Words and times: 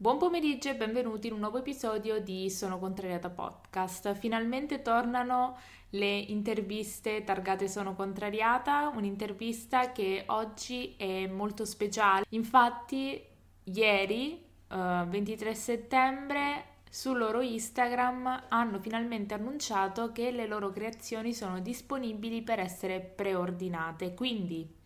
Buon 0.00 0.16
pomeriggio 0.16 0.70
e 0.70 0.76
benvenuti 0.76 1.26
in 1.26 1.34
un 1.34 1.40
nuovo 1.40 1.58
episodio 1.58 2.22
di 2.22 2.48
Sono 2.48 2.78
Contrariata 2.78 3.28
Podcast. 3.28 4.14
Finalmente 4.14 4.80
tornano 4.80 5.58
le 5.90 6.16
interviste 6.16 7.22
targate 7.22 7.68
Sono 7.68 7.94
Contrariata, 7.94 8.90
un'intervista 8.94 9.92
che 9.92 10.22
oggi 10.28 10.94
è 10.96 11.26
molto 11.26 11.66
speciale. 11.66 12.24
Infatti, 12.30 13.22
ieri, 13.64 14.42
uh, 14.68 15.06
23 15.06 15.54
settembre, 15.54 16.64
sul 16.88 17.18
loro 17.18 17.42
Instagram 17.42 18.44
hanno 18.48 18.78
finalmente 18.78 19.34
annunciato 19.34 20.12
che 20.12 20.30
le 20.30 20.46
loro 20.46 20.70
creazioni 20.70 21.34
sono 21.34 21.60
disponibili 21.60 22.40
per 22.40 22.58
essere 22.58 23.00
preordinate. 23.00 24.14
Quindi 24.14 24.78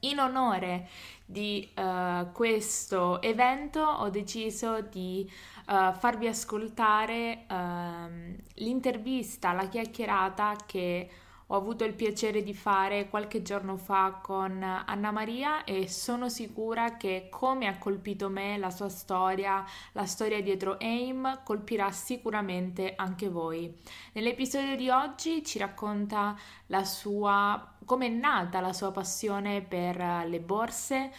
in 0.00 0.18
onore 0.18 0.88
di 1.24 1.68
uh, 1.76 2.30
questo 2.32 3.20
evento 3.20 3.80
ho 3.80 4.08
deciso 4.10 4.80
di 4.80 5.28
uh, 5.68 5.92
farvi 5.92 6.28
ascoltare 6.28 7.46
uh, 7.48 8.36
l'intervista, 8.54 9.52
la 9.52 9.68
chiacchierata 9.68 10.56
che 10.66 11.10
ho 11.48 11.56
avuto 11.56 11.84
il 11.84 11.94
piacere 11.94 12.42
di 12.42 12.54
fare 12.54 13.08
qualche 13.08 13.42
giorno 13.42 13.76
fa 13.76 14.18
con 14.22 14.62
Anna 14.62 15.10
Maria 15.12 15.64
e 15.64 15.88
sono 15.88 16.28
sicura 16.28 16.96
che 16.96 17.28
come 17.30 17.68
ha 17.68 17.78
colpito 17.78 18.28
me 18.28 18.58
la 18.58 18.70
sua 18.70 18.88
storia, 18.88 19.64
la 19.92 20.06
storia 20.06 20.42
dietro 20.42 20.76
AIM, 20.80 21.42
colpirà 21.44 21.90
sicuramente 21.92 22.94
anche 22.96 23.28
voi. 23.28 23.72
Nell'episodio 24.12 24.74
di 24.74 24.88
oggi 24.88 25.44
ci 25.44 25.58
racconta 25.58 26.36
la 26.66 26.84
sua 26.84 27.74
come 27.84 28.06
è 28.06 28.10
nata 28.10 28.60
la 28.60 28.72
sua 28.72 28.90
passione 28.90 29.62
per 29.62 30.26
le 30.26 30.40
borse, 30.40 31.12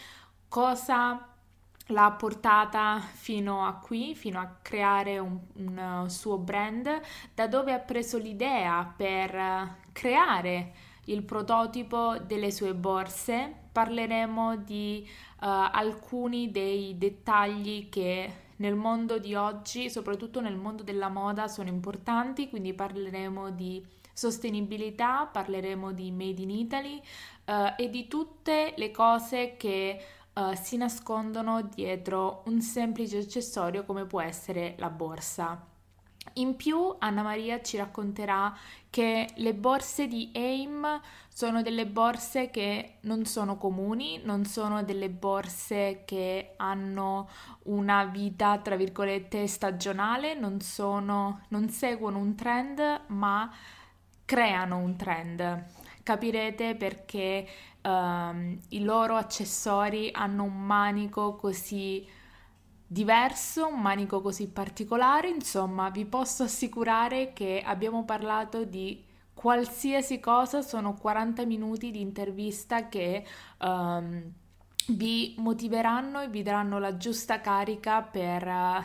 cosa 0.46 1.37
l'ha 1.88 2.10
portata 2.12 2.98
fino 2.98 3.64
a 3.64 3.74
qui, 3.74 4.14
fino 4.14 4.40
a 4.40 4.58
creare 4.60 5.18
un, 5.18 5.38
un, 5.54 6.04
suo 6.08 6.38
brand, 6.38 7.00
da 7.34 7.46
dove 7.46 7.72
ha 7.72 7.78
preso 7.78 8.18
l'idea 8.18 8.92
per 8.96 9.76
creare 9.92 10.72
il 11.04 11.22
prototipo 11.22 12.18
delle 12.18 12.50
sue 12.50 12.74
borse. 12.74 13.66
Parleremo 13.72 14.56
di 14.56 15.06
uh, 15.06 15.46
alcuni 15.46 16.50
dei 16.50 16.98
dettagli 16.98 17.88
che 17.88 18.32
nel 18.56 18.74
mondo 18.74 19.18
di 19.18 19.34
oggi, 19.34 19.88
soprattutto 19.88 20.40
nel 20.40 20.56
mondo 20.56 20.82
della 20.82 21.08
moda, 21.08 21.48
sono 21.48 21.68
importanti, 21.68 22.48
quindi 22.48 22.74
parleremo 22.74 23.50
di 23.50 23.84
sostenibilità, 24.12 25.26
parleremo 25.26 25.92
di 25.92 26.10
Made 26.10 26.42
in 26.42 26.50
Italy 26.50 27.00
uh, 27.46 27.74
e 27.76 27.88
di 27.88 28.08
tutte 28.08 28.74
le 28.76 28.90
cose 28.90 29.54
che 29.56 30.02
uh, 30.38 30.54
si 30.54 30.76
nascondono 30.76 31.62
dietro 31.62 32.42
un 32.46 32.60
semplice 32.60 33.18
accessorio 33.18 33.84
come 33.84 34.04
può 34.04 34.20
essere 34.20 34.74
la 34.78 34.90
borsa. 34.90 35.66
In 36.34 36.56
più, 36.56 36.94
Anna 36.98 37.22
Maria 37.22 37.60
ci 37.62 37.76
racconterà 37.76 38.56
che 38.90 39.28
le 39.34 39.54
borse 39.54 40.06
di 40.06 40.30
AIM 40.34 41.00
sono 41.28 41.62
delle 41.62 41.86
borse 41.86 42.50
che 42.50 42.98
non 43.02 43.24
sono 43.24 43.56
comuni, 43.56 44.20
non 44.22 44.44
sono 44.44 44.82
delle 44.82 45.08
borse 45.08 46.02
che 46.04 46.54
hanno 46.56 47.28
una 47.64 48.04
vita, 48.04 48.58
tra 48.58 48.76
virgolette, 48.76 49.46
stagionale, 49.46 50.34
non, 50.34 50.60
sono, 50.60 51.44
non 51.48 51.68
seguono 51.70 52.18
un 52.18 52.34
trend, 52.34 53.00
ma 53.08 53.50
creano 54.24 54.76
un 54.78 54.96
trend. 54.96 55.64
Capirete 56.02 56.74
perché 56.74 57.48
um, 57.88 58.58
i 58.68 58.82
loro 58.82 59.16
accessori 59.16 60.10
hanno 60.12 60.44
un 60.44 60.64
manico 60.66 61.36
così 61.36 62.06
diverso, 62.86 63.68
un 63.68 63.80
manico 63.80 64.20
così 64.20 64.48
particolare, 64.48 65.28
insomma 65.28 65.90
vi 65.90 66.04
posso 66.04 66.42
assicurare 66.44 67.32
che 67.32 67.62
abbiamo 67.64 68.04
parlato 68.04 68.64
di 68.64 69.04
qualsiasi 69.34 70.20
cosa, 70.20 70.62
sono 70.62 70.94
40 70.94 71.44
minuti 71.44 71.90
di 71.90 72.00
intervista 72.00 72.88
che 72.88 73.24
um, 73.60 74.32
vi 74.88 75.34
motiveranno 75.38 76.20
e 76.20 76.28
vi 76.28 76.42
daranno 76.42 76.78
la 76.78 76.96
giusta 76.96 77.40
carica 77.40 78.02
per 78.02 78.46
uh, 78.46 78.82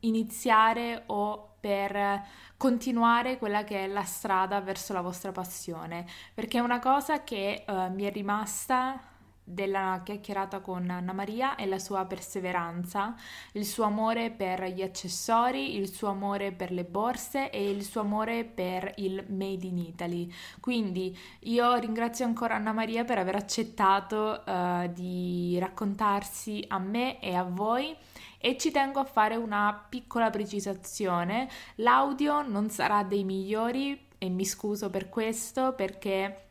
iniziare 0.00 1.02
o 1.06 1.47
per 1.60 2.22
continuare 2.56 3.38
quella 3.38 3.64
che 3.64 3.84
è 3.84 3.86
la 3.86 4.04
strada 4.04 4.60
verso 4.60 4.92
la 4.92 5.00
vostra 5.00 5.32
passione, 5.32 6.06
perché 6.34 6.60
una 6.60 6.78
cosa 6.78 7.22
che 7.24 7.64
uh, 7.66 7.92
mi 7.92 8.04
è 8.04 8.12
rimasta 8.12 9.00
della 9.48 10.02
chiacchierata 10.04 10.60
con 10.60 10.90
Anna 10.90 11.12
Maria 11.12 11.56
è 11.56 11.64
la 11.64 11.78
sua 11.78 12.04
perseveranza, 12.04 13.14
il 13.52 13.64
suo 13.64 13.84
amore 13.84 14.30
per 14.30 14.64
gli 14.64 14.82
accessori, 14.82 15.76
il 15.76 15.88
suo 15.88 16.08
amore 16.08 16.52
per 16.52 16.70
le 16.70 16.84
borse 16.84 17.50
e 17.50 17.70
il 17.70 17.82
suo 17.82 18.02
amore 18.02 18.44
per 18.44 18.92
il 18.96 19.24
Made 19.28 19.66
in 19.66 19.78
Italy. 19.78 20.30
Quindi 20.60 21.16
io 21.40 21.74
ringrazio 21.76 22.26
ancora 22.26 22.56
Anna 22.56 22.72
Maria 22.72 23.04
per 23.04 23.18
aver 23.18 23.36
accettato 23.36 24.42
uh, 24.44 24.92
di 24.92 25.56
raccontarsi 25.58 26.62
a 26.68 26.78
me 26.78 27.18
e 27.20 27.34
a 27.34 27.42
voi 27.42 27.96
e 28.38 28.56
ci 28.56 28.70
tengo 28.70 29.00
a 29.00 29.04
fare 29.04 29.36
una 29.36 29.86
piccola 29.88 30.30
precisazione. 30.30 31.48
L'audio 31.76 32.46
non 32.46 32.70
sarà 32.70 33.02
dei 33.02 33.24
migliori 33.24 34.06
e 34.18 34.28
mi 34.28 34.44
scuso 34.44 34.90
per 34.90 35.08
questo 35.08 35.74
perché 35.74 36.48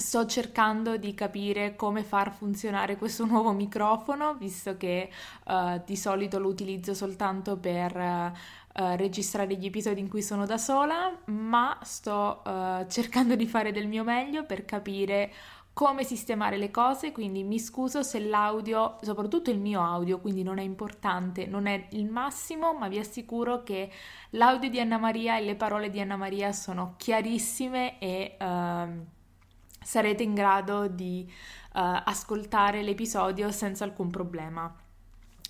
sto 0.00 0.24
cercando 0.26 0.96
di 0.96 1.12
capire 1.14 1.76
come 1.76 2.02
far 2.02 2.32
funzionare 2.32 2.96
questo 2.96 3.26
nuovo 3.26 3.52
microfono, 3.52 4.34
visto 4.34 4.76
che 4.76 5.10
uh, 5.44 5.80
di 5.84 5.96
solito 5.96 6.38
lo 6.38 6.48
utilizzo 6.48 6.94
soltanto 6.94 7.58
per 7.58 7.94
uh, 7.96 8.32
registrare 8.96 9.56
gli 9.56 9.66
episodi 9.66 10.00
in 10.00 10.08
cui 10.08 10.22
sono 10.22 10.46
da 10.46 10.56
sola, 10.56 11.14
ma 11.26 11.78
sto 11.82 12.42
uh, 12.44 12.86
cercando 12.88 13.36
di 13.36 13.46
fare 13.46 13.72
del 13.72 13.88
mio 13.88 14.04
meglio 14.04 14.44
per 14.44 14.64
capire 14.64 15.30
come 15.72 16.04
sistemare 16.04 16.56
le 16.56 16.70
cose, 16.70 17.12
quindi 17.12 17.42
mi 17.42 17.58
scuso 17.58 18.02
se 18.02 18.18
l'audio, 18.20 18.98
soprattutto 19.00 19.50
il 19.50 19.58
mio 19.58 19.82
audio, 19.82 20.20
quindi 20.20 20.42
non 20.42 20.58
è 20.58 20.62
importante, 20.62 21.46
non 21.46 21.66
è 21.66 21.88
il 21.92 22.06
massimo, 22.06 22.74
ma 22.74 22.88
vi 22.88 22.98
assicuro 22.98 23.62
che 23.62 23.90
l'audio 24.30 24.68
di 24.68 24.80
Anna 24.80 24.98
Maria 24.98 25.38
e 25.38 25.42
le 25.42 25.54
parole 25.54 25.88
di 25.88 26.00
Anna 26.00 26.16
Maria 26.16 26.52
sono 26.52 26.94
chiarissime 26.96 27.98
e 27.98 28.36
uh, 28.38 29.06
sarete 29.82 30.22
in 30.22 30.34
grado 30.34 30.86
di 30.88 31.24
uh, 31.26 31.78
ascoltare 32.04 32.82
l'episodio 32.82 33.50
senza 33.50 33.84
alcun 33.84 34.10
problema. 34.10 34.74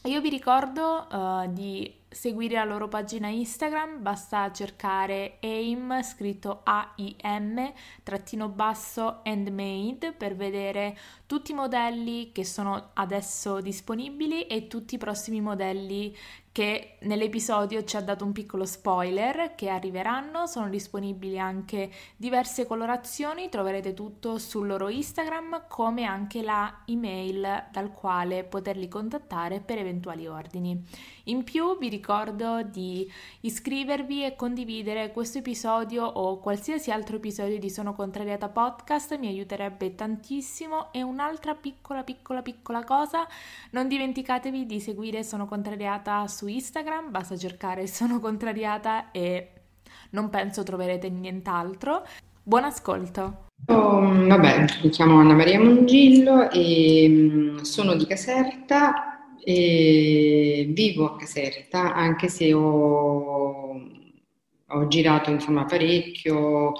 Io 0.04 0.20
vi 0.20 0.28
ricordo 0.28 1.06
uh, 1.10 1.52
di 1.52 1.99
seguire 2.10 2.56
la 2.56 2.64
loro 2.64 2.88
pagina 2.88 3.28
Instagram, 3.28 4.02
basta 4.02 4.50
cercare 4.52 5.38
AIM 5.40 6.02
scritto 6.02 6.60
A-I-M 6.64 7.72
trattino 8.02 8.48
basso 8.48 9.20
handmade 9.22 10.12
per 10.12 10.34
vedere 10.34 10.98
tutti 11.26 11.52
i 11.52 11.54
modelli 11.54 12.32
che 12.32 12.44
sono 12.44 12.90
adesso 12.94 13.60
disponibili 13.60 14.46
e 14.46 14.66
tutti 14.66 14.96
i 14.96 14.98
prossimi 14.98 15.40
modelli 15.40 16.14
che 16.52 16.96
nell'episodio 17.02 17.84
ci 17.84 17.96
ha 17.96 18.00
dato 18.00 18.24
un 18.24 18.32
piccolo 18.32 18.64
spoiler 18.64 19.54
che 19.54 19.68
arriveranno, 19.68 20.46
sono 20.46 20.68
disponibili 20.68 21.38
anche 21.38 21.90
diverse 22.16 22.66
colorazioni, 22.66 23.48
troverete 23.48 23.94
tutto 23.94 24.36
sul 24.38 24.66
loro 24.66 24.88
Instagram 24.88 25.66
come 25.68 26.04
anche 26.04 26.42
la 26.42 26.82
email 26.86 27.68
dal 27.70 27.92
quale 27.92 28.42
poterli 28.42 28.88
contattare 28.88 29.60
per 29.60 29.78
eventuali 29.78 30.26
ordini. 30.26 30.84
In 31.30 31.44
più 31.44 31.78
vi 31.78 31.88
ricordo 31.88 32.60
di 32.64 33.08
iscrivervi 33.42 34.24
e 34.24 34.34
condividere 34.34 35.12
questo 35.12 35.38
episodio 35.38 36.04
o 36.04 36.40
qualsiasi 36.40 36.90
altro 36.90 37.16
episodio 37.16 37.56
di 37.56 37.70
Sono 37.70 37.94
Contrariata 37.94 38.48
Podcast, 38.48 39.16
mi 39.16 39.28
aiuterebbe 39.28 39.94
tantissimo 39.94 40.92
e 40.92 41.02
un'altra 41.02 41.54
piccola 41.54 42.02
piccola 42.02 42.42
piccola 42.42 42.82
cosa, 42.82 43.28
non 43.70 43.86
dimenticatevi 43.86 44.66
di 44.66 44.80
seguire 44.80 45.22
Sono 45.22 45.46
Contrariata 45.46 46.26
su 46.26 46.48
Instagram, 46.48 47.12
basta 47.12 47.36
cercare 47.36 47.86
Sono 47.86 48.18
Contrariata 48.18 49.12
e 49.12 49.52
non 50.10 50.30
penso 50.30 50.64
troverete 50.64 51.08
nient'altro. 51.10 52.04
Buon 52.42 52.64
ascolto! 52.64 53.46
Oh, 53.66 54.00
vabbè, 54.00 54.64
mi 54.82 54.88
chiamo 54.88 55.20
Anna 55.20 55.34
Maria 55.34 55.60
Mongillo 55.60 56.50
e 56.50 57.06
mm, 57.08 57.58
sono 57.58 57.94
di 57.94 58.04
Caserta 58.04 59.10
e 59.42 60.66
vivo 60.70 61.06
a 61.06 61.16
Caserta, 61.16 61.94
anche 61.94 62.28
se 62.28 62.52
ho, 62.52 63.80
ho 64.66 64.86
girato 64.88 65.30
insomma 65.30 65.64
parecchio, 65.64 66.72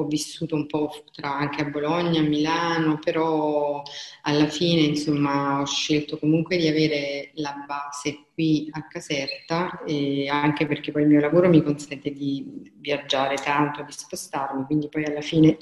ho 0.00 0.04
vissuto 0.04 0.54
un 0.54 0.66
po' 0.66 1.04
tra, 1.12 1.36
anche 1.36 1.62
a 1.62 1.64
Bologna, 1.64 2.20
a 2.20 2.22
Milano, 2.22 2.98
però 2.98 3.82
alla 4.22 4.46
fine 4.46 4.82
insomma 4.82 5.60
ho 5.60 5.66
scelto 5.66 6.18
comunque 6.18 6.56
di 6.56 6.68
avere 6.68 7.30
la 7.34 7.64
base 7.66 8.26
qui 8.32 8.68
a 8.70 8.86
Caserta 8.86 9.82
anche 10.28 10.66
perché 10.66 10.92
poi 10.92 11.02
il 11.02 11.08
mio 11.08 11.20
lavoro 11.20 11.48
mi 11.48 11.62
consente 11.64 12.12
di 12.12 12.70
viaggiare 12.76 13.34
tanto, 13.36 13.82
di 13.82 13.90
spostarmi, 13.90 14.64
quindi 14.66 14.88
poi 14.88 15.04
alla 15.04 15.20
fine 15.20 15.56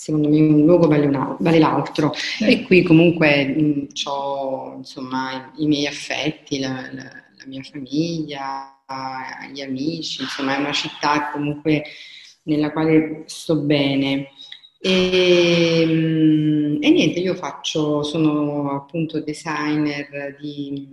secondo 0.00 0.30
me 0.30 0.40
un 0.40 0.64
luogo 0.64 0.88
vale, 0.88 1.04
una, 1.04 1.36
vale 1.40 1.58
l'altro. 1.58 2.12
Sì. 2.14 2.44
E 2.44 2.62
qui 2.62 2.82
comunque 2.82 3.86
ho 4.06 4.76
insomma 4.78 5.52
i, 5.58 5.64
i 5.64 5.66
miei 5.66 5.86
affetti, 5.86 6.58
la, 6.58 6.88
la, 6.90 7.02
la, 7.02 7.44
mia 7.44 7.62
famiglia, 7.62 8.82
gli 9.52 9.60
amici, 9.60 10.22
insomma 10.22 10.56
è 10.56 10.58
una 10.58 10.72
città 10.72 11.30
comunque 11.30 11.84
nella 12.44 12.72
quale 12.72 13.24
sto 13.26 13.56
bene. 13.56 14.28
E, 14.80 15.82
e 16.80 16.90
niente, 16.90 17.20
io 17.20 17.34
faccio, 17.34 18.02
sono 18.02 18.70
appunto 18.70 19.20
designer 19.20 20.34
di 20.40 20.88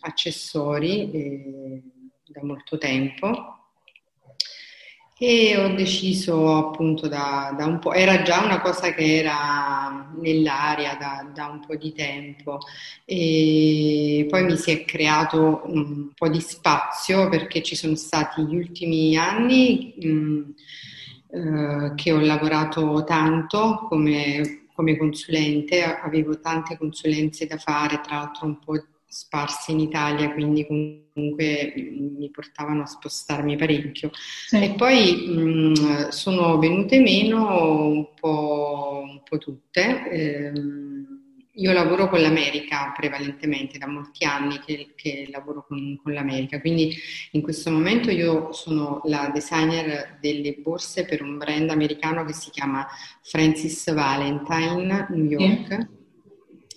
accessori 0.00 1.10
eh, 1.10 1.82
da 2.24 2.42
molto 2.42 2.78
tempo 2.78 3.55
e 5.18 5.56
ho 5.56 5.74
deciso 5.74 6.54
appunto 6.56 7.08
da, 7.08 7.54
da, 7.56 7.64
un 7.64 7.78
po', 7.78 7.92
era 7.94 8.20
già 8.22 8.44
una 8.44 8.60
cosa 8.60 8.92
che 8.92 9.16
era 9.16 10.12
nell'aria 10.20 10.94
da, 10.96 11.26
da, 11.32 11.46
un 11.46 11.60
po' 11.66 11.74
di 11.76 11.92
tempo. 11.94 12.58
E 13.06 14.26
poi 14.28 14.44
mi 14.44 14.56
si 14.56 14.72
è 14.72 14.84
creato 14.84 15.62
un 15.64 16.10
po' 16.14 16.28
di 16.28 16.40
spazio 16.40 17.28
perché 17.30 17.62
ci 17.62 17.74
sono 17.76 17.94
stati 17.94 18.42
gli 18.44 18.56
ultimi 18.56 19.16
anni 19.16 19.94
mh, 19.98 20.54
eh, 21.30 21.92
che 21.94 22.12
ho 22.12 22.20
lavorato 22.20 23.02
tanto 23.04 23.86
come, 23.88 24.66
come 24.74 24.98
consulente, 24.98 25.82
avevo 25.82 26.38
tante 26.40 26.76
consulenze 26.76 27.46
da 27.46 27.56
fare, 27.56 28.00
tra 28.00 28.16
l'altro 28.16 28.46
un 28.46 28.58
po' 28.58 28.84
sparse 29.16 29.72
in 29.72 29.80
Italia, 29.80 30.30
quindi 30.32 30.66
comunque 30.66 31.72
mi 31.74 32.30
portavano 32.30 32.82
a 32.82 32.86
spostarmi 32.86 33.56
parecchio. 33.56 34.10
Sì. 34.46 34.62
E 34.62 34.74
poi 34.74 35.26
mh, 35.26 36.08
sono 36.10 36.58
venute 36.58 37.00
meno 37.00 37.86
un 37.86 38.08
po', 38.14 39.02
un 39.02 39.22
po 39.22 39.38
tutte. 39.38 40.10
Eh, 40.10 40.52
io 41.58 41.72
lavoro 41.72 42.10
con 42.10 42.20
l'America 42.20 42.92
prevalentemente, 42.94 43.78
da 43.78 43.86
molti 43.86 44.26
anni 44.26 44.58
che, 44.58 44.92
che 44.94 45.26
lavoro 45.32 45.64
con, 45.66 45.98
con, 46.02 46.12
l'America, 46.12 46.60
quindi 46.60 46.94
in 47.30 47.40
questo 47.40 47.70
momento 47.70 48.10
io 48.10 48.52
sono 48.52 49.00
la 49.04 49.30
designer 49.32 50.18
delle 50.20 50.52
borse 50.58 51.06
per 51.06 51.22
un 51.22 51.38
brand 51.38 51.70
americano 51.70 52.26
che 52.26 52.34
si 52.34 52.50
chiama 52.50 52.86
Francis 53.22 53.90
Valentine 53.90 55.06
New 55.08 55.24
York. 55.24 55.68
Yeah 55.70 55.88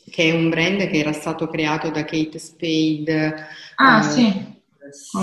che 0.10 0.24
è 0.24 0.32
un 0.32 0.50
brand 0.50 0.88
che 0.88 0.98
era 0.98 1.14
stato 1.14 1.48
creato 1.48 1.90
da 1.90 2.04
Kate 2.06 2.40
Spade. 2.40 3.48
Ah, 3.76 4.00
eh, 4.00 4.04
sì. 4.04 4.58
Sì, 4.92 5.20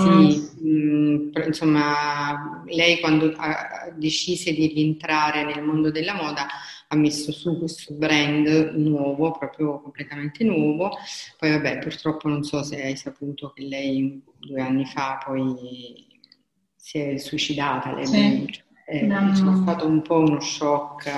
mm. 0.63 1.29
mh, 1.29 1.31
insomma, 1.45 2.63
lei 2.67 2.99
quando 2.99 3.33
ha, 3.35 3.91
decise 3.93 4.53
di 4.53 4.67
rientrare 4.67 5.43
nel 5.43 5.61
mondo 5.61 5.91
della 5.91 6.13
moda 6.13 6.47
ha 6.89 6.95
messo 6.95 7.33
su 7.33 7.57
questo 7.57 7.93
brand 7.93 8.47
nuovo, 8.75 9.31
proprio 9.31 9.81
completamente 9.81 10.43
nuovo. 10.43 10.91
Poi 11.37 11.51
vabbè, 11.51 11.79
purtroppo 11.79 12.29
non 12.29 12.43
so 12.43 12.63
se 12.63 12.81
hai 12.81 12.95
saputo 12.95 13.51
che 13.51 13.63
lei 13.63 14.21
due 14.39 14.61
anni 14.61 14.85
fa 14.85 15.21
poi 15.25 16.07
si 16.75 16.99
è 16.99 17.17
suicidata. 17.17 17.93
Lei 17.93 18.05
sì. 18.05 18.63
Eh, 18.89 19.01
no. 19.01 19.31
È 19.31 19.35
stato 19.35 19.85
un 19.85 20.01
po' 20.01 20.19
uno 20.19 20.39
shock 20.39 21.11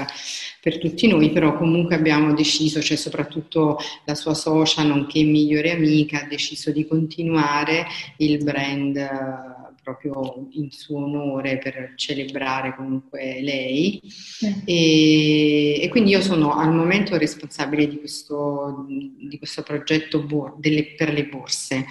per 0.59 0.79
tutti 0.79 1.07
noi, 1.07 1.29
però 1.29 1.55
comunque 1.55 1.93
abbiamo 1.93 2.33
deciso, 2.33 2.81
cioè 2.81 2.97
soprattutto 2.97 3.77
la 4.05 4.15
sua 4.15 4.33
socia, 4.33 4.81
nonché 4.81 5.21
migliore 5.21 5.71
amica, 5.71 6.23
ha 6.23 6.27
deciso 6.27 6.71
di 6.71 6.87
continuare 6.87 7.85
il 8.17 8.43
brand 8.43 9.67
proprio 9.83 10.47
in 10.51 10.71
suo 10.71 11.03
onore 11.03 11.57
per 11.57 11.93
celebrare 11.95 12.75
comunque 12.75 13.41
lei 13.41 13.99
sì. 14.03 14.61
e, 14.65 15.81
e, 15.81 15.87
quindi 15.89 16.11
io 16.11 16.21
sono 16.21 16.53
al 16.53 16.71
momento 16.71 17.17
responsabile 17.17 17.87
di 17.87 17.97
questo, 17.97 18.85
di 18.87 19.37
questo 19.37 19.63
progetto 19.63 20.21
bo- 20.21 20.55
delle, 20.59 20.93
per 20.95 21.11
le 21.11 21.25
borse 21.25 21.85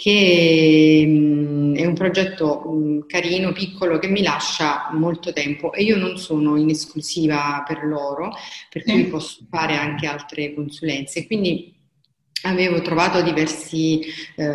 che 0.00 1.04
mh, 1.06 1.76
è 1.76 1.84
un 1.84 1.92
progetto 1.92 2.60
mh, 2.60 3.06
carino, 3.06 3.52
piccolo, 3.52 3.98
che 3.98 4.08
mi 4.08 4.22
lascia 4.22 4.88
molto 4.92 5.30
tempo 5.30 5.74
e 5.74 5.82
io 5.82 5.98
non 5.98 6.16
sono 6.16 6.56
in 6.56 6.70
esclusiva 6.70 7.62
per 7.66 7.84
loro, 7.84 8.32
per 8.70 8.82
cui 8.84 9.04
posso 9.08 9.44
fare 9.50 9.76
anche 9.76 10.06
altre 10.06 10.54
consulenze. 10.54 11.26
Quindi 11.26 11.74
avevo 12.44 12.80
trovato 12.80 13.20
diversi 13.20 14.00
eh, 14.36 14.46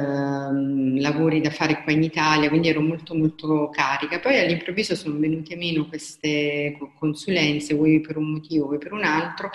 lavori 0.99 1.41
da 1.41 1.51
fare 1.51 1.83
qua 1.83 1.91
in 1.91 2.01
Italia, 2.01 2.49
quindi 2.49 2.69
ero 2.69 2.81
molto 2.81 3.13
molto 3.13 3.69
carica. 3.69 4.19
Poi 4.19 4.39
all'improvviso 4.39 4.95
sono 4.95 5.19
venute 5.19 5.55
meno 5.55 5.87
queste 5.87 6.75
consulenze, 6.97 7.75
vuoi 7.75 8.01
per 8.01 8.17
un 8.17 8.31
motivo, 8.31 8.65
vuoi 8.65 8.79
per 8.79 8.93
un 8.93 9.03
altro, 9.03 9.51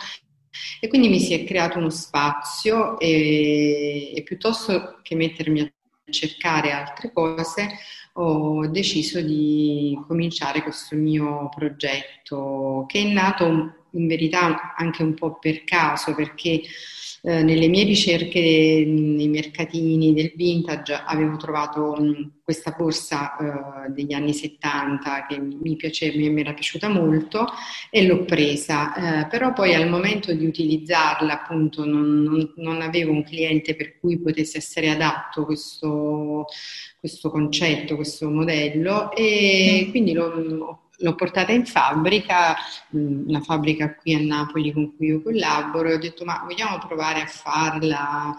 e 0.80 0.86
quindi 0.86 1.08
mi 1.08 1.18
si 1.18 1.34
è 1.34 1.42
creato 1.44 1.78
uno 1.78 1.90
spazio 1.90 2.96
e, 3.00 4.12
e 4.14 4.22
piuttosto 4.22 5.00
che 5.02 5.16
mettermi 5.16 5.60
a 5.62 5.72
cercare 6.10 6.72
altre 6.72 7.12
cose, 7.12 7.68
ho 8.14 8.66
deciso 8.66 9.20
di 9.20 9.98
cominciare 10.06 10.62
questo 10.62 10.96
mio 10.96 11.48
progetto 11.54 12.84
che 12.88 13.02
è 13.02 13.04
nato 13.04 13.86
in 13.92 14.06
verità 14.06 14.74
anche 14.76 15.02
un 15.02 15.14
po' 15.14 15.38
per 15.38 15.64
caso 15.64 16.14
perché 16.14 16.62
eh, 17.22 17.42
nelle 17.42 17.68
mie 17.68 17.84
ricerche 17.84 18.40
nei 18.40 19.28
mercatini 19.28 20.14
del 20.14 20.32
vintage 20.34 20.94
avevo 20.94 21.36
trovato 21.36 21.94
mh, 21.94 22.30
questa 22.42 22.74
borsa 22.76 23.36
eh, 23.36 23.90
degli 23.90 24.12
anni 24.12 24.32
70 24.32 25.26
che 25.28 25.38
mi, 25.38 25.76
piaceva, 25.76 26.16
mi 26.16 26.40
era 26.40 26.54
piaciuta 26.54 26.88
molto 26.88 27.46
e 27.90 28.06
l'ho 28.06 28.24
presa, 28.24 29.22
eh, 29.22 29.26
però 29.28 29.52
poi 29.52 29.74
al 29.74 29.88
momento 29.88 30.32
di 30.32 30.46
utilizzarla 30.46 31.42
appunto 31.42 31.84
non, 31.84 32.22
non, 32.22 32.52
non, 32.56 32.80
avevo 32.80 33.12
un 33.12 33.22
cliente 33.22 33.76
per 33.76 33.98
cui 33.98 34.18
potesse 34.18 34.58
essere 34.58 34.88
adatto 34.88 35.44
questo, 35.44 36.46
questo 36.98 37.30
concetto, 37.30 37.96
questo 37.96 38.30
modello 38.30 39.12
e 39.12 39.88
quindi 39.90 40.12
l'ho 40.12 40.88
l'ho 41.00 41.14
portata 41.14 41.52
in 41.52 41.66
fabbrica, 41.66 42.56
una 42.90 43.40
fabbrica 43.40 43.94
qui 43.94 44.14
a 44.14 44.20
Napoli 44.20 44.72
con 44.72 44.96
cui 44.96 45.08
io 45.08 45.22
collaboro, 45.22 45.88
e 45.88 45.94
ho 45.94 45.98
detto 45.98 46.24
ma 46.24 46.42
vogliamo 46.44 46.78
provare 46.78 47.22
a 47.22 47.26
farla 47.26 48.34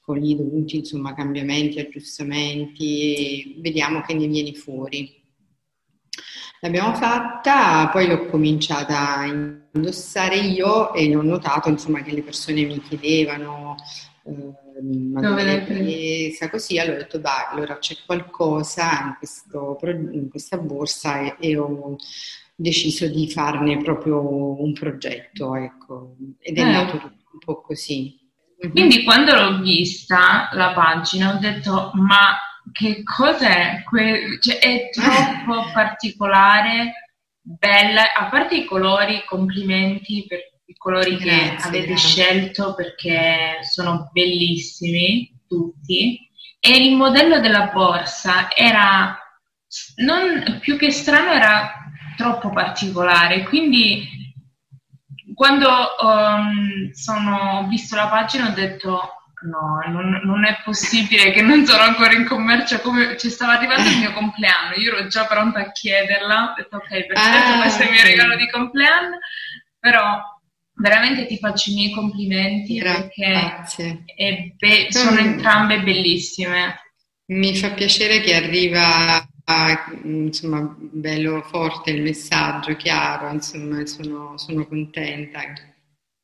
con 0.00 0.18
gli 0.18 0.36
dovuti 0.36 0.76
insomma, 0.76 1.14
cambiamenti, 1.14 1.80
aggiustamenti, 1.80 3.56
vediamo 3.58 4.02
che 4.02 4.14
ne 4.14 4.26
viene 4.26 4.52
fuori. 4.52 5.24
L'abbiamo 6.60 6.94
fatta, 6.94 7.88
poi 7.88 8.06
l'ho 8.06 8.26
cominciata 8.26 9.18
a 9.18 9.26
indossare 9.26 10.36
io 10.36 10.94
e 10.94 11.14
ho 11.14 11.22
notato 11.22 11.68
insomma, 11.68 12.02
che 12.02 12.12
le 12.12 12.22
persone 12.22 12.64
mi 12.64 12.80
chiedevano 12.80 13.76
eh, 14.26 14.64
dove 14.80 15.44
l'hai 15.44 15.62
presa 15.62 16.50
così, 16.50 16.78
allora 16.78 16.96
ho 16.96 16.98
detto 17.00 17.18
dai, 17.18 17.44
allora 17.50 17.78
c'è 17.78 17.96
qualcosa 18.04 19.04
in, 19.04 19.14
questo, 19.18 19.78
in 20.12 20.28
questa 20.28 20.58
borsa 20.58 21.20
e, 21.20 21.36
e, 21.38 21.56
ho 21.56 21.96
deciso 22.54 23.06
di 23.06 23.30
farne 23.30 23.78
proprio 23.78 24.60
un 24.60 24.72
progetto, 24.72 25.54
ecco, 25.54 26.16
ed 26.40 26.58
è 26.58 26.60
eh. 26.60 26.64
nato 26.64 26.96
un 26.96 27.38
po' 27.38 27.60
così. 27.60 28.18
Mhm. 28.62 28.70
Quindi 28.70 29.04
quando 29.04 29.34
l'ho 29.34 29.58
vista 29.60 30.48
la 30.52 30.72
pagina 30.72 31.34
ho 31.34 31.38
detto 31.38 31.90
ma 31.94 32.36
che 32.72 33.02
cos'è? 33.04 33.82
Que- 33.84 34.38
cioè, 34.40 34.58
è 34.58 34.88
troppo 34.90 35.70
particolare, 35.72 37.12
bella, 37.40 38.12
a 38.14 38.28
parte 38.28 38.56
i 38.56 38.64
colori, 38.64 39.24
complimenti 39.26 40.24
per 40.26 40.40
i 40.66 40.74
colori 40.76 41.16
grazie, 41.16 41.56
che 41.56 41.62
avete 41.62 41.86
grazie. 41.86 42.08
scelto 42.08 42.74
perché 42.74 43.58
sono 43.62 44.10
bellissimi 44.12 45.30
tutti. 45.48 46.18
E 46.58 46.76
il 46.76 46.96
modello 46.96 47.38
della 47.40 47.70
borsa 47.72 48.52
era 48.54 49.16
non, 49.96 50.58
più 50.60 50.76
che 50.76 50.90
strano 50.90 51.32
era 51.32 51.72
troppo 52.16 52.50
particolare. 52.50 53.44
Quindi 53.44 54.34
quando 55.34 55.68
um, 56.00 56.90
sono, 56.92 57.58
ho 57.58 57.66
visto 57.66 57.94
la 57.94 58.08
pagina 58.08 58.48
ho 58.48 58.54
detto 58.54 59.10
no, 59.42 59.82
non, 59.88 60.20
non, 60.24 60.44
è 60.44 60.60
possibile 60.64 61.30
che 61.30 61.42
non 61.42 61.64
sono 61.66 61.82
ancora 61.82 62.14
in 62.14 62.26
commercio, 62.26 62.80
come 62.80 63.16
ci 63.18 63.28
stava 63.28 63.52
arrivando 63.52 63.88
il 63.88 63.98
mio 63.98 64.12
compleanno, 64.12 64.74
io 64.76 64.96
ero 64.96 65.06
già 65.08 65.26
pronta 65.26 65.60
a 65.60 65.70
chiederla, 65.72 66.50
ho 66.50 66.54
detto 66.56 66.76
ok, 66.76 66.88
perfetto, 66.88 67.52
ah, 67.52 67.60
questo 67.60 67.82
è 67.82 67.86
il 67.86 67.92
mio 67.92 68.02
regalo 68.02 68.34
di 68.34 68.48
compleanno, 68.48 69.18
però 69.78 70.20
veramente 70.76 71.26
ti 71.26 71.38
faccio 71.38 71.70
i 71.70 71.74
miei 71.74 71.90
complimenti 71.90 72.76
Grazie. 72.76 74.04
perché 74.04 74.54
be- 74.56 74.86
sono 74.90 75.18
entrambe 75.18 75.82
bellissime. 75.82 76.80
Mi 77.26 77.56
fa 77.56 77.70
piacere 77.70 78.20
che 78.20 78.34
arriva 78.34 79.26
insomma 80.02 80.76
bello 80.78 81.40
forte 81.42 81.90
il 81.92 82.02
messaggio, 82.02 82.74
chiaro, 82.74 83.32
insomma 83.32 83.84
sono, 83.86 84.36
sono 84.36 84.66
contenta. 84.66 85.40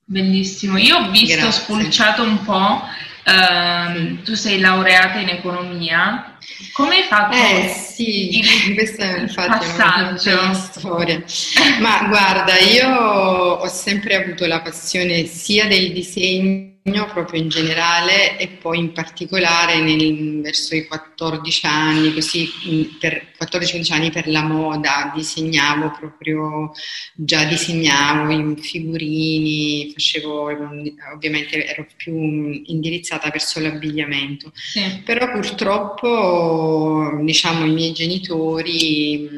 Bellissimo, 0.05 0.77
io 0.77 0.97
ho 0.99 1.11
visto, 1.11 1.41
Grazie. 1.41 1.63
spulciato 1.63 2.23
un 2.23 2.43
po' 2.43 2.81
Uh, 3.25 4.21
tu 4.23 4.35
sei 4.35 4.59
laureata 4.59 5.19
in 5.19 5.29
economia, 5.29 6.37
come 6.73 6.97
hai 6.97 7.03
fatto? 7.05 7.37
Eh 7.37 7.69
sì, 7.69 8.39
il, 8.39 8.75
questa 8.75 9.05
è 9.17 9.21
infatti 9.21 9.67
passaggio. 9.67 10.31
è 10.31 10.43
una 10.43 10.55
storia. 10.55 11.23
Ma 11.81 12.09
guarda, 12.09 12.59
io 12.59 12.89
ho 12.89 13.69
sempre 13.69 14.17
avuto 14.17 14.47
la 14.47 14.61
passione 14.61 15.27
sia 15.27 15.67
del 15.67 15.93
disegno 15.93 16.72
proprio 17.13 17.41
in 17.41 17.49
generale 17.49 18.37
e 18.39 18.49
poi 18.49 18.79
in 18.79 18.93
particolare 18.93 19.81
nel, 19.81 20.41
verso 20.41 20.75
i 20.75 20.87
14 20.87 21.67
anni, 21.67 22.13
così 22.13 22.49
per 22.99 23.29
14-15 23.41 23.93
anni 23.93 24.11
per 24.11 24.27
la 24.29 24.43
moda, 24.43 25.13
disegnavo 25.15 25.93
proprio, 25.97 26.73
già 27.15 27.45
disegnavo 27.45 28.33
in 28.33 28.57
figurini, 28.57 29.93
facevo, 29.93 30.51
ovviamente 31.15 31.65
ero 31.67 31.87
più 31.97 32.15
indirizzata 32.65 33.31
verso 33.31 33.61
l'abbigliamento, 33.61 34.51
sì. 34.55 35.03
però 35.05 35.31
purtroppo 35.31 37.21
diciamo 37.23 37.65
i 37.65 37.73
miei 37.73 37.93
genitori 37.93 39.29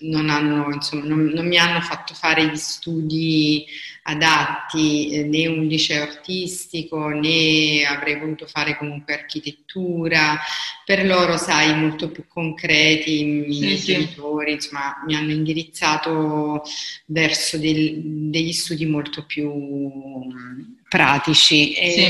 non, 0.00 0.28
hanno, 0.28 0.72
insomma, 0.74 1.04
non, 1.04 1.24
non 1.26 1.46
mi 1.46 1.56
hanno 1.56 1.80
fatto 1.80 2.12
fare 2.12 2.46
gli 2.46 2.56
studi 2.56 3.64
adatti 4.06 5.10
eh, 5.10 5.24
né 5.24 5.46
un 5.46 5.64
liceo 5.64 6.02
artistico 6.02 7.08
né 7.08 7.84
avrei 7.86 8.18
voluto 8.18 8.46
fare 8.46 8.76
comunque 8.76 9.14
architettura. 9.14 10.38
Per 10.84 11.06
loro, 11.06 11.38
sai, 11.38 11.74
molto 11.74 12.10
più 12.10 12.26
concreti, 12.28 13.20
i 13.20 13.24
miei 13.24 13.78
sì, 13.78 13.92
genitori, 13.92 14.52
insomma, 14.52 15.02
mi 15.06 15.14
hanno 15.14 15.30
indirizzato 15.32 16.62
verso 17.06 17.56
del, 17.56 18.00
degli 18.30 18.52
studi 18.52 18.84
molto 18.84 19.24
più 19.24 19.50
mm, 19.50 20.60
pratici. 20.88 21.72
E, 21.72 21.90
sì. 21.90 22.00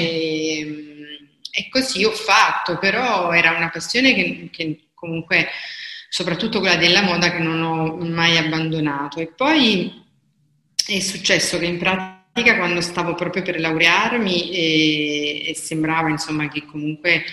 e, 1.52 1.68
così 1.70 2.04
ho 2.04 2.10
fatto, 2.10 2.78
però 2.78 3.30
era 3.32 3.52
una 3.56 3.70
passione 3.70 4.14
che, 4.14 4.48
che 4.50 4.80
comunque 4.94 5.48
soprattutto 6.08 6.58
quella 6.58 6.76
della 6.76 7.02
moda 7.02 7.30
che 7.30 7.38
non 7.38 7.62
ho 7.62 7.96
mai 8.04 8.36
abbandonato. 8.36 9.20
E 9.20 9.28
poi 9.28 10.03
è 10.86 11.00
successo 11.00 11.58
che 11.58 11.66
in 11.66 11.78
pratica 11.78 12.56
quando 12.56 12.80
stavo 12.80 13.14
proprio 13.14 13.42
per 13.42 13.60
laurearmi 13.60 14.50
e, 14.50 15.48
e 15.50 15.54
sembrava 15.54 16.10
insomma 16.10 16.48
che 16.48 16.64
comunque 16.64 17.24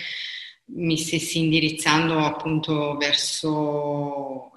mi 0.74 0.96
stessi 0.96 1.38
indirizzando 1.38 2.18
appunto 2.18 2.96
verso 2.96 4.52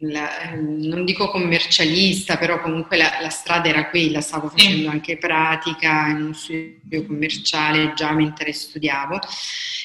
la, 0.00 0.54
non 0.54 1.04
dico 1.04 1.28
commercialista, 1.28 2.36
però 2.36 2.60
comunque 2.60 2.96
la, 2.96 3.18
la, 3.20 3.30
strada 3.30 3.68
era 3.68 3.88
quella, 3.88 4.20
stavo 4.20 4.48
facendo 4.48 4.90
anche 4.90 5.16
pratica 5.16 6.06
in 6.08 6.22
uno 6.22 6.32
studio 6.32 7.04
commerciale 7.06 7.92
già 7.94 8.12
mentre 8.12 8.52
studiavo. 8.52 9.18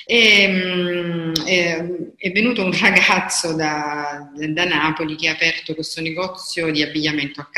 E, 0.06 0.48
mm, 0.48 1.34
è, 1.46 1.86
è 2.18 2.32
venuto 2.32 2.64
un 2.64 2.78
ragazzo 2.78 3.56
da, 3.56 4.30
da 4.36 4.66
Napoli 4.66 5.16
che 5.16 5.30
ha 5.30 5.32
aperto 5.32 5.74
questo 5.74 6.02
negozio 6.02 6.72
di 6.72 6.84
abbigliamento 6.84 7.42
a 7.42 7.50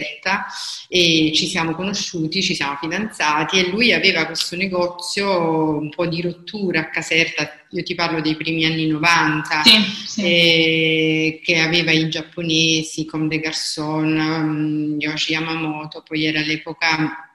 Caserta 0.00 0.46
e 0.88 1.32
ci 1.34 1.46
siamo 1.46 1.74
conosciuti, 1.74 2.42
ci 2.42 2.54
siamo 2.54 2.76
fidanzati 2.80 3.58
e 3.58 3.68
lui 3.68 3.92
aveva 3.92 4.24
questo 4.24 4.56
negozio 4.56 5.78
un 5.78 5.90
po' 5.90 6.06
di 6.06 6.22
rottura 6.22 6.80
a 6.80 6.88
Caserta, 6.88 7.66
io 7.70 7.82
ti 7.82 7.94
parlo 7.94 8.20
dei 8.20 8.36
primi 8.36 8.64
anni 8.64 8.86
90, 8.86 9.62
sì, 9.62 9.70
sì. 10.06 10.22
Eh, 10.22 11.40
che 11.44 11.58
aveva 11.58 11.92
i 11.92 12.08
giapponesi 12.08 13.04
come 13.04 13.28
De 13.28 13.38
Garçon, 13.38 14.16
um, 14.16 14.96
Yoshi 14.98 15.32
Yamamoto, 15.32 16.02
poi 16.02 16.24
era 16.24 16.40
l'epoca 16.40 17.26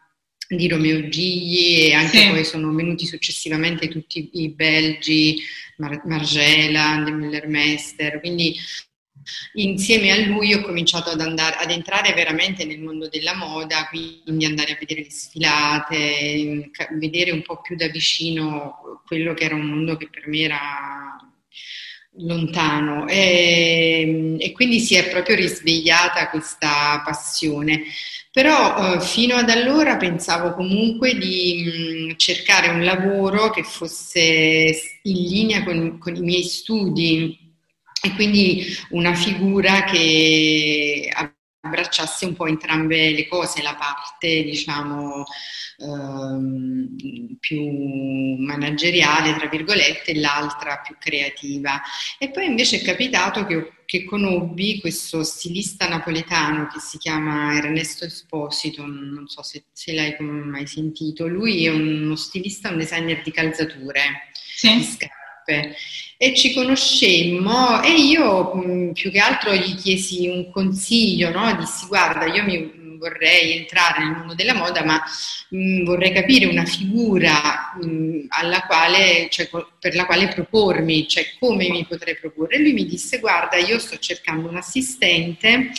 di 0.47 0.67
Romeo 0.67 1.07
Gigli 1.07 1.85
e 1.85 1.93
anche 1.93 2.19
sì. 2.19 2.29
poi 2.29 2.45
sono 2.45 2.71
venuti 2.73 3.05
successivamente 3.05 3.87
tutti 3.87 4.29
i 4.33 4.49
belgi, 4.49 5.37
Mar- 5.77 6.05
Margela, 6.05 7.01
De 7.03 7.11
Müller-Mester, 7.11 8.19
quindi 8.19 8.55
Insieme 9.53 10.11
a 10.11 10.17
lui 10.27 10.53
ho 10.53 10.61
cominciato 10.61 11.09
ad, 11.09 11.21
andare, 11.21 11.55
ad 11.57 11.71
entrare 11.71 12.13
veramente 12.13 12.65
nel 12.65 12.79
mondo 12.79 13.07
della 13.09 13.35
moda, 13.35 13.87
quindi 13.89 14.45
andare 14.45 14.73
a 14.73 14.77
vedere 14.79 15.01
le 15.01 15.11
sfilate, 15.11 16.71
vedere 16.99 17.31
un 17.31 17.41
po' 17.41 17.61
più 17.61 17.75
da 17.75 17.87
vicino 17.87 19.01
quello 19.05 19.33
che 19.33 19.45
era 19.45 19.55
un 19.55 19.65
mondo 19.65 19.97
che 19.97 20.09
per 20.09 20.27
me 20.27 20.39
era 20.39 20.59
lontano 22.17 23.07
e, 23.07 24.37
e 24.39 24.51
quindi 24.53 24.79
si 24.79 24.95
è 24.95 25.09
proprio 25.09 25.35
risvegliata 25.35 26.29
questa 26.29 27.01
passione. 27.03 27.83
Però 28.31 28.95
eh, 28.95 29.01
fino 29.01 29.35
ad 29.35 29.49
allora 29.49 29.95
pensavo 29.95 30.53
comunque 30.53 31.17
di 31.17 32.09
mh, 32.11 32.15
cercare 32.17 32.67
un 32.69 32.83
lavoro 32.83 33.49
che 33.49 33.63
fosse 33.63 34.19
in 35.03 35.23
linea 35.23 35.63
con, 35.63 35.97
con 35.97 36.15
i 36.15 36.21
miei 36.21 36.43
studi 36.43 37.44
e 38.05 38.13
quindi 38.13 38.63
una 38.89 39.15
figura 39.15 39.83
che 39.83 41.11
abbracciasse 41.59 42.25
un 42.25 42.35
po' 42.35 42.45
entrambe 42.45 43.09
le 43.09 43.27
cose, 43.27 43.63
la 43.63 43.73
parte 43.73 44.43
diciamo 44.43 45.23
ehm, 45.79 46.95
più 47.39 47.65
manageriale, 48.37 49.33
tra 49.35 49.47
virgolette, 49.47 50.11
e 50.11 50.19
l'altra 50.19 50.77
più 50.85 50.95
creativa. 50.99 51.81
E 52.19 52.29
poi 52.29 52.45
invece 52.45 52.77
è 52.77 52.83
capitato 52.83 53.43
che, 53.47 53.71
che 53.85 54.03
conobbi 54.03 54.79
questo 54.79 55.23
stilista 55.23 55.87
napoletano 55.87 56.67
che 56.67 56.79
si 56.79 56.99
chiama 56.99 57.55
Ernesto 57.55 58.05
Esposito, 58.05 58.85
non 58.85 59.27
so 59.27 59.41
se, 59.41 59.65
se 59.71 59.93
l'hai 59.93 60.15
mai 60.19 60.67
sentito, 60.67 61.25
lui 61.27 61.65
è 61.65 61.71
uno 61.71 62.15
stilista, 62.15 62.69
un 62.69 62.77
designer 62.77 63.23
di 63.23 63.31
calzature, 63.31 64.29
sì. 64.55 64.75
di 64.75 64.83
scarpe 64.83 65.14
e 66.17 66.33
ci 66.35 66.53
conoscemmo 66.53 67.81
e 67.83 67.91
io 67.91 68.91
più 68.93 69.11
che 69.11 69.19
altro 69.19 69.53
gli 69.53 69.75
chiesi 69.75 70.27
un 70.27 70.49
consiglio, 70.51 71.29
no? 71.31 71.55
dissi 71.55 71.87
guarda 71.87 72.25
io 72.25 72.43
mi 72.43 72.83
vorrei 72.97 73.57
entrare 73.57 74.03
nel 74.03 74.15
mondo 74.17 74.33
della 74.33 74.55
moda 74.55 74.83
ma 74.83 75.01
mh, 75.49 75.83
vorrei 75.83 76.11
capire 76.11 76.45
una 76.45 76.65
figura 76.65 77.75
mh, 77.79 78.27
quale, 78.67 79.27
cioè, 79.29 79.49
per 79.79 79.95
la 79.95 80.05
quale 80.05 80.27
propormi, 80.29 81.07
cioè 81.07 81.33
come 81.39 81.69
mi 81.69 81.85
potrei 81.85 82.15
proporre. 82.15 82.55
E 82.55 82.59
lui 82.59 82.73
mi 82.73 82.85
disse 82.85 83.19
guarda 83.19 83.57
io 83.57 83.77
sto 83.79 83.97
cercando 83.97 84.49
un 84.49 84.55
assistente 84.57 85.71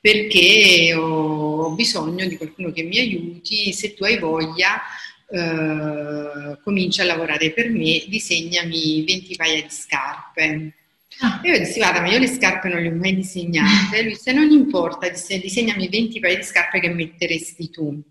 perché 0.00 0.94
ho 0.94 1.70
bisogno 1.70 2.26
di 2.26 2.36
qualcuno 2.36 2.70
che 2.70 2.84
mi 2.84 2.98
aiuti, 2.98 3.72
se 3.72 3.94
tu 3.94 4.04
hai 4.04 4.18
voglia 4.18 4.80
eh, 5.28 6.58
comincia 6.62 7.02
a 7.02 7.06
lavorare 7.06 7.52
per 7.52 7.70
me, 7.70 8.04
disegnami 8.06 9.04
20 9.04 9.36
paia 9.36 9.62
di 9.62 9.70
scarpe. 9.70 10.72
Ah. 11.20 11.40
E 11.42 11.50
io 11.50 11.58
dissi, 11.58 11.78
guarda, 11.78 12.00
ma 12.00 12.08
io 12.08 12.18
le 12.18 12.26
scarpe 12.26 12.68
non 12.68 12.82
le 12.82 12.88
ho 12.88 12.94
mai 12.94 13.14
disegnate. 13.14 14.02
Lui 14.02 14.12
disse, 14.12 14.32
non 14.32 14.50
importa, 14.50 15.08
disegnami 15.08 15.88
20 15.88 16.20
paia 16.20 16.36
di 16.36 16.42
scarpe 16.42 16.80
che 16.80 16.88
metteresti 16.88 17.70
tu. 17.70 18.02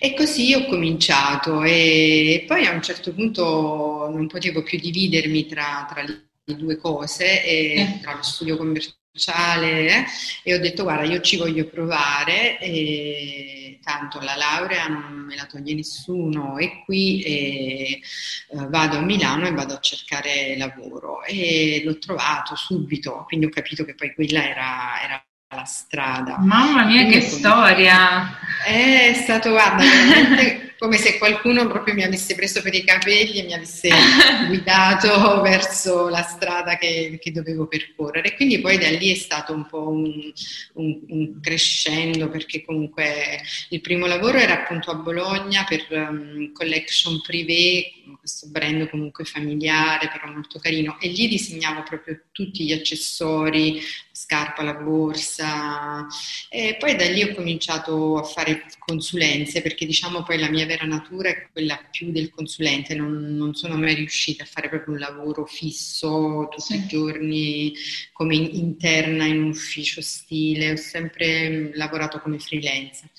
E 0.00 0.14
così 0.14 0.52
ho 0.52 0.66
cominciato 0.66 1.62
e 1.62 2.44
poi 2.46 2.66
a 2.66 2.72
un 2.72 2.82
certo 2.82 3.14
punto 3.14 4.10
non 4.12 4.26
potevo 4.26 4.62
più 4.62 4.78
dividermi 4.78 5.46
tra, 5.46 5.86
tra 5.88 6.02
le 6.02 6.56
due 6.56 6.76
cose, 6.76 7.42
eh. 7.44 8.00
tra 8.02 8.14
lo 8.14 8.22
studio 8.22 8.56
commerciale 8.56 9.88
eh? 9.88 10.04
e 10.42 10.54
ho 10.54 10.58
detto 10.58 10.82
guarda 10.82 11.04
io 11.04 11.20
ci 11.20 11.36
voglio 11.36 11.66
provare 11.66 12.58
e 12.58 13.63
tanto 13.84 14.18
la 14.20 14.34
laurea 14.34 14.88
non 14.88 15.24
me 15.26 15.36
la 15.36 15.44
toglie 15.44 15.74
nessuno 15.74 16.56
e 16.56 16.82
qui 16.84 17.22
e, 17.22 18.00
uh, 18.48 18.68
vado 18.68 18.96
a 18.96 19.02
Milano 19.02 19.46
e 19.46 19.52
vado 19.52 19.74
a 19.74 19.80
cercare 19.80 20.56
lavoro 20.56 21.22
e 21.22 21.82
l'ho 21.84 21.98
trovato 21.98 22.56
subito 22.56 23.24
quindi 23.28 23.46
ho 23.46 23.50
capito 23.50 23.84
che 23.84 23.94
poi 23.94 24.14
quella 24.14 24.48
era, 24.48 25.02
era 25.02 25.24
la 25.54 25.64
strada. 25.64 26.38
Mamma 26.38 26.84
mia 26.84 27.02
quindi 27.02 27.18
che 27.18 27.20
storia! 27.20 28.38
È 28.64 29.12
stato 29.14 29.50
guarda 29.50 29.84
veramente 29.84 30.63
come 30.78 30.96
se 30.96 31.18
qualcuno 31.18 31.66
proprio 31.66 31.94
mi 31.94 32.02
avesse 32.02 32.34
preso 32.34 32.62
per 32.62 32.74
i 32.74 32.84
capelli 32.84 33.38
e 33.38 33.44
mi 33.44 33.54
avesse 33.54 33.88
guidato 34.46 35.40
verso 35.40 36.08
la 36.08 36.22
strada 36.22 36.76
che, 36.76 37.18
che, 37.20 37.32
dovevo 37.32 37.66
percorrere. 37.66 38.34
Quindi 38.34 38.60
poi 38.60 38.78
da 38.78 38.88
lì 38.90 39.12
è 39.12 39.16
stato 39.16 39.52
un 39.52 39.66
po' 39.66 39.88
un, 39.88 40.32
un, 40.74 41.00
un, 41.08 41.40
crescendo 41.40 42.28
perché 42.28 42.64
comunque 42.64 43.40
il 43.70 43.80
primo 43.80 44.06
lavoro 44.06 44.38
era 44.38 44.62
appunto 44.62 44.90
a 44.90 44.96
Bologna 44.96 45.64
per 45.68 45.86
um, 45.90 46.52
Collection 46.52 47.20
Privé, 47.20 47.92
questo 48.18 48.48
brand 48.48 48.88
comunque 48.90 49.24
familiare 49.24 50.10
però 50.12 50.32
molto 50.32 50.58
carino 50.58 50.98
e 51.00 51.08
lì 51.08 51.28
disegnavo 51.28 51.82
proprio 51.82 52.20
tutti 52.32 52.64
gli 52.64 52.72
accessori, 52.72 53.80
scarpa, 54.16 54.62
la 54.62 54.74
borsa 54.74 56.06
e 56.48 56.76
poi 56.78 56.94
da 56.94 57.04
lì 57.06 57.24
ho 57.24 57.34
cominciato 57.34 58.16
a 58.16 58.22
fare 58.22 58.66
consulenze 58.78 59.60
perché 59.60 59.86
diciamo 59.86 60.22
poi 60.22 60.38
la 60.38 60.48
mia 60.48 60.66
vera 60.66 60.84
natura 60.84 61.30
è 61.30 61.48
quella 61.50 61.80
più 61.90 62.12
del 62.12 62.30
consulente, 62.30 62.94
non, 62.94 63.34
non 63.36 63.54
sono 63.54 63.76
mai 63.76 63.94
riuscita 63.94 64.44
a 64.44 64.46
fare 64.46 64.68
proprio 64.68 64.94
un 64.94 65.00
lavoro 65.00 65.44
fisso 65.46 66.46
tutti 66.50 66.74
sì. 66.74 66.76
i 66.76 66.86
giorni 66.86 67.72
come 68.12 68.36
interna 68.36 69.24
in 69.24 69.42
un 69.42 69.48
ufficio 69.48 70.00
stile, 70.00 70.72
ho 70.72 70.76
sempre 70.76 71.72
lavorato 71.74 72.20
come 72.20 72.38
freelance. 72.38 73.10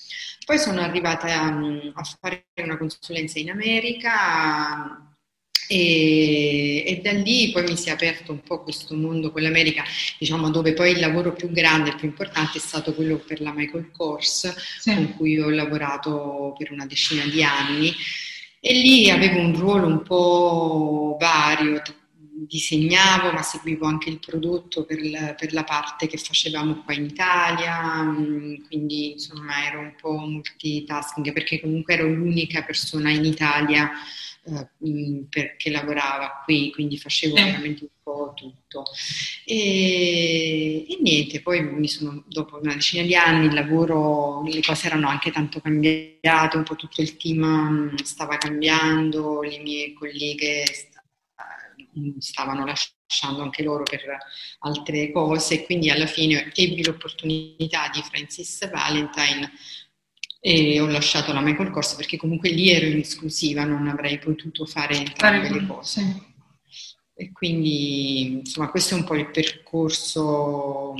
Poi 0.46 0.58
sono 0.58 0.80
arrivata 0.80 1.26
a, 1.26 1.46
a 1.94 2.04
fare 2.18 2.46
una 2.56 2.78
consulenza 2.78 3.38
in 3.38 3.50
America 3.50 5.05
e, 5.68 6.84
e, 6.86 7.00
da 7.02 7.12
lì 7.12 7.50
poi 7.50 7.64
mi 7.64 7.76
si 7.76 7.88
è 7.88 7.92
aperto 7.92 8.32
un 8.32 8.40
po' 8.40 8.62
questo 8.62 8.94
mondo 8.94 9.30
con 9.30 9.42
l'America, 9.42 9.84
diciamo, 10.18 10.50
dove 10.50 10.72
poi 10.72 10.92
il 10.92 11.00
lavoro 11.00 11.32
più 11.32 11.50
grande 11.50 11.90
e 11.90 11.94
più 11.96 12.08
importante 12.08 12.58
è 12.58 12.60
stato 12.60 12.94
quello 12.94 13.16
per 13.18 13.40
la 13.40 13.52
Michael 13.52 13.90
Kors, 13.90 14.54
sì. 14.80 14.94
con 14.94 15.14
cui 15.16 15.38
ho 15.38 15.50
lavorato 15.50 16.54
per 16.56 16.72
una 16.72 16.86
decina 16.86 17.24
di 17.26 17.42
anni. 17.42 17.92
E 18.60 18.72
lì 18.74 19.10
avevo 19.10 19.38
un 19.40 19.56
ruolo 19.56 19.86
un 19.86 20.02
po' 20.02 21.16
vario, 21.20 21.82
disegnavo, 22.46 23.32
ma 23.32 23.42
seguivo 23.42 23.86
anche 23.86 24.10
il 24.10 24.18
prodotto 24.18 24.84
per 24.84 25.04
la, 25.04 25.34
per 25.34 25.52
la, 25.52 25.64
parte 25.64 26.06
che 26.06 26.18
facevamo 26.18 26.82
qua 26.84 26.94
in 26.94 27.04
Italia, 27.04 28.02
mm, 28.02 28.54
quindi 28.68 29.12
insomma 29.12 29.66
ero 29.66 29.80
un 29.80 29.94
po' 29.98 30.18
multitasking 30.18 31.32
perché 31.32 31.60
comunque 31.60 31.94
ero 31.94 32.06
l'unica 32.08 32.62
persona 32.62 33.10
inItalia 33.10 33.90
eh, 34.46 35.26
perché 35.28 35.70
lavorava 35.70 36.42
qui, 36.44 36.70
quindi 36.72 36.96
facevo 36.98 37.34
veramente 37.34 37.82
un 37.82 37.88
po' 38.02 38.32
tutto. 38.36 38.84
E, 39.44 40.86
e, 40.88 40.98
niente, 41.00 41.40
poi 41.42 41.62
mi 41.62 41.88
sono, 41.88 42.24
dopo 42.28 42.58
una 42.58 42.74
decina 42.74 43.02
di 43.02 43.16
anni 43.16 43.46
il 43.46 43.54
lavoro, 43.54 44.42
le 44.44 44.62
cose 44.62 44.86
erano 44.86 45.08
anche 45.08 45.32
tanto 45.32 45.60
cambiate, 45.60 46.56
un 46.56 46.62
po' 46.62 46.76
tutto 46.76 47.02
il 47.02 47.16
team 47.16 47.44
mm, 47.44 47.96
stava 47.96 48.38
cambiando, 48.38 49.42
le 49.42 49.58
mie 49.58 49.92
colleghe 49.94 50.64
mm, 51.98 52.18
stavano 52.18 52.64
lasciando 52.64 53.42
anche 53.42 53.64
loro 53.64 53.82
per 53.82 54.16
altre 54.60 55.10
cose, 55.10 55.64
quindi 55.64 55.90
alla 55.90 56.06
fine 56.06 56.52
ebbi 56.54 56.84
l'opportunità 56.84 57.90
di 57.92 58.00
Francis 58.02 58.70
Valentine 58.70 59.50
e 60.48 60.78
ho 60.80 60.86
lasciato 60.86 61.32
la 61.32 61.40
Michael 61.40 61.70
Corso 61.70 61.96
perché 61.96 62.16
comunque 62.16 62.50
lì 62.50 62.70
ero 62.70 62.86
in 62.86 62.98
esclusiva, 62.98 63.64
non 63.64 63.88
avrei 63.88 64.20
potuto 64.20 64.64
fare 64.64 64.94
entrambe 64.94 65.50
le 65.50 65.66
cose. 65.66 66.00
Sì. 66.00 66.94
E 67.14 67.32
quindi 67.32 68.38
insomma 68.38 68.68
questo 68.68 68.94
è 68.94 68.98
un 68.98 69.02
po' 69.02 69.16
il 69.16 69.28
percorso 69.28 70.94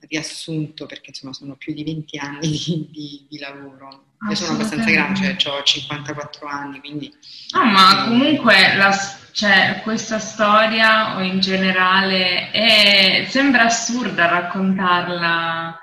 riassunto 0.00 0.84
perché 0.84 1.08
insomma 1.08 1.32
sono 1.32 1.56
più 1.56 1.72
di 1.72 1.82
20 1.82 2.18
anni 2.18 2.50
di, 2.50 2.88
di, 2.90 3.26
di 3.26 3.38
lavoro. 3.38 4.04
Io 4.28 4.34
sono 4.34 4.52
abbastanza 4.52 4.90
grande, 4.90 5.38
cioè 5.38 5.58
ho 5.58 5.62
54 5.62 6.46
anni, 6.46 6.80
quindi... 6.80 7.10
No, 7.54 7.64
ma 7.64 8.04
comunque 8.04 8.76
la, 8.76 8.94
cioè, 9.32 9.80
questa 9.82 10.18
storia 10.18 11.16
o 11.16 11.22
in 11.22 11.40
generale 11.40 12.50
è, 12.50 13.26
sembra 13.30 13.64
assurda 13.64 14.26
raccontarla 14.26 15.78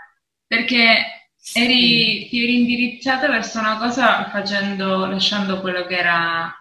perché 0.45 1.22
Eri, 1.51 2.29
ti 2.29 2.41
eri 2.41 2.59
indirizzata 2.59 3.27
verso 3.27 3.59
una 3.59 3.77
cosa 3.77 4.29
facendo, 4.31 5.05
lasciando 5.05 5.59
quello 5.59 5.85
che 5.85 5.97
era 5.97 6.57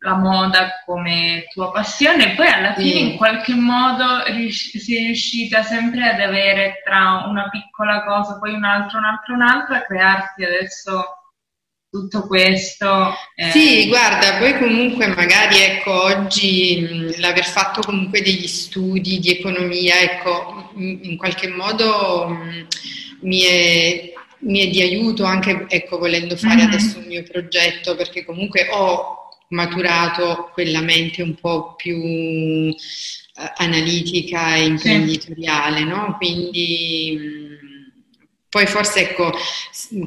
la 0.00 0.14
moda 0.14 0.82
come 0.86 1.48
tua 1.52 1.70
passione 1.72 2.32
e 2.32 2.34
poi 2.36 2.46
alla 2.46 2.72
fine 2.74 2.90
sì. 2.90 3.00
in 3.00 3.16
qualche 3.16 3.54
modo 3.54 4.24
rius- 4.26 4.76
sei 4.76 5.06
riuscita 5.06 5.62
sempre 5.62 6.08
ad 6.08 6.20
avere 6.20 6.82
tra 6.84 7.24
una 7.26 7.48
piccola 7.50 8.04
cosa, 8.04 8.38
poi 8.38 8.54
un'altra, 8.54 8.98
un'altra, 8.98 9.34
un'altra, 9.34 9.76
a 9.78 9.82
crearti 9.84 10.44
adesso 10.44 11.04
tutto 11.90 12.26
questo. 12.26 13.12
Eh. 13.34 13.50
Sì, 13.50 13.88
guarda, 13.88 14.38
poi 14.38 14.56
comunque 14.56 15.08
magari 15.08 15.58
ecco 15.58 16.04
oggi 16.04 16.80
mh, 16.80 17.20
l'aver 17.20 17.44
fatto 17.44 17.80
comunque 17.80 18.22
degli 18.22 18.46
studi 18.46 19.18
di 19.18 19.30
economia, 19.30 19.98
ecco, 20.00 20.70
in, 20.76 21.00
in 21.02 21.16
qualche 21.16 21.48
modo... 21.48 22.28
Mh, 22.28 22.66
mi 23.20 23.40
è, 23.42 24.12
mi 24.40 24.60
è 24.60 24.68
di 24.68 24.82
aiuto 24.82 25.24
anche 25.24 25.66
ecco, 25.68 25.98
volendo 25.98 26.36
fare 26.36 26.56
mm-hmm. 26.56 26.66
adesso 26.66 26.98
un 26.98 27.06
mio 27.06 27.22
progetto 27.22 27.96
perché 27.96 28.24
comunque 28.24 28.68
ho 28.70 29.16
maturato 29.48 30.50
quella 30.52 30.80
mente 30.80 31.22
un 31.22 31.34
po' 31.34 31.74
più 31.74 31.96
uh, 31.98 32.74
analitica 33.56 34.56
e 34.56 34.66
imprenditoriale, 34.66 35.78
sì. 35.78 35.84
no? 35.84 36.16
Quindi 36.18 37.18
mh, 37.18 37.48
poi 38.50 38.66
forse 38.66 39.10
ecco, 39.10 39.32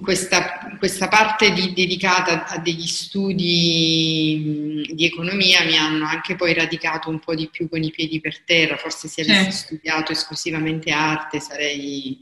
questa, 0.02 0.76
questa 0.80 1.08
parte 1.08 1.54
di, 1.54 1.74
dedicata 1.74 2.48
a 2.48 2.58
degli 2.58 2.88
studi 2.88 4.84
di 4.94 5.06
economia 5.06 5.64
mi 5.64 5.78
hanno 5.78 6.06
anche 6.06 6.36
poi 6.36 6.54
radicato 6.54 7.10
un 7.10 7.20
po' 7.20 7.36
di 7.36 7.50
più 7.50 7.70
con 7.70 7.84
i 7.84 7.92
piedi 7.92 8.20
per 8.20 8.42
terra, 8.42 8.78
forse 8.78 9.08
se 9.08 9.22
avessi 9.22 9.52
sì. 9.52 9.58
studiato 9.58 10.12
esclusivamente 10.12 10.92
arte 10.92 11.40
sarei 11.40 12.20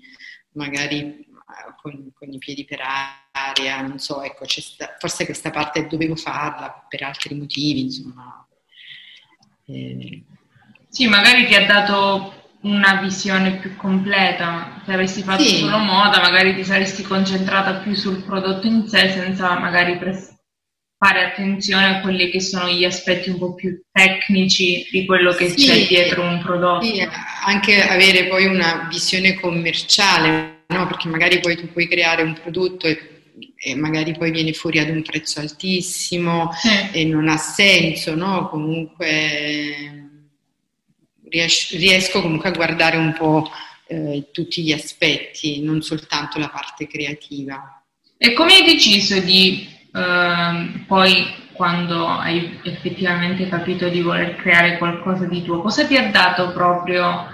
magari 0.60 0.98
eh, 1.00 1.26
con, 1.82 2.12
con, 2.14 2.32
i 2.32 2.38
piedi 2.38 2.66
per 2.66 2.82
aria, 3.32 3.82
non 3.82 4.00
so, 4.00 4.22
ecco, 4.22 4.46
sta, 4.48 4.96
forse 5.00 5.26
questa 5.26 5.50
parte 5.50 5.88
dovevo 5.88 6.16
farla 6.16 6.86
per 6.88 7.04
altri 7.04 7.36
motivi, 7.36 7.82
insomma. 7.84 8.46
Eh. 9.66 10.24
Sì, 10.90 11.08
magari 11.08 11.46
ti 11.46 11.56
ha 11.56 11.66
dato 11.66 12.34
una 12.62 12.96
visione 13.02 13.58
più 13.58 13.76
completa, 13.76 14.82
se 14.86 14.92
avessi 14.92 15.24
fatto 15.24 15.44
sì. 15.44 15.58
solo 15.58 15.78
moda 15.78 16.20
magari 16.20 16.56
ti 16.56 16.66
saresti 16.66 17.04
concentrata 17.04 17.76
più 17.76 17.94
sul 17.94 18.24
prodotto 18.24 18.68
in 18.68 18.88
sé 18.88 19.12
senza 19.12 19.58
magari 19.58 19.98
pres- 19.98 20.39
fare 21.00 21.24
attenzione 21.24 21.86
a 21.86 22.02
quelli 22.02 22.30
che 22.30 22.42
sono 22.42 22.70
gli 22.70 22.84
aspetti 22.84 23.30
un 23.30 23.38
po' 23.38 23.56
più 23.56 23.82
tecnici 23.90 24.86
di 24.92 25.06
quello 25.06 25.32
che 25.32 25.48
sì, 25.48 25.66
c'è 25.66 25.88
dietro 25.88 26.24
un 26.24 26.42
prodotto. 26.42 26.84
Sì, 26.84 27.08
anche 27.46 27.82
avere 27.82 28.28
poi 28.28 28.46
una 28.48 28.86
visione 28.92 29.40
commerciale, 29.40 30.66
no? 30.68 30.88
perché 30.88 31.08
magari 31.08 31.40
poi 31.40 31.56
tu 31.56 31.72
puoi 31.72 31.88
creare 31.88 32.22
un 32.22 32.34
prodotto 32.34 32.86
e, 32.86 33.22
e 33.56 33.76
magari 33.76 34.12
poi 34.12 34.30
viene 34.32 34.52
fuori 34.52 34.80
ad 34.80 34.90
un 34.90 35.02
prezzo 35.02 35.40
altissimo 35.40 36.52
sì. 36.52 36.90
e 36.92 37.06
non 37.06 37.30
ha 37.30 37.38
senso, 37.38 38.14
no? 38.14 38.50
comunque 38.50 40.10
ries- 41.30 41.78
riesco 41.78 42.22
comunque 42.22 42.50
a 42.50 42.54
guardare 42.54 42.98
un 42.98 43.14
po' 43.14 43.50
eh, 43.88 44.28
tutti 44.34 44.64
gli 44.64 44.74
aspetti, 44.74 45.62
non 45.62 45.82
soltanto 45.82 46.40
la 46.40 46.50
parte 46.50 46.88
creativa. 46.88 47.82
E 48.18 48.34
come 48.34 48.56
hai 48.56 48.66
deciso 48.66 49.18
di 49.22 49.79
Ehm, 49.94 50.86
poi 50.88 51.48
quando 51.54 52.08
hai 52.08 52.60
effettivamente 52.64 53.50
capito 53.50 53.90
di 53.90 54.02
voler 54.02 54.36
creare 54.36 54.78
qualcosa 54.78 55.26
di 55.26 55.44
tuo, 55.44 55.62
cosa 55.62 55.86
ti 55.86 55.98
ha 55.98 56.10
dato 56.10 56.52
proprio 56.54 57.28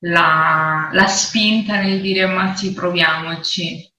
la, 0.00 0.90
la 0.92 1.06
spinta 1.06 1.80
nel 1.80 2.00
dire 2.00 2.26
ma 2.26 2.54
sì, 2.54 2.72
proviamoci? 2.72 3.90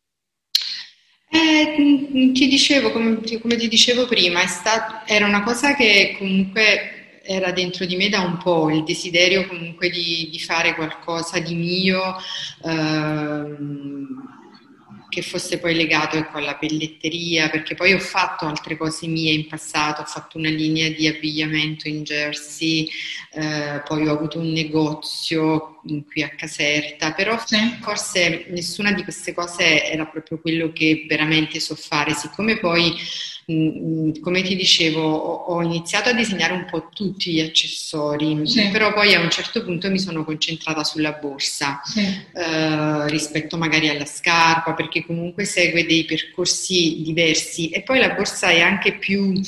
Eh, 1.30 2.32
ti 2.34 2.48
dicevo, 2.48 2.92
come, 2.92 3.20
come, 3.42 3.56
ti 3.56 3.68
dicevo 3.68 4.06
prima, 4.08 4.46
stato, 4.46 5.02
era 5.12 5.26
una 5.26 5.42
cosa 5.44 5.74
che 5.76 6.16
comunque 6.18 7.22
era 7.24 7.52
dentro 7.52 7.86
di 7.86 7.96
me 7.96 8.10
da 8.10 8.20
un 8.22 8.38
po', 8.38 8.70
il 8.70 8.84
desiderio 8.84 9.48
comunque 9.48 9.90
di, 9.90 10.30
di 10.30 10.40
fare 10.40 10.76
qualcosa 10.76 11.40
di 11.40 11.56
mio. 11.56 12.16
Ehm, 12.64 14.08
che 15.14 15.22
fosse 15.22 15.60
poi 15.60 15.76
legato 15.76 16.18
ecco, 16.18 16.38
alla 16.38 16.56
pelletteria, 16.56 17.50
perché 17.50 17.76
poi 17.76 17.94
ho 17.94 18.00
fatto 18.00 18.46
altre 18.46 18.76
cose 18.76 19.06
mie 19.06 19.32
in 19.32 19.48
passato, 19.48 20.02
ho 20.02 20.06
fatto 20.06 20.40
una 20.40 20.50
linea 20.50 20.90
di 20.90 21.08
abbigliamento 21.08 21.88
in 21.88 22.04
Jersey, 22.04 22.90
eh, 23.34 23.84
poi 23.86 24.08
ho 24.08 24.12
avuto 24.12 24.40
un 24.40 24.52
negozio 24.52 25.80
qui 26.10 26.24
a 26.24 26.30
Caserta, 26.30 27.14
però 27.14 27.38
sì. 27.46 27.58
forse 27.82 28.46
nessuna 28.50 28.92
di 28.92 29.04
queste 29.04 29.34
cose 29.34 29.86
era 29.86 30.06
proprio 30.06 30.40
quello 30.40 30.72
che 30.72 31.06
veramente 31.08 31.60
so 31.60 31.76
fare, 31.76 32.14
siccome 32.14 32.58
poi 32.58 32.96
Mm, 33.52 33.68
mm, 33.68 34.12
come 34.22 34.42
ti 34.42 34.56
dicevo, 34.56 35.02
ho, 35.02 35.62
iniziato 35.62 36.10
a 36.10 36.14
disegnare 36.14 36.54
un 36.54 36.66
po' 36.70 36.88
tutti 36.94 37.34
gli 37.34 37.42
accessori, 37.42 38.48
sì. 38.48 38.70
però 38.70 38.94
poi 38.94 39.14
a 39.14 39.20
un 39.20 39.30
certo 39.30 39.66
punto 39.66 39.92
mi 39.92 40.00
sono 40.00 40.24
concentrata 40.24 40.84
sulla 40.86 41.12
borsa 41.14 41.82
sì. 41.84 42.00
eh, 42.00 43.10
rispetto 43.10 43.58
magari 43.58 43.90
alla 43.90 44.06
scarpa, 44.06 44.74
perché 44.74 45.06
comunque 45.06 45.44
segue 45.44 45.86
dei 45.86 46.06
percorsi 46.06 47.02
diversi 47.02 47.70
e 47.70 47.84
poi 47.84 48.00
la 48.00 48.14
borsa 48.14 48.48
è 48.48 48.62
anche 48.62 48.98
più 48.98 49.42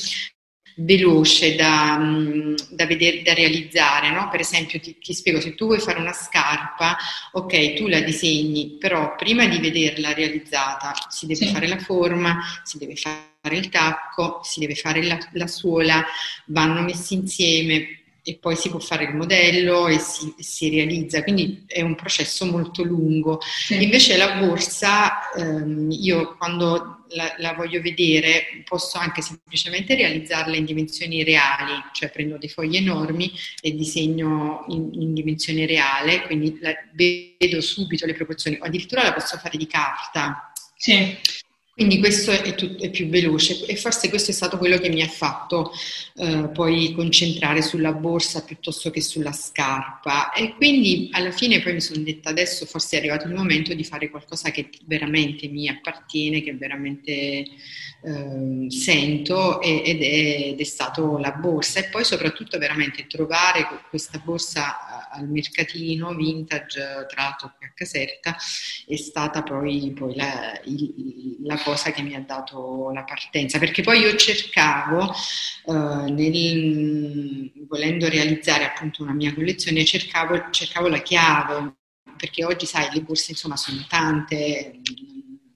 veloce 0.77 1.55
da, 1.55 1.97
mm, 1.97 2.55
da, 2.71 2.85
vedere, 2.85 3.21
da 3.21 3.33
realizzare, 3.33 4.11
no? 4.11 4.27
Per 4.29 4.41
esempio, 4.41 4.79
ti, 4.79 4.97
ti, 4.97 5.13
spiego, 5.13 5.39
se 5.39 5.55
tu 5.55 5.67
vuoi 5.67 5.79
fare 5.79 5.99
una 5.99 6.11
scarpa, 6.11 6.97
ok, 7.31 7.73
tu 7.75 7.87
la 7.87 8.01
disegni, 8.01 8.75
però 8.77 9.15
prima 9.15 9.47
di 9.47 9.59
vederla 9.59 10.13
realizzata 10.13 10.93
si 11.09 11.27
deve 11.27 11.45
sì. 11.45 11.53
fare 11.53 11.67
la 11.67 11.77
forma, 11.77 12.41
si 12.63 12.77
deve 12.77 12.95
fare 12.95 13.34
il 13.53 13.69
tacco, 13.69 14.39
si 14.43 14.59
deve 14.59 14.75
fare 14.75 15.03
la, 15.03 15.19
la 15.33 15.47
suola, 15.47 16.03
vanno 16.45 16.81
messi 16.81 17.13
insieme 17.13 17.99
e 18.27 18.37
poi 18.37 18.55
si 18.55 18.69
può 18.69 18.79
fare 18.79 19.03
il 19.03 19.13
modello 19.13 19.87
e 19.87 19.99
si, 19.99 20.33
si 20.39 20.67
realizza, 20.69 21.21
quindi 21.21 21.63
è 21.67 21.81
un 21.81 21.93
processo 21.93 22.43
molto 22.45 22.81
lungo. 22.81 23.39
Sì. 23.39 23.83
Invece 23.83 24.17
la 24.17 24.37
borsa, 24.39 25.31
ehm, 25.31 25.91
io 25.91 26.35
quando 26.35 27.05
la, 27.09 27.35
la, 27.37 27.53
voglio 27.53 27.79
vedere 27.81 28.63
posso 28.67 28.97
anche 28.97 29.21
semplicemente 29.21 29.93
realizzarla 29.93 30.55
in 30.55 30.65
dimensioni 30.65 31.23
reali, 31.23 31.73
cioè 31.93 32.09
prendo 32.09 32.39
dei 32.39 32.49
fogli 32.49 32.77
enormi 32.77 33.31
e 33.61 33.75
disegno 33.75 34.65
in, 34.69 34.89
in 34.93 35.13
dimensione 35.13 35.67
reale, 35.67 36.23
quindi 36.23 36.57
la, 36.61 36.73
vedo 36.93 37.61
subito 37.61 38.07
le 38.07 38.15
proporzioni, 38.15 38.57
o 38.59 38.65
addirittura 38.65 39.03
la 39.03 39.13
posso 39.13 39.37
fare 39.37 39.55
di 39.55 39.67
carta 39.67 40.51
Sì. 40.75 41.15
Quindi 41.75 41.99
questo 41.99 42.31
è, 42.31 42.55
tutto, 42.55 42.81
è, 42.81 42.89
più 42.89 43.09
veloce 43.09 43.65
e 43.65 43.75
forse 43.75 44.07
questo 44.07 44.31
è 44.31 44.33
stato 44.33 44.57
quello 44.57 44.77
che 44.77 44.87
mi 44.87 45.01
ha 45.01 45.09
fatto 45.09 45.73
eh, 46.15 46.49
poi 46.53 46.93
concentrare 46.93 47.61
sulla 47.61 47.91
borsa 47.91 48.45
piuttosto 48.45 48.89
che 48.91 49.01
sulla 49.01 49.33
scarpa. 49.33 50.31
E 50.31 50.55
quindi 50.55 51.09
alla 51.11 51.31
fine 51.31 51.61
poi 51.61 51.73
mi 51.73 51.81
sono 51.81 52.01
detta 52.01 52.29
adesso 52.29 52.65
forse 52.65 52.95
è 52.95 52.99
arrivato 52.99 53.27
il 53.27 53.33
momento 53.33 53.73
di 53.73 53.83
fare 53.83 54.09
qualcosa 54.09 54.51
che 54.51 54.69
veramente 54.85 55.49
mi 55.49 55.67
appartiene, 55.67 56.41
che 56.41 56.55
veramente 56.55 57.11
eh, 57.11 57.45
sento 58.69 59.59
ed 59.59 60.01
è, 60.01 60.47
ed 60.51 60.59
è 60.61 60.63
stato 60.63 61.17
la 61.17 61.31
borsa 61.31 61.81
e 61.81 61.89
poi 61.89 62.05
soprattutto 62.05 62.57
veramente 62.57 63.05
trovare 63.05 63.67
questa 63.89 64.21
borsa 64.23 65.04
al 65.15 65.29
mercatino 65.29 66.13
vintage 66.13 67.05
tra 67.07 67.23
l'altro 67.23 67.53
qui 67.57 67.65
a 67.65 67.71
Caserta 67.73 68.35
è 68.85 68.95
stata 68.95 69.43
poi, 69.43 69.91
poi 69.95 70.15
la, 70.15 70.59
la 71.43 71.57
cosa 71.61 71.91
che 71.91 72.01
mi 72.01 72.15
ha 72.15 72.21
dato 72.21 72.91
la 72.91 73.03
partenza, 73.03 73.59
perché 73.59 73.81
poi 73.81 73.99
io 73.99 74.15
cercavo, 74.15 75.13
eh, 75.67 76.11
nel, 76.11 77.51
volendo 77.67 78.07
realizzare 78.07 78.65
appunto 78.65 79.03
una 79.03 79.13
mia 79.13 79.33
collezione, 79.33 79.85
cercavo, 79.85 80.49
cercavo 80.51 80.87
la 80.87 81.01
chiave, 81.01 81.75
perché 82.17 82.45
oggi 82.45 82.65
sai 82.65 82.89
le 82.93 83.01
borse 83.01 83.31
insomma 83.31 83.57
sono 83.57 83.85
tante, 83.87 84.79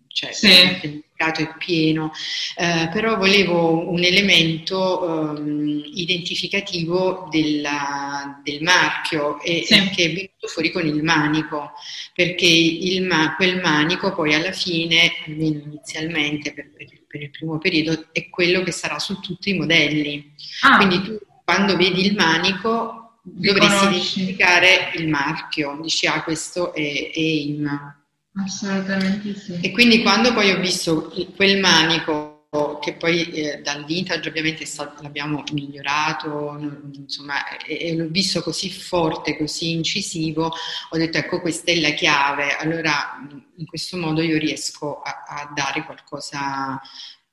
cioè 0.08 0.32
sì. 0.32 1.08
Mercato 1.20 1.42
è 1.42 1.54
pieno, 1.58 2.12
eh, 2.56 2.90
però 2.94 3.18
volevo 3.18 3.90
un 3.90 4.02
elemento 4.04 5.36
eh, 5.36 5.92
identificativo 5.94 7.28
della, 7.30 8.40
del 8.42 8.64
marchio 8.64 9.42
e, 9.42 9.64
sì. 9.66 9.90
che 9.90 10.04
è 10.06 10.14
venuto 10.14 10.48
fuori 10.48 10.72
con 10.72 10.88
il 10.88 11.04
manico, 11.04 11.74
perché 12.14 12.46
il, 12.46 13.08
quel 13.36 13.60
manico 13.60 14.14
poi 14.14 14.34
alla 14.34 14.54
fine, 14.54 15.12
almeno 15.28 15.62
inizialmente 15.66 16.54
per, 16.54 16.72
per, 17.08 17.22
il 17.22 17.30
primo 17.32 17.58
periodo, 17.58 18.08
è 18.14 18.30
quello 18.30 18.62
che 18.64 18.72
sarà 18.72 18.98
su 18.98 19.20
tutti 19.20 19.50
i 19.50 19.58
modelli. 19.58 20.34
Ah. 20.62 20.78
Quindi 20.78 21.02
tu 21.02 21.20
quando 21.44 21.76
vedi 21.76 22.06
il 22.06 22.16
manico 22.16 23.18
dovresti 23.22 23.86
identificare 23.86 24.92
il 24.96 25.10
marchio, 25.10 25.78
dici 25.82 26.08
ah 26.08 26.24
questo 26.24 26.74
è, 26.74 27.12
è 27.12 27.20
in 27.20 27.98
Assolutamente 28.44 29.36
sì. 29.36 29.60
E 29.62 29.72
quindi 29.72 30.02
quando 30.02 30.34
poi 30.34 30.52
ho 30.52 30.60
visto 30.60 31.12
quel 31.36 31.60
manico 31.60 32.40
che 32.82 32.94
poi 32.94 33.30
eh, 33.30 33.62
dal 33.62 33.86
vintage 33.86 34.28
ovviamente 34.28 34.66
stato, 34.66 35.04
l'abbiamo 35.04 35.44
migliorato, 35.52 36.58
insomma, 36.94 37.58
e, 37.60 37.90
e, 37.90 37.96
l'ho 37.96 38.08
visto 38.10 38.42
così 38.42 38.72
forte, 38.72 39.38
così 39.38 39.72
incisivo, 39.72 40.52
ho 40.90 40.98
detto 40.98 41.20
ecco 41.20 41.42
questa 41.42 41.72
è 41.72 41.80
la 41.80 41.92
chiave, 41.92 42.56
allora 42.56 43.20
in 43.56 43.66
questo 43.68 43.98
modo 43.98 44.22
io 44.22 44.40
riesco 44.40 45.00
a, 45.00 45.26
a 45.28 45.52
dare 45.54 45.86
qualcosa 45.86 46.82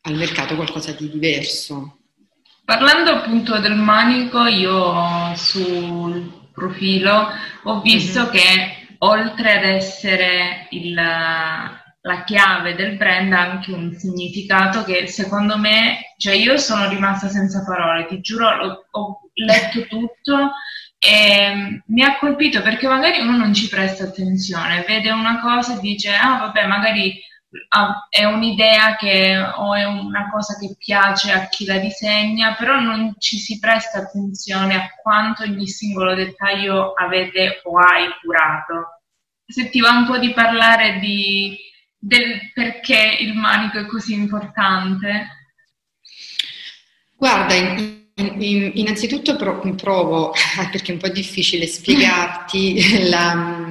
al 0.02 0.14
mercato, 0.14 0.54
qualcosa 0.54 0.92
di 0.92 1.08
diverso. 1.08 2.00
Parlando 2.62 3.12
appunto 3.12 3.58
del 3.58 3.76
manico, 3.76 4.44
io 4.44 5.34
sul 5.34 6.48
profilo 6.52 7.28
ho 7.62 7.80
visto 7.80 8.22
mm-hmm. 8.22 8.30
che 8.30 8.75
oltre 8.98 9.58
ad 9.58 9.64
essere 9.64 10.66
il, 10.70 10.94
la 10.94 12.24
chiave 12.24 12.74
del 12.74 12.96
brand 12.96 13.32
ha 13.32 13.40
anche 13.40 13.72
un 13.72 13.92
significato 13.92 14.84
che 14.84 15.06
secondo 15.06 15.58
me, 15.58 16.14
cioè 16.16 16.34
io 16.34 16.56
sono 16.56 16.88
rimasta 16.88 17.28
senza 17.28 17.64
parole, 17.64 18.06
ti 18.06 18.20
giuro, 18.20 18.48
ho, 18.48 18.86
ho 18.90 19.20
letto 19.34 19.86
tutto 19.86 20.52
e 20.98 21.82
mi 21.86 22.02
ha 22.02 22.16
colpito 22.18 22.62
perché 22.62 22.86
magari 22.86 23.20
uno 23.20 23.36
non 23.36 23.52
ci 23.52 23.68
presta 23.68 24.04
attenzione, 24.04 24.84
vede 24.86 25.10
una 25.10 25.40
cosa 25.40 25.76
e 25.76 25.80
dice, 25.80 26.14
ah 26.14 26.38
vabbè, 26.38 26.66
magari 26.66 27.20
è 28.08 28.24
un'idea 28.24 28.96
che, 28.96 29.36
o 29.36 29.74
è 29.74 29.84
una 29.84 30.28
cosa 30.30 30.56
che 30.58 30.74
piace 30.78 31.32
a 31.32 31.48
chi 31.48 31.64
la 31.64 31.78
disegna, 31.78 32.54
però 32.54 32.80
non 32.80 33.14
ci 33.18 33.38
si 33.38 33.58
presta 33.58 33.98
attenzione 33.98 34.74
a 34.74 34.88
quanto 35.00 35.42
ogni 35.42 35.66
singolo 35.66 36.14
dettaglio 36.14 36.92
avete 36.92 37.60
o 37.64 37.78
hai 37.78 38.08
curato. 38.20 39.02
Se 39.46 39.68
un 39.92 40.06
po' 40.06 40.18
di 40.18 40.32
parlare 40.32 40.98
di, 40.98 41.56
del 41.98 42.50
perché 42.52 43.16
il 43.20 43.34
manico 43.34 43.78
è 43.78 43.86
così 43.86 44.14
importante. 44.14 45.28
Guarda, 47.16 47.54
innanzitutto 48.16 49.36
provo, 49.36 50.32
perché 50.70 50.90
è 50.90 50.94
un 50.94 51.00
po' 51.00 51.08
difficile 51.08 51.66
spiegarti 51.66 53.08
la, 53.08 53.68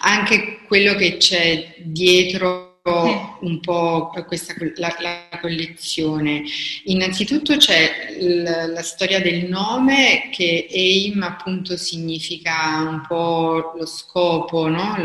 anche 0.00 0.60
quello 0.66 0.94
che 0.94 1.16
c'è 1.16 1.74
dietro 1.78 2.69
un 2.82 3.60
po' 3.60 4.10
questa, 4.26 4.54
la, 4.76 4.94
la, 5.00 5.38
collezione. 5.40 6.42
Innanzitutto 6.84 7.56
c'è 7.56 8.16
la, 8.20 8.66
la, 8.66 8.82
storia 8.82 9.20
del 9.20 9.48
nome 9.48 10.30
che 10.32 10.66
AIM 10.70 11.22
appunto 11.22 11.76
significa 11.76 12.78
un 12.88 13.02
po' 13.06 13.74
lo 13.76 13.86
scopo, 13.86 14.68
no? 14.68 14.96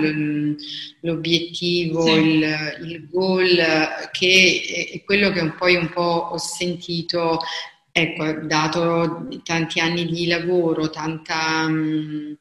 l'obiettivo, 1.02 2.06
sì. 2.06 2.12
il, 2.12 2.78
il, 2.84 3.08
goal, 3.10 4.10
che 4.12 4.90
è 4.94 5.04
quello 5.04 5.32
che 5.32 5.42
un 5.42 5.56
poi 5.56 5.76
un 5.76 5.90
po' 5.90 6.30
ho 6.32 6.38
sentito 6.38 7.40
ecco, 7.92 8.46
dato 8.46 9.28
tanti 9.44 9.80
anni 9.80 10.06
di 10.06 10.28
lavoro, 10.28 10.90
tanta 10.90 11.68
mh, 11.68 12.38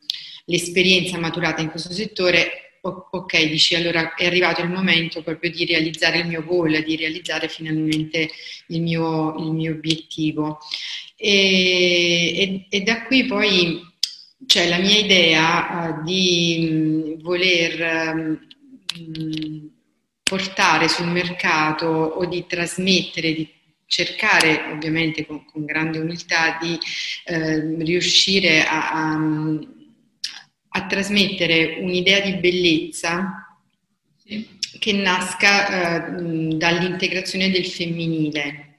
l'esperienza 0.47 1.19
maturata 1.19 1.61
in 1.61 1.71
questo 1.71 1.93
settore, 1.93 2.64
ok, 2.85 3.45
dici 3.49 3.75
allora 3.75 4.15
è 4.15 4.27
arrivato 4.27 4.61
il 4.61 4.69
momento 4.69 5.23
proprio 5.23 5.51
di 5.51 5.65
realizzare 5.65 6.19
il 6.19 6.27
mio 6.27 6.45
goal, 6.45 6.83
di 6.83 6.97
realizzare 6.97 7.49
finalmente 7.49 8.31
il 8.69 8.83
mio, 8.83 9.35
il 9.39 9.53
mio 9.53 9.73
obiettivo. 9.73 10.59
E, 11.17 12.35
e, 12.37 12.67
e, 12.69 12.81
da 12.83 13.05
qui 13.05 13.25
poi 13.25 13.81
c'è 14.47 14.69
la 14.69 14.79
mia 14.79 14.99
idea 14.99 15.97
uh, 15.99 16.05
di 16.05 16.69
mh, 16.71 17.23
voler 17.23 18.15
mh, 18.15 19.67
portare 20.23 20.89
sul 20.89 21.07
mercato 21.07 21.87
o 21.87 22.27
di 22.27 22.45
trasmettere, 22.47 23.33
di 23.33 23.49
cercare 23.87 24.73
ovviamente 24.73 25.25
con, 25.25 25.45
con 25.47 25.65
grande 25.65 25.99
umiltà 25.99 26.59
di 26.61 26.79
eh, 27.25 27.77
riuscire 27.85 28.65
a, 28.65 28.91
a 28.91 29.19
a 30.77 30.87
trasmettere 30.87 31.79
un'idea 31.81 32.21
di 32.21 32.35
bellezza 32.35 33.59
che 34.79 34.93
nasca 34.93 36.09
eh, 36.09 36.55
dall'integrazione 36.57 37.51
del 37.51 37.67
femminile. 37.67 38.79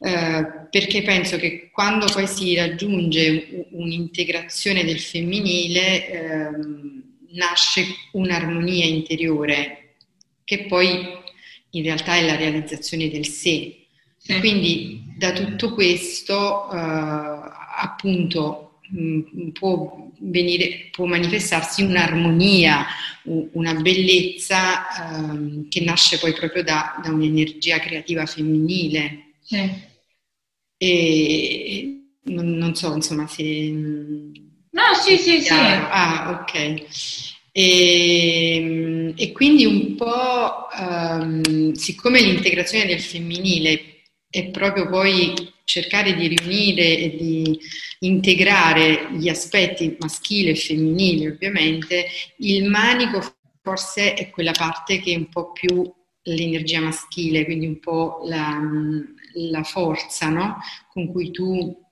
Eh, 0.00 0.44
perché 0.70 1.02
penso 1.02 1.36
che 1.36 1.70
quando 1.70 2.06
poi 2.06 2.26
si 2.26 2.54
raggiunge 2.54 3.66
un'integrazione 3.70 4.84
del 4.84 4.98
femminile 4.98 6.08
eh, 6.08 6.50
nasce 7.32 7.84
un'armonia 8.12 8.84
interiore 8.84 9.96
che 10.44 10.64
poi 10.66 11.06
in 11.70 11.82
realtà 11.82 12.16
è 12.16 12.24
la 12.24 12.36
realizzazione 12.36 13.10
del 13.10 13.26
sé. 13.26 13.86
Sì. 14.16 14.38
Quindi 14.38 15.04
da 15.18 15.32
tutto 15.32 15.74
questo 15.74 16.70
eh, 16.70 16.76
appunto 17.76 18.64
Mm, 18.92 19.48
può, 19.52 20.10
venire, 20.30 20.88
può 20.90 21.06
manifestarsi 21.06 21.82
un'armonia, 21.82 22.86
una 23.52 23.74
bellezza 23.74 24.86
um, 25.10 25.68
che 25.68 25.80
nasce 25.80 26.18
poi 26.18 26.32
proprio 26.32 26.62
da, 26.62 27.00
da 27.02 27.10
un'energia 27.10 27.78
creativa 27.78 28.26
femminile. 28.26 29.34
Sì. 29.42 29.92
E 30.76 32.04
non, 32.24 32.50
non, 32.52 32.74
so, 32.74 32.94
insomma, 32.94 33.26
se... 33.26 33.42
No, 34.70 34.82
sì, 35.02 35.16
sì, 35.16 35.40
sì. 35.40 35.52
Ah, 35.52 36.40
ok. 36.42 36.84
E, 37.52 39.14
e, 39.16 39.32
quindi 39.32 39.64
un 39.64 39.94
po', 39.94 40.66
um, 40.76 41.72
siccome 41.72 42.20
l'integrazione 42.20 42.86
del 42.86 43.00
femminile 43.00 44.02
è 44.28 44.46
proprio 44.46 44.88
poi 44.88 45.52
cercare 45.64 46.14
di 46.14 46.28
riunire 46.28 46.98
e 46.98 47.16
di 47.16 47.58
integrare 48.00 49.08
gli 49.12 49.28
aspetti 49.28 49.96
maschile 49.98 50.50
e 50.50 50.56
femminile 50.56 51.30
ovviamente, 51.30 52.06
il 52.38 52.68
manico 52.68 53.20
forse 53.62 54.14
è 54.14 54.30
quella 54.30 54.52
parte 54.52 55.00
che 55.00 55.12
è 55.12 55.16
un 55.16 55.28
po' 55.28 55.52
più 55.52 55.90
l'energia 56.24 56.80
maschile, 56.80 57.44
quindi 57.44 57.66
un 57.66 57.80
po' 57.80 58.22
la, 58.24 58.60
la 59.34 59.62
forza 59.62 60.28
no? 60.28 60.58
con 60.90 61.10
cui 61.10 61.30
tu 61.30 61.82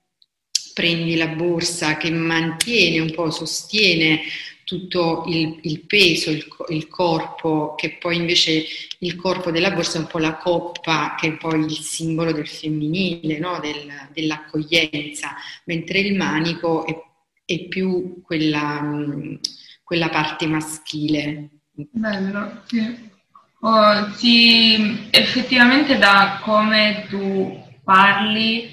prendi 0.73 1.15
la 1.15 1.27
borsa 1.27 1.97
che 1.97 2.09
mantiene 2.09 2.99
un 2.99 3.11
po', 3.11 3.29
sostiene 3.29 4.21
tutto 4.63 5.25
il, 5.27 5.59
il 5.63 5.85
peso, 5.85 6.29
il, 6.31 6.45
il, 6.69 6.87
corpo, 6.87 7.75
che 7.75 7.97
poi 7.99 8.15
invece 8.17 8.65
il 8.99 9.15
corpo 9.15 9.51
della 9.51 9.71
borsa 9.71 9.97
è 9.97 10.01
un 10.01 10.07
po' 10.07 10.19
la 10.19 10.37
coppa, 10.37 11.15
che 11.19 11.27
è 11.27 11.37
poi 11.37 11.59
il 11.59 11.77
simbolo 11.77 12.31
del 12.31 12.47
femminile, 12.47 13.39
no? 13.39 13.59
del, 13.59 14.09
dell'accoglienza, 14.13 15.35
mentre 15.65 15.99
il 15.99 16.15
manico 16.15 16.85
è, 16.85 16.95
è 17.45 17.67
più 17.67 18.21
quella, 18.21 18.81
quella, 19.83 20.09
parte 20.09 20.47
maschile. 20.47 21.49
Bello, 21.71 22.61
sì. 22.67 23.11
Oh, 23.61 24.11
sì, 24.15 25.07
effettivamente 25.09 25.97
da 25.97 26.39
come 26.43 27.05
tu 27.09 27.57
parli, 27.83 28.69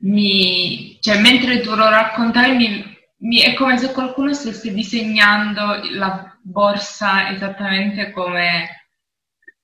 mi, 0.00 0.98
cioè 1.00 1.20
mentre 1.20 1.60
tu 1.60 1.74
lo 1.74 1.88
raccontavi 1.88 2.56
mi, 2.56 2.93
mi, 3.24 3.40
è 3.40 3.54
come 3.54 3.78
se 3.78 3.92
qualcuno 3.92 4.32
stesse 4.32 4.72
disegnando 4.72 5.80
la 5.92 6.36
borsa 6.42 7.30
esattamente 7.30 8.10
come 8.10 8.88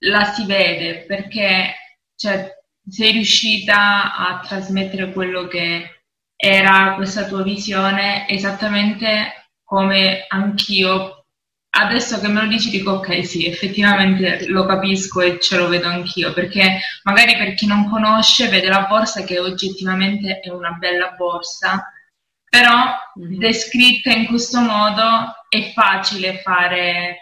la 0.01 0.25
si 0.25 0.47
vede, 0.47 1.05
perché 1.07 1.75
cioè, 2.17 2.51
sei 2.89 3.13
riuscita 3.13 4.17
a 4.17 4.41
trasmettere 4.41 5.13
quello 5.13 5.47
che 5.47 6.03
era 6.37 6.95
questa 6.97 7.27
tua 7.27 7.43
visione 7.43 8.29
esattamente 8.29 9.51
come 9.63 10.25
anch'io. 10.29 11.17
Adesso 11.73 12.19
che 12.19 12.29
me 12.29 12.43
lo 12.43 12.49
dici 12.49 12.71
dico 12.71 12.93
ok 12.93 13.25
sì, 13.25 13.47
effettivamente 13.47 14.47
lo 14.49 14.65
capisco 14.67 15.21
e 15.21 15.39
ce 15.39 15.57
lo 15.57 15.69
vedo 15.69 15.87
anch'io, 15.87 16.33
perché 16.33 16.81
magari 17.05 17.37
per 17.37 17.55
chi 17.55 17.67
non 17.67 17.89
conosce 17.91 18.49
vede 18.49 18.69
la 18.69 18.87
borsa 18.89 19.23
che 19.23 19.39
oggettivamente 19.39 20.41
è 20.41 20.49
una 20.49 20.73
bella 20.73 21.11
borsa, 21.11 21.93
però 22.51 22.75
mm-hmm. 23.19 23.39
descritta 23.39 24.11
in 24.11 24.27
questo 24.27 24.61
modo 24.61 25.33
è 25.49 25.73
facile 25.73 26.43
fare, 26.43 27.19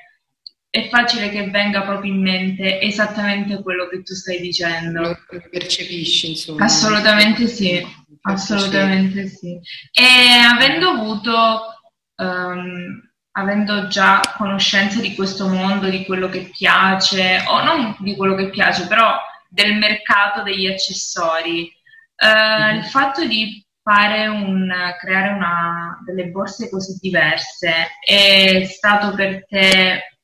è 0.68 0.88
facile 0.88 1.28
che 1.28 1.48
venga 1.50 1.82
proprio 1.82 2.12
in 2.12 2.20
mente 2.20 2.80
esattamente 2.80 3.62
quello 3.62 3.86
che 3.88 4.02
tu 4.02 4.14
stai 4.14 4.40
dicendo. 4.40 5.02
Lo 5.02 5.48
percepisci, 5.50 6.30
insomma. 6.30 6.64
Assolutamente 6.64 7.46
sì, 7.46 7.86
assolutamente 8.22 9.28
sì. 9.28 9.56
E 9.92 10.40
avendo 10.44 10.88
avuto... 10.88 11.74
Um, 12.16 13.06
avendo 13.38 13.86
già 13.86 14.20
conoscenza 14.36 15.00
di 15.00 15.14
questo 15.14 15.46
mondo, 15.46 15.88
di 15.88 16.04
quello 16.04 16.28
che 16.28 16.50
piace, 16.52 17.44
o 17.46 17.62
non 17.62 17.94
di 18.00 18.16
quello 18.16 18.34
che 18.34 18.50
piace, 18.50 18.88
però 18.88 19.16
del 19.48 19.76
mercato 19.76 20.42
degli 20.42 20.66
accessori, 20.66 21.68
eh, 22.16 22.26
mm-hmm. 22.26 22.76
il 22.78 22.84
fatto 22.84 23.24
di 23.24 23.64
un, 23.88 24.70
creare 25.00 25.32
una, 25.32 25.98
delle 26.04 26.26
borse 26.26 26.68
così 26.68 26.98
diverse 27.00 27.98
è 28.04 28.64
stato 28.64 29.14
per 29.14 29.46
te 29.46 30.18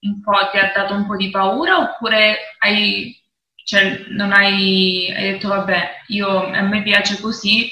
un 0.00 0.20
po', 0.20 0.50
ti 0.50 0.58
ha 0.58 0.72
dato 0.74 0.94
un 0.94 1.06
po' 1.06 1.16
di 1.16 1.30
paura 1.30 1.78
oppure 1.78 2.36
hai, 2.58 3.18
cioè, 3.64 4.04
non 4.08 4.32
hai, 4.32 5.12
hai 5.14 5.32
detto 5.32 5.48
vabbè, 5.48 6.02
io, 6.08 6.46
a 6.46 6.62
me 6.62 6.82
piace 6.82 7.20
così 7.20 7.70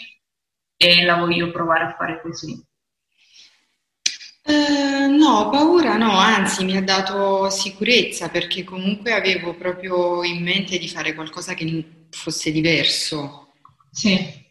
e 0.76 1.04
la 1.04 1.16
voglio 1.16 1.50
provare 1.50 1.84
a 1.84 1.94
fare 1.96 2.20
così? 2.20 2.60
Eh, 4.46 5.06
no, 5.06 5.48
paura 5.50 5.96
no, 5.96 6.18
anzi 6.18 6.64
mi 6.64 6.76
ha 6.76 6.82
dato 6.82 7.48
sicurezza 7.48 8.28
perché 8.28 8.62
comunque 8.62 9.12
avevo 9.12 9.54
proprio 9.54 10.22
in 10.22 10.42
mente 10.42 10.76
di 10.78 10.88
fare 10.88 11.14
qualcosa 11.14 11.54
che 11.54 12.06
fosse 12.10 12.50
diverso. 12.52 13.52
Sì. 13.90 14.43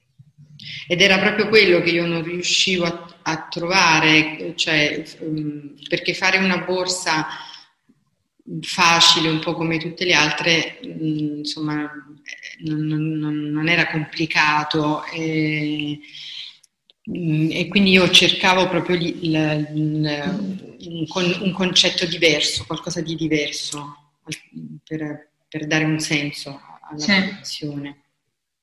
Ed 0.87 1.01
era 1.01 1.19
proprio 1.19 1.47
quello 1.47 1.81
che 1.81 1.91
io 1.91 2.05
non 2.05 2.23
riuscivo 2.23 2.85
a, 2.85 3.15
a 3.21 3.47
trovare, 3.49 4.53
cioè, 4.55 5.03
um, 5.19 5.75
perché 5.87 6.13
fare 6.13 6.37
una 6.37 6.59
borsa 6.59 7.27
facile, 8.61 9.29
un 9.29 9.39
po' 9.39 9.53
come 9.53 9.77
tutte 9.77 10.05
le 10.05 10.13
altre, 10.13 10.79
um, 10.83 11.37
insomma, 11.39 11.91
non, 12.59 12.85
non, 12.85 13.35
non, 13.51 13.67
era 13.69 13.87
complicato. 13.87 15.03
E, 15.05 15.99
Mm, 17.09 17.49
e 17.51 17.67
quindi 17.67 17.91
io 17.91 18.09
cercavo 18.09 18.69
proprio 18.69 18.95
il, 18.95 19.07
il, 19.21 20.75
il, 20.79 21.07
un 21.41 21.51
concetto 21.51 22.05
diverso, 22.05 22.65
qualcosa 22.65 23.01
di 23.01 23.15
diverso 23.15 24.13
per, 24.85 25.31
per 25.49 25.67
dare 25.67 25.83
un 25.83 25.99
senso 25.99 26.61
alla 26.81 26.99
sì. 26.99 27.11
produzione. 27.11 28.03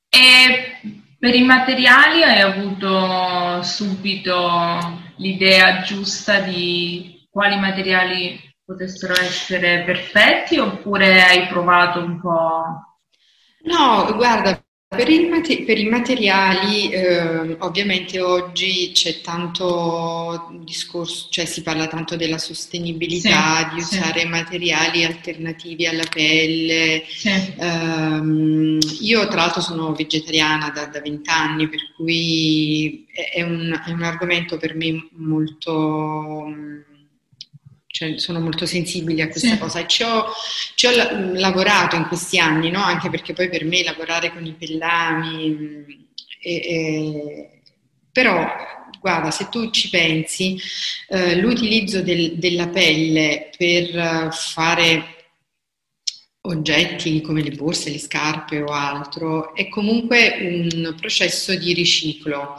E 0.08 0.80
per 1.20 1.34
i 1.34 1.42
materiali 1.42 2.22
hai 2.22 2.40
avuto 2.40 3.62
subito 3.62 4.48
l'idea 5.16 5.82
giusta 5.82 6.40
di 6.40 7.28
quali 7.30 7.58
materiali 7.58 8.40
potessero 8.64 9.12
essere 9.12 9.82
perfetti 9.84 10.56
oppure 10.56 11.22
hai 11.22 11.46
provato 11.46 12.00
un 12.02 12.18
po'? 12.18 12.62
No, 13.64 14.14
guarda, 14.16 14.64
per, 14.92 15.08
mate- 15.28 15.62
per, 15.62 15.78
i 15.78 15.84
materiali, 15.84 16.90
eh, 16.90 17.56
ovviamente 17.60 18.20
oggi 18.20 18.90
c'è 18.92 19.20
tanto 19.20 20.50
discorso, 20.64 21.28
cioè 21.30 21.44
si 21.44 21.62
parla 21.62 21.86
tanto 21.86 22.16
della 22.16 22.38
sostenibilità, 22.38 23.68
sì, 23.68 23.74
di 23.74 23.80
usare 23.80 24.20
sì. 24.22 24.26
materiali 24.26 25.04
alternativi 25.04 25.86
alla 25.86 26.06
pelle. 26.12 27.04
Sì. 27.06 27.28
Eh, 27.28 28.78
io 29.02 29.28
tra 29.28 29.36
l'altro 29.42 29.60
sono 29.60 29.92
vegetariana 29.92 30.70
da 30.70 31.00
vent'anni, 31.00 31.68
per 31.68 31.92
cui 31.94 33.06
è 33.12 33.42
un, 33.42 33.80
è 33.86 33.92
un 33.92 34.02
argomento 34.02 34.56
per 34.56 34.74
me 34.74 35.08
molto 35.12 36.52
cioè, 37.90 38.18
sono 38.18 38.40
molto 38.40 38.66
sensibili 38.66 39.20
a 39.20 39.28
questa 39.28 39.54
sì. 39.54 39.58
cosa 39.58 39.80
e 39.80 39.88
ci 39.88 40.02
ho, 40.04 40.26
ci 40.76 40.86
ho, 40.86 40.90
lavorato 41.34 41.96
in 41.96 42.06
questi 42.06 42.38
anni, 42.38 42.70
no? 42.70 42.82
anche 42.82 43.10
perché 43.10 43.32
poi 43.32 43.48
per 43.48 43.64
me 43.64 43.82
lavorare 43.82 44.32
con 44.32 44.46
i 44.46 44.54
pellami, 44.54 45.48
mm, 45.48 45.82
e, 46.40 46.54
e, 46.54 47.60
però 48.12 48.46
guarda, 49.00 49.30
se 49.30 49.48
tu 49.50 49.70
ci 49.70 49.88
pensi, 49.90 50.58
eh, 51.08 51.36
l'utilizzo 51.36 52.00
del, 52.02 52.36
della 52.36 52.68
pelle 52.68 53.50
per 53.56 54.28
fare 54.32 55.16
oggetti 56.42 57.20
come 57.20 57.42
le 57.42 57.50
borse, 57.50 57.90
le 57.90 57.98
scarpe 57.98 58.60
o 58.62 58.66
altro, 58.72 59.54
è 59.54 59.68
comunque 59.68 60.38
un 60.40 60.94
processo 60.98 61.54
di 61.56 61.72
riciclo, 61.74 62.54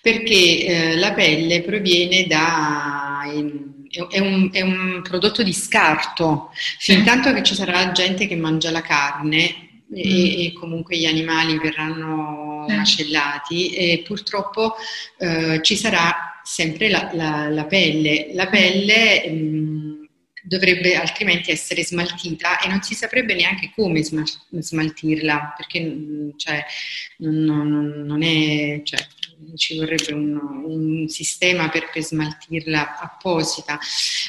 perché 0.00 0.64
eh, 0.64 0.96
la 0.96 1.12
pelle 1.12 1.62
proviene 1.62 2.26
da... 2.26 3.30
In, 3.32 3.80
è 4.10 4.18
un, 4.18 4.48
è 4.52 4.62
un 4.62 5.00
prodotto 5.02 5.42
di 5.42 5.52
scarto, 5.52 6.50
fin 6.78 7.04
tanto 7.04 7.32
che 7.32 7.42
ci 7.42 7.54
sarà 7.54 7.92
gente 7.92 8.26
che 8.26 8.36
mangia 8.36 8.70
la 8.70 8.80
carne 8.80 9.70
e, 9.94 10.08
mm. 10.08 10.40
e, 10.40 10.52
comunque 10.58 10.96
gli 10.96 11.04
animali 11.04 11.58
verranno 11.58 12.64
macellati 12.68 13.70
e 13.70 14.02
purtroppo 14.06 14.76
eh, 15.18 15.60
ci 15.62 15.76
sarà 15.76 16.40
sempre 16.42 16.88
la, 16.88 17.10
la, 17.12 17.48
la 17.48 17.64
pelle. 17.64 18.30
La 18.32 18.46
pelle 18.46 19.28
mh, 19.28 19.34
mm, 19.34 19.71
dovrebbe 20.42 20.96
altrimenti 20.96 21.50
essere 21.50 21.84
smaltita 21.84 22.60
e 22.60 22.68
non 22.68 22.82
si 22.82 22.94
saprebbe 22.94 23.34
neanche 23.34 23.72
come 23.74 24.02
smaltirla 24.02 25.54
perché 25.56 25.80
mm, 25.80 26.30
cioè, 26.36 26.64
non, 27.18 27.68
non, 27.68 28.02
non 28.04 28.22
è... 28.22 28.80
Cioè, 28.82 29.06
ci 29.56 29.76
vorrebbe 29.76 30.12
un, 30.12 30.38
un 30.64 31.08
sistema 31.08 31.68
per, 31.68 31.90
per, 31.92 32.02
smaltirla 32.02 32.98
apposita, 33.00 33.78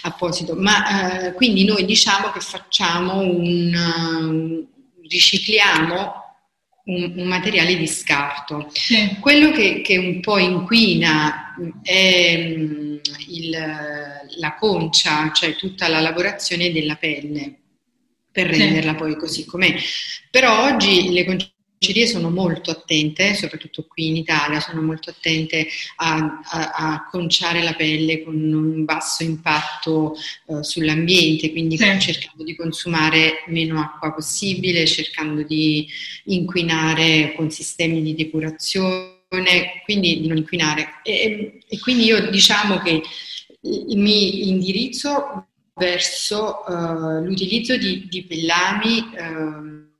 apposito. 0.01 0.55
Ma 0.55 1.27
eh, 1.27 1.33
quindi 1.33 1.65
noi 1.65 1.85
diciamo 1.85 2.31
che 2.31 2.39
facciamo 2.39 3.19
un, 3.19 4.65
ricicliamo 5.07 6.13
un, 6.85 7.13
un, 7.15 7.27
materiale 7.27 7.75
di 7.75 7.87
scarto. 7.87 8.69
Sì. 8.73 9.17
Quello 9.19 9.51
che, 9.51 9.81
che, 9.81 9.97
un 9.97 10.19
po' 10.19 10.37
inquina 10.37 11.42
è 11.81 12.55
mm, 12.57 12.97
il, 13.27 13.49
la 14.37 14.55
concia, 14.59 15.31
cioè 15.31 15.55
tutta 15.55 15.87
la 15.87 15.99
lavorazione 15.99 16.71
della 16.71 16.95
pelle 16.95 17.57
per 18.31 18.47
renderla 18.47 18.91
sì. 18.91 18.97
poi 18.97 19.15
così 19.15 19.45
com'è. 19.45 19.75
Però 20.31 20.65
oggi 20.65 21.11
le 21.11 21.23
concerie 21.23 22.07
sono 22.07 22.31
molto 22.31 22.71
attente, 22.71 23.35
soprattutto 23.35 23.85
qui 23.87 24.07
in 24.07 24.15
Italia, 24.15 24.59
sono 24.59 24.81
molto 24.81 25.11
attente 25.11 25.67
a, 25.97 26.41
a, 26.43 26.71
a 26.71 27.07
conciare 27.09 27.61
la 27.61 27.73
pelle 27.73 28.23
con 28.23 28.35
un 28.35 28.85
basso 28.85 29.23
impatto 29.23 30.15
uh, 30.45 30.61
sull'ambiente, 30.63 31.51
quindi 31.51 31.77
sì. 31.77 31.99
cercando 31.99 32.43
di 32.43 32.55
consumare 32.55 33.43
meno 33.47 33.79
acqua 33.79 34.13
possibile, 34.13 34.87
cercando 34.87 35.43
di 35.43 35.87
inquinare 36.25 37.33
con 37.35 37.51
sistemi 37.51 38.01
di 38.01 38.15
depurazione, 38.15 39.12
quindi 39.85 40.21
di 40.21 40.27
non 40.27 40.37
inquinare. 40.37 40.99
E, 41.03 41.59
e 41.67 41.79
quindi 41.79 42.05
io 42.05 42.29
diciamo 42.29 42.79
che 42.79 43.01
mi 43.61 44.49
indirizzo 44.49 45.47
verso 45.75 46.63
uh, 46.67 47.23
l'utilizzo 47.23 47.77
di, 47.77 48.07
di 48.09 48.23
pellami. 48.23 48.99
Uh, 49.17 49.91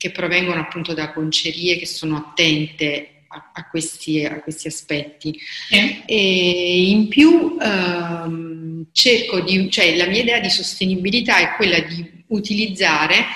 che 0.00 0.12
provengono 0.12 0.60
appunto 0.60 0.94
da 0.94 1.12
concerie 1.12 1.76
che 1.76 1.84
sono 1.84 2.16
attente 2.16 3.24
a, 3.28 3.50
a, 3.52 3.68
questi, 3.68 4.24
a 4.24 4.40
questi, 4.40 4.66
aspetti. 4.66 5.38
Eh. 5.70 6.02
E 6.06 6.88
in 6.88 7.08
più 7.08 7.58
ehm, 7.60 8.86
cerco 8.92 9.40
di, 9.40 9.70
cioè 9.70 9.94
la 9.96 10.06
mia 10.06 10.22
idea 10.22 10.40
di 10.40 10.48
sostenibilità 10.48 11.36
è 11.36 11.54
quella 11.54 11.80
di 11.80 12.24
utilizzare 12.28 13.26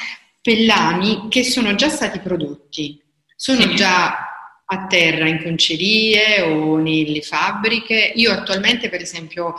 pellami 0.40 1.28
che 1.28 1.44
sono 1.44 1.74
già 1.74 1.90
stati 1.90 2.18
prodotti, 2.20 2.98
sono 3.36 3.60
sì. 3.60 3.74
già 3.74 4.33
a 4.74 4.86
terra 4.86 5.28
in 5.28 5.42
concerie 5.42 6.42
o 6.42 6.76
nelle 6.76 7.22
fabbriche. 7.22 8.12
Io 8.14 8.32
attualmente 8.32 8.88
per 8.88 9.00
esempio 9.00 9.54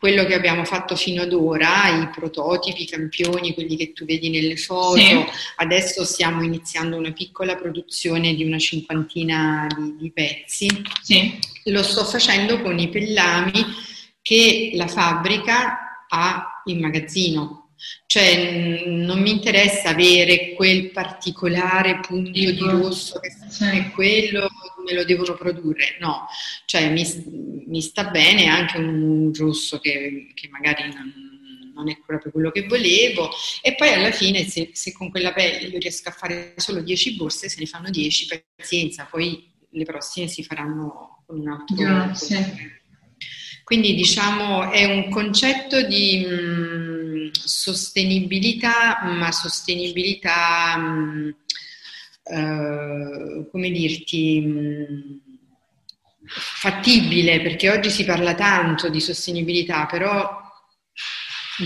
quello 0.00 0.24
che 0.24 0.32
abbiamo 0.34 0.64
fatto 0.64 0.96
fino 0.96 1.20
ad 1.20 1.32
ora, 1.34 1.88
i 1.88 2.08
prototipi, 2.08 2.84
i 2.84 2.86
campioni, 2.86 3.52
quelli 3.52 3.76
che 3.76 3.92
tu 3.92 4.06
vedi 4.06 4.30
nelle 4.30 4.56
foto. 4.56 4.98
Sì. 4.98 5.24
Adesso 5.56 6.06
stiamo 6.06 6.42
iniziando 6.42 6.96
una 6.96 7.12
piccola 7.12 7.54
produzione 7.54 8.34
di 8.34 8.42
una 8.42 8.58
cinquantina 8.58 9.66
di, 9.76 9.96
di 9.98 10.10
pezzi. 10.10 10.68
Sì. 11.02 11.38
Lo 11.64 11.82
sto 11.82 12.04
facendo 12.04 12.62
con 12.62 12.78
i 12.78 12.88
pellami 12.88 13.62
che 14.22 14.70
la 14.72 14.86
fabbrica 14.86 16.06
ha 16.08 16.62
in 16.64 16.80
magazzino. 16.80 17.59
Cioè 18.06 18.84
non 18.86 19.20
mi 19.20 19.30
interessa 19.30 19.90
avere 19.90 20.52
quel 20.54 20.90
particolare 20.90 22.00
punto 22.00 22.30
di 22.30 22.58
rosso 22.58 23.20
che 23.20 23.30
è 23.72 23.90
quello 23.90 24.48
me 24.84 24.94
lo 24.94 25.04
devono 25.04 25.34
produrre, 25.34 25.96
no, 26.00 26.26
cioè 26.64 26.90
mi, 26.90 27.04
mi 27.66 27.80
sta 27.80 28.04
bene 28.04 28.46
anche 28.46 28.78
un 28.78 29.32
rosso 29.34 29.78
che, 29.78 30.32
che 30.34 30.48
magari 30.48 30.92
non, 30.92 31.12
non 31.74 31.88
è 31.88 31.98
proprio 32.04 32.30
quello 32.32 32.50
che 32.50 32.66
volevo. 32.66 33.30
E 33.62 33.74
poi 33.74 33.92
alla 33.92 34.10
fine 34.10 34.44
se, 34.44 34.70
se 34.72 34.92
con 34.92 35.10
quella 35.10 35.32
pelle 35.32 35.68
io 35.68 35.78
riesco 35.78 36.08
a 36.08 36.12
fare 36.12 36.54
solo 36.56 36.82
10 36.82 37.16
borse, 37.16 37.48
se 37.48 37.60
ne 37.60 37.66
fanno 37.66 37.90
10, 37.90 38.44
pazienza, 38.56 39.06
poi 39.10 39.48
le 39.70 39.84
prossime 39.84 40.28
si 40.28 40.42
faranno 40.42 41.22
con 41.26 41.40
un 41.40 41.48
altro... 41.48 42.14
Sì. 42.14 42.78
Quindi 43.62 43.94
diciamo 43.94 44.68
è 44.72 44.84
un 44.84 45.08
concetto 45.10 45.86
di 45.86 46.26
mh, 46.26 46.89
sostenibilità, 47.44 49.02
ma 49.04 49.32
sostenibilità, 49.32 50.76
mh, 50.76 51.34
eh, 52.24 53.48
come 53.50 53.70
dirti, 53.70 54.40
mh, 54.40 55.20
fattibile, 56.26 57.40
perché 57.40 57.70
oggi 57.70 57.90
si 57.90 58.04
parla 58.04 58.34
tanto 58.34 58.88
di 58.88 59.00
sostenibilità, 59.00 59.86
però 59.86 60.38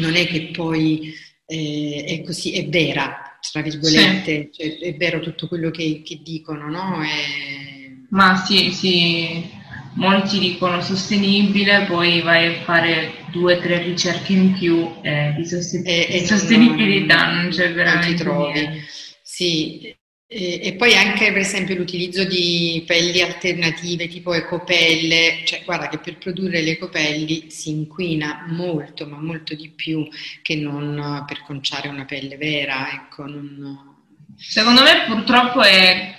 non 0.01 0.15
è 0.15 0.27
che 0.27 0.51
poi 0.53 1.13
eh, 1.47 2.05
è 2.07 2.23
così, 2.25 2.53
è 2.53 2.67
vera, 2.69 3.39
tra 3.53 3.61
virgolette, 3.63 4.51
cioè, 4.53 4.79
è 4.79 4.95
vero 4.97 5.21
tutto 5.21 5.49
quello 5.49 5.71
che, 5.71 6.03
che 6.05 6.21
dicono, 6.23 6.69
no? 6.69 7.03
È- 7.03 7.93
Ma 8.11 8.37
sì, 8.37 8.71
sì, 8.73 9.51
molti 9.95 10.39
dicono 10.39 10.81
sostenibile, 10.81 11.85
poi 11.87 12.21
vai 12.21 12.47
a 12.47 12.61
fare 12.63 13.27
due 13.31 13.57
o 13.57 13.61
tre 13.61 13.83
ricerche 13.83 14.33
in 14.33 14.53
più 14.53 14.91
eh, 15.03 15.35
di, 15.37 15.47
sosten- 15.47 15.87
e- 15.87 16.07
di 16.11 16.27
sostenibilità, 16.27 17.33
non, 17.33 17.51
c'è 17.51 17.73
non 17.73 17.73
ti 17.73 17.75
veramente 17.75 18.15
trovi. 18.15 18.83
Sì, 19.23 19.95
e, 20.27 20.61
e 20.63 20.75
poi 20.75 20.95
anche 20.95 21.33
per 21.33 21.43
esempio 21.43 21.77
l'utilizzo 21.77 22.25
di 22.25 22.83
pelli 22.87 23.21
alternative 23.21 24.09
tipo 24.09 24.33
ecopelle, 24.35 25.43
cioè 25.45 25.63
guarda 25.65 25.89
che 25.89 25.99
per 25.99 26.19
produrre 26.19 26.63
le 26.63 26.73
ecopelli 26.73 27.51
si 27.51 27.71
inquina 27.71 28.45
molto, 28.49 29.07
ma 29.07 29.21
molto 29.21 29.55
di 29.55 29.71
più 29.71 30.07
che 30.43 30.57
non 30.57 31.25
per 31.27 31.43
conciare 31.43 31.89
una 31.89 32.05
pelle 32.05 32.37
vera, 32.37 32.93
ecco, 32.93 33.27
non... 33.27 33.93
Secondo 34.37 34.83
me 34.83 35.05
purtroppo 35.07 35.63
è 35.63 36.17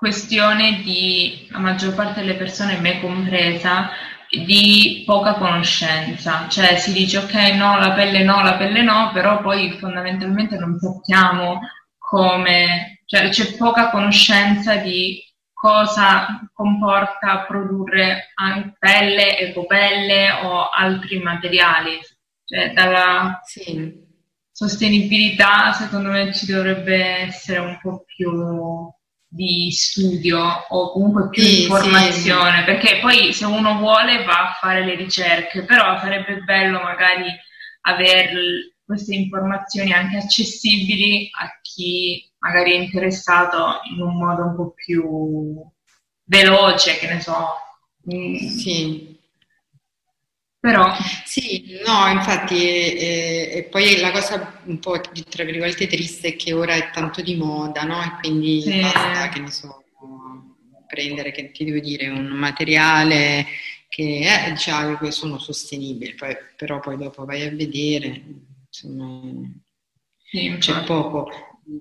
questione 0.00 0.80
di, 0.82 1.46
la 1.50 1.58
maggior 1.58 1.94
parte 1.94 2.20
delle 2.20 2.34
persone, 2.34 2.78
me 2.80 3.00
compresa, 3.02 3.90
di 4.30 5.02
poca 5.04 5.34
conoscenza, 5.34 6.48
cioè 6.48 6.76
si 6.78 6.92
dice 6.92 7.18
ok 7.18 7.34
no, 7.54 7.78
la 7.78 7.92
pelle 7.92 8.22
no, 8.22 8.42
la 8.42 8.54
pelle 8.56 8.80
no, 8.82 9.10
però 9.12 9.42
poi 9.42 9.76
fondamentalmente 9.78 10.56
non 10.56 10.78
sappiamo 10.78 11.60
come, 11.98 13.02
cioè 13.04 13.28
c'è 13.28 13.56
poca 13.56 13.90
conoscenza 13.90 14.76
di 14.76 15.22
cosa 15.52 16.48
comporta 16.54 17.44
produrre 17.46 18.32
pelle, 18.78 19.38
ecopelle 19.38 20.30
o 20.44 20.70
altri 20.70 21.18
materiali, 21.20 21.98
cioè 22.46 22.72
dalla 22.72 23.38
Sì, 23.44 23.92
sostenibilità 24.50 25.72
secondo 25.72 26.08
me 26.10 26.32
ci 26.32 26.46
dovrebbe 26.46 27.04
essere 27.26 27.58
un 27.58 27.78
po' 27.82 28.04
più 28.06 28.30
di 29.32 29.70
studio 29.70 30.40
o 30.68 30.90
comunque 30.90 31.28
più 31.28 31.42
Sì, 31.42 31.62
informazione, 31.62 32.64
perché 32.64 32.98
poi 33.00 33.32
se 33.32 33.44
uno 33.44 33.78
vuole 33.78 34.24
va 34.24 34.48
a 34.48 34.58
fare 34.60 34.84
le 34.84 34.96
ricerche, 34.96 35.62
però 35.64 35.98
sarebbe 36.00 36.38
bello 36.38 36.80
magari 36.80 37.30
avere 37.82 38.74
queste 38.84 39.14
informazioni 39.14 39.92
anche 39.92 40.16
accessibili 40.16 41.30
a 41.40 41.60
chi 41.62 42.28
magari 42.38 42.72
è 42.72 42.78
interessato 42.78 43.80
in 43.94 44.00
un 44.00 44.16
modo 44.16 44.42
un 44.42 44.56
po' 44.56 44.72
più 44.74 45.62
veloce, 46.24 46.98
che 46.98 47.06
ne 47.06 47.20
so. 47.20 47.54
Mm, 48.12 48.34
sì. 48.34 49.19
Però 50.60 50.94
Sì, 51.24 51.78
no, 51.86 52.06
infatti, 52.08 52.56
e, 52.56 53.50
e 53.54 53.62
poi 53.70 53.98
la 53.98 54.10
cosa 54.10 54.60
un 54.64 54.78
po' 54.78 55.00
tra 55.28 55.44
virgolette 55.44 55.86
triste 55.86 56.28
è 56.28 56.36
che 56.36 56.52
ora 56.52 56.74
è 56.74 56.90
tanto 56.90 57.22
di 57.22 57.34
moda, 57.36 57.82
no? 57.84 58.02
E 58.02 58.10
quindi 58.20 58.60
Sì. 58.62 58.80
basta, 58.80 59.28
che 59.30 59.40
ne 59.40 59.50
so, 59.50 59.82
prendere, 60.86 61.30
che 61.32 61.50
ti 61.52 61.64
devo 61.64 61.78
dire, 61.78 62.08
un 62.08 62.26
materiale 62.26 63.46
che 63.88 64.20
eh, 64.46 64.50
diciamo 64.52 64.96
che 64.98 65.10
sono 65.10 65.38
sostenibili, 65.38 66.14
poi- 66.14 66.36
però 66.56 66.78
poi 66.80 66.96
dopo 66.96 67.24
vai 67.24 67.42
a 67.46 67.50
vedere, 67.50 68.22
insomma, 68.68 69.48
sì, 70.30 70.56
c'è 70.58 70.84
poco 70.84 71.30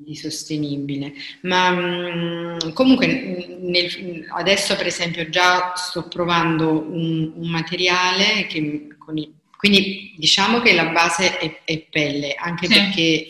di 0.06 0.16
sostenibile. 0.16 1.14
Ma 1.42 1.72
mh, 1.72 2.74
comunque 2.74 3.08
mh, 3.08 3.70
nel- 3.70 4.26
adesso 4.36 4.76
per 4.76 4.88
esempio 4.88 5.28
già 5.30 5.74
sto 5.76 6.08
provando 6.08 6.70
un, 6.92 7.32
un 7.36 7.50
materiale 7.50 8.46
che 8.48 8.88
con 8.98 9.18
i- 9.18 9.34
quindi 9.58 10.14
diciamo 10.18 10.62
che 10.62 10.74
la 10.74 10.86
base 10.90 11.38
è, 11.38 11.64
è 11.66 11.80
pelle, 11.90 12.36
anche 12.36 12.68
Sì. 12.68 12.74
perché 12.74 13.28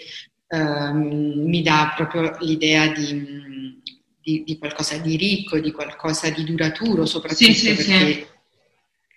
ehm, 0.48 1.43
mi 1.48 1.62
dà 1.62 1.93
proprio 1.95 2.36
l'idea 2.41 2.88
di, 2.88 3.82
di- 4.22 4.43
di 4.43 4.58
qualcosa 4.58 4.98
di 4.98 5.15
ricco, 5.15 5.60
di 5.60 5.72
qualcosa 5.72 6.30
di 6.30 6.43
duraturo, 6.43 7.06
soprattutto 7.06 7.52
sì, 7.52 7.54
sì. 7.54 7.74
perché 7.74 8.28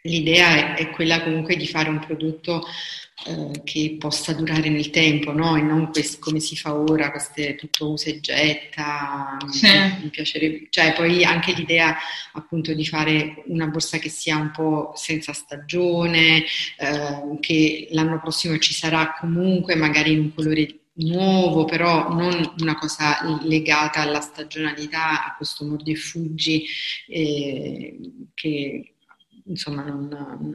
l'idea 0.03 0.75
è, 0.75 0.83
è 0.87 0.91
quella 0.91 1.23
comunque 1.23 1.57
di 1.57 1.67
fare 1.67 1.89
un 1.89 1.99
prodotto 1.99 2.65
eh, 3.25 3.61
che 3.63 3.97
possa 3.99 4.33
durare 4.33 4.69
nel 4.69 4.91
tempo, 4.91 5.33
no? 5.33 5.57
E 5.57 5.63
non 5.63 5.91
quest- 5.93 6.19
come 6.19 6.41
si 6.41 6.57
fa 6.57 6.75
ora, 6.75 7.11
queste 7.11 7.55
tutto 7.55 7.91
usa 7.93 8.11
e 8.11 8.21
getta. 8.21 9.37
Sì. 9.49 9.67
Mi, 10.03 10.09
piacerebbe, 10.11 10.67
cioè 10.71 10.93
poi 10.95 11.25
anche 11.25 11.53
l'idea 11.53 11.97
appunto 12.33 12.75
di 12.75 12.85
fare 12.85 13.43
una 13.47 13.67
borsa 13.67 13.99
che 13.99 14.09
sia 14.09 14.37
un 14.37 14.51
po' 14.51 14.93
senza 14.97 15.33
stagione, 15.33 16.45
eh, 16.79 17.39
che 17.41 17.89
l'anno 17.93 18.21
prossimo 18.21 18.59
ci 18.59 18.73
sarà 18.73 19.15
comunque 19.19 19.77
magari 19.77 20.13
in 20.13 20.19
un 20.19 20.35
colore 20.35 20.77
nuovo, 20.95 21.65
però 21.65 22.13
non 22.13 22.55
una 22.59 22.75
cosa 22.75 23.19
legata 23.45 24.01
alla 24.01 24.21
stagionalità, 24.21 25.27
a 25.27 25.35
questo 25.37 25.65
mordi 25.65 25.93
e 25.93 25.97
fuggi 25.97 26.65
eh, 27.07 27.99
che 28.35 28.95
insomma 29.47 29.83
non, 29.83 30.09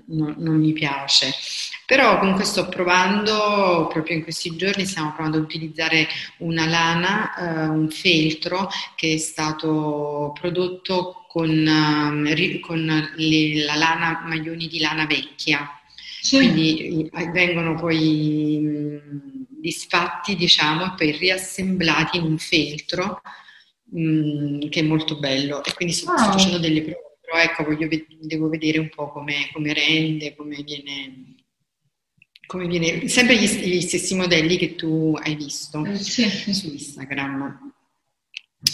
non- 0.07 0.35
non 0.37 0.55
mi 0.55 0.73
piace. 0.73 1.31
Però 1.85 2.19
comunque 2.19 2.43
sto 2.43 2.67
provando, 2.67 3.87
proprio 3.91 4.15
in 4.17 4.23
questi 4.23 4.55
giorni 4.55 4.85
stiamo 4.85 5.13
provando 5.13 5.37
ad 5.37 5.43
utilizzare 5.43 6.07
una 6.39 6.65
lana, 6.65 7.35
eh, 7.35 7.67
un 7.69 7.89
feltro 7.89 8.69
che 8.95 9.13
è 9.13 9.17
stato 9.17 10.31
prodotto 10.39 11.25
con, 11.27 11.49
ehm, 11.49 12.59
con 12.59 13.09
le- 13.15 13.63
la 13.63 13.75
lana, 13.75 14.23
maglioni 14.25 14.67
di 14.67 14.79
lana 14.79 15.05
vecchia. 15.05 15.69
Sì. 16.21 16.37
Quindi 16.37 17.09
vengono 17.31 17.75
poi 17.75 18.59
mh, 18.59 19.45
disfatti, 19.61 20.35
diciamo, 20.35 20.85
e 20.85 20.93
poi 20.97 21.11
riassemblati 21.11 22.17
in 22.17 22.23
un 22.23 22.37
feltro 22.37 23.21
mh, 23.89 24.67
che 24.69 24.79
è 24.81 24.83
molto 24.83 25.17
bello. 25.19 25.63
E 25.63 25.73
quindi 25.73 25.93
sto, 25.93 26.11
sto 26.17 26.23
Wow. 26.23 26.31
facendo 26.33 26.57
delle 26.59 26.81
prove, 26.81 27.06
però 27.27 27.39
ecco, 27.43 27.65
voglio 27.65 27.89
devo 28.21 28.47
vedere 28.47 28.77
un 28.77 28.87
po' 28.87 29.11
come, 29.11 29.49
come 29.51 29.73
rende, 29.73 30.33
come 30.33 30.63
viene, 30.63 31.35
come 32.45 32.67
viene, 32.67 33.05
sempre 33.09 33.35
gli, 33.35 33.45
gli 33.45 33.81
stessi 33.81 34.15
modelli 34.15 34.55
che 34.57 34.75
tu 34.75 35.13
hai 35.21 35.35
visto 35.35 35.83
Eh, 35.83 35.97
sì, 35.97 36.23
sì. 36.29 36.53
su 36.53 36.67
Instagram. 36.71 37.73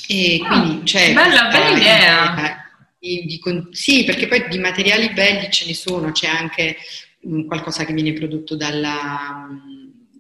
E 0.08 0.39
Ah, 0.44 0.48
quindi 0.48 0.84
c'è 0.84 1.13
bella- 1.13 1.48
bella 1.50 1.78
idea. 1.78 2.63
di- 3.00 3.26
di 3.26 3.39
con- 3.39 3.70
sì, 3.72 4.04
perché 4.04 4.28
poi 4.28 4.48
di 4.48 4.60
materiali 4.60 5.12
belli 5.13 5.50
ce 5.50 5.66
ne 5.66 5.74
sono, 5.74 6.12
c'è 6.12 6.28
anche 6.28 6.78
mh, 7.22 7.46
qualcosa 7.46 7.86
che 7.86 7.94
viene 7.94 8.13
prodotto 8.13 8.56
dalla, 8.56 9.48
mh, 9.50 9.73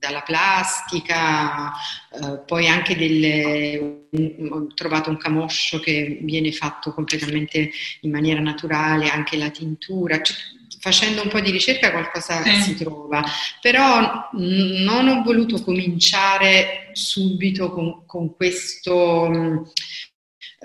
dalla 0.03 0.19
plastica, 0.21 1.71
eh, 2.11 2.39
poi 2.45 2.67
anche 2.67 2.93
delle, 2.97 4.07
ho 4.49 4.67
trovato 4.73 5.09
un 5.09 5.15
camoscio 5.15 5.79
che 5.79 6.19
viene 6.23 6.51
fatto 6.51 6.93
completamente 6.93 7.71
in 8.01 8.11
maniera 8.11 8.41
naturale, 8.41 9.09
anche 9.09 9.37
la 9.37 9.49
tintura, 9.49 10.21
cioè, 10.21 10.35
facendo 10.81 11.21
un 11.21 11.29
po' 11.29 11.39
di 11.39 11.51
ricerca 11.51 11.91
qualcosa 11.91 12.43
Sì. 12.43 12.61
si 12.61 12.75
trova, 12.75 13.23
però 13.61 14.29
mh, 14.33 14.83
non 14.83 15.07
ho 15.07 15.23
voluto 15.23 15.63
cominciare 15.63 16.89
subito 16.91 17.71
con, 17.71 18.05
con 18.05 18.35
questo, 18.35 19.71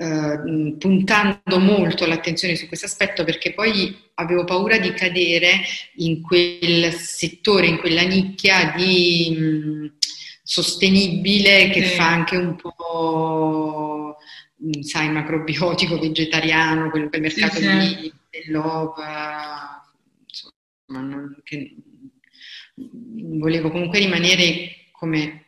eh, 0.01 0.77
puntando 0.79 1.59
molto 1.59 2.07
l'attenzione 2.07 2.55
su 2.55 2.69
questo 2.69 2.87
aspetto 2.87 3.25
perché 3.25 3.53
poi 3.53 3.97
avevo 4.15 4.45
paura 4.45 4.79
di 4.79 4.93
cadere 4.93 5.61
in 5.97 6.23
quel 6.23 6.93
settore, 6.93 7.67
in 7.67 7.79
quella 7.79 8.03
nicchia 8.03 8.73
di 8.77 9.37
mh, 9.37 9.97
sostenibile 10.43 11.71
che 11.71 11.85
sì. 11.85 11.95
fa 11.97 12.09
anche 12.09 12.37
un 12.37 12.55
po' 12.55 14.17
sai, 14.83 15.11
macrobiotico, 15.11 15.99
vegetariano, 15.99 16.91
quel, 16.91 17.09
quel 17.09 17.21
mercato 17.21 17.57
sì, 17.57 17.63
sì. 17.63 18.13
dell'ova, 18.31 19.85
insomma, 20.27 21.01
non, 21.01 21.41
che, 21.43 21.75
volevo 22.75 23.71
comunque 23.71 23.99
rimanere 23.99 24.88
come 24.99 25.45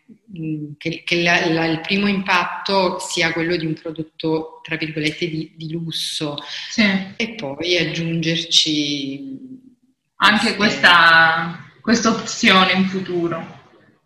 che, 0.79 1.03
che 1.05 1.23
la, 1.23 1.51
la, 1.51 1.67
il 1.67 1.81
primo 1.81 2.07
impatto 2.07 2.99
sia 3.01 3.33
quello 3.33 3.57
di 3.57 3.67
un 3.67 3.75
prodotto, 3.75 4.61
tra 4.63 4.77
virgolette, 4.77 5.29
di, 5.29 5.53
di 5.57 5.73
lusso 5.73 6.37
sì. 6.69 6.83
e 7.17 7.35
poi 7.35 7.77
aggiungerci 7.77 9.39
anche 10.17 10.55
questa, 10.55 11.69
questa 11.81 12.11
opzione 12.11 12.73
in 12.73 12.87
futuro 12.87 13.59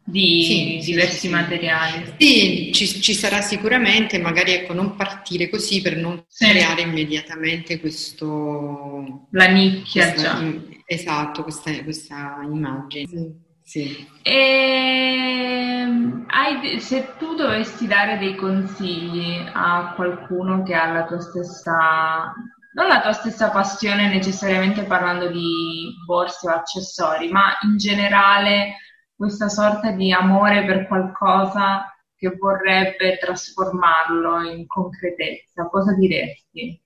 di 0.03 0.81
sì, 0.81 0.93
diversi 0.93 1.19
sì, 1.21 1.29
materiali. 1.29 2.15
Sì, 2.19 2.71
ci, 2.73 2.87
ci, 3.03 3.15
sarà 3.15 3.41
sicuramente, 3.41 4.19
magari 4.19 4.53
ecco, 4.53 4.73
non 4.73 4.97
partire 4.97 5.49
così 5.51 5.81
per 5.83 5.97
non 5.97 6.25
creare 6.35 6.83
immediatamente 6.83 7.81
questo... 7.81 9.29
La 9.31 9.47
nicchia 9.47 10.11
questa, 10.11 10.39
già. 10.39 10.55
esatto, 10.87 11.43
questa, 11.43 11.83
questa 11.83 12.41
immagine. 12.43 13.44
Sì. 13.65 14.07
E, 14.23 15.81
ehm, 15.81 16.27
hai, 16.29 16.79
se 16.81 17.15
tu 17.19 17.35
dovessi 17.35 17.87
dare 17.87 18.19
dei 18.19 18.37
consigli 18.37 19.43
a 19.53 19.95
qualcuno 19.97 20.63
che 20.63 20.75
ha 20.75 20.93
la 20.93 21.05
tua 21.07 21.19
stessa, 21.21 22.33
non 22.75 22.87
la 22.87 23.01
tua 23.01 23.13
stessa 23.13 23.51
passione 23.51 24.09
necessariamente 24.09 24.85
parlando 24.85 25.29
di 25.31 25.95
borse 26.05 26.47
o 26.49 26.53
accessori, 26.53 27.31
ma 27.31 27.57
in 27.63 27.79
generale 27.79 28.77
questa 29.17 29.49
sorta 29.49 29.93
di 29.93 30.13
amore 30.13 30.65
per 30.67 30.87
qualcosa 30.87 31.91
che 32.17 32.37
vorrebbe 32.37 33.17
trasformarlo 33.19 34.43
in 34.43 34.67
concretezza, 34.67 35.69
cosa 35.69 35.95
diresti? 35.95 36.84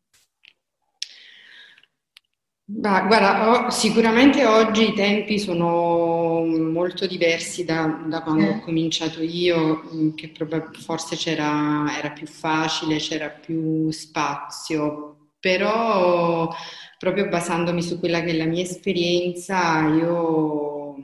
Bah, 2.70 3.06
guarda, 3.06 3.70
sicuramente 3.70 4.44
oggi 4.44 4.90
i 4.90 4.92
tempi 4.92 5.38
sono 5.38 6.44
molto 6.44 7.06
diversi 7.06 7.64
da, 7.64 8.04
da 8.06 8.22
quando 8.22 8.42
eh. 8.44 8.48
ho 8.50 8.60
cominciato 8.60 9.22
io, 9.22 9.88
mm, 9.90 10.10
che 10.14 10.30
forse 10.74 11.16
c'era, 11.16 11.86
era 11.96 12.10
più 12.10 12.26
facile, 12.26 12.98
c'era 12.98 13.30
più 13.30 13.90
spazio, 13.90 15.30
però 15.40 16.50
proprio 16.98 17.28
basandomi 17.28 17.82
su 17.82 17.98
quella 17.98 18.20
che 18.20 18.32
è 18.32 18.36
la 18.36 18.44
mia 18.44 18.62
esperienza, 18.64 19.88
io 19.88 20.94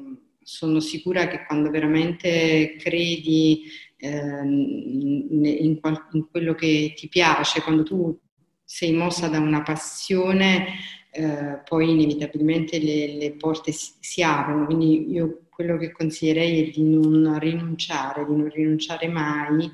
sono 0.42 0.80
sicura 0.80 1.28
che 1.28 1.46
quando 1.46 1.70
veramente 1.70 2.76
credi 2.78 3.62
eh, 3.96 4.10
in, 4.10 5.28
in, 5.42 5.80
in 6.12 6.28
quello 6.30 6.54
che 6.54 6.92
ti 6.94 7.08
piace, 7.08 7.62
quando 7.62 7.84
tu 7.84 8.20
sei 8.62 8.92
mossa 8.92 9.28
da 9.28 9.38
una 9.38 9.62
passione, 9.62 10.66
eh, 11.14 11.60
poi 11.64 11.90
inevitabilmente 11.90 12.80
le, 12.80 13.14
le 13.14 13.32
porte 13.34 13.70
si, 13.70 13.92
si, 14.00 14.22
aprono. 14.22 14.66
Quindi 14.66 15.12
io 15.12 15.42
quello 15.48 15.76
che 15.76 15.92
consiglierei 15.92 16.68
è 16.68 16.70
di 16.72 16.82
non 16.82 17.38
rinunciare, 17.38 18.26
di 18.26 18.34
non 18.34 18.48
rinunciare 18.48 19.06
mai 19.06 19.70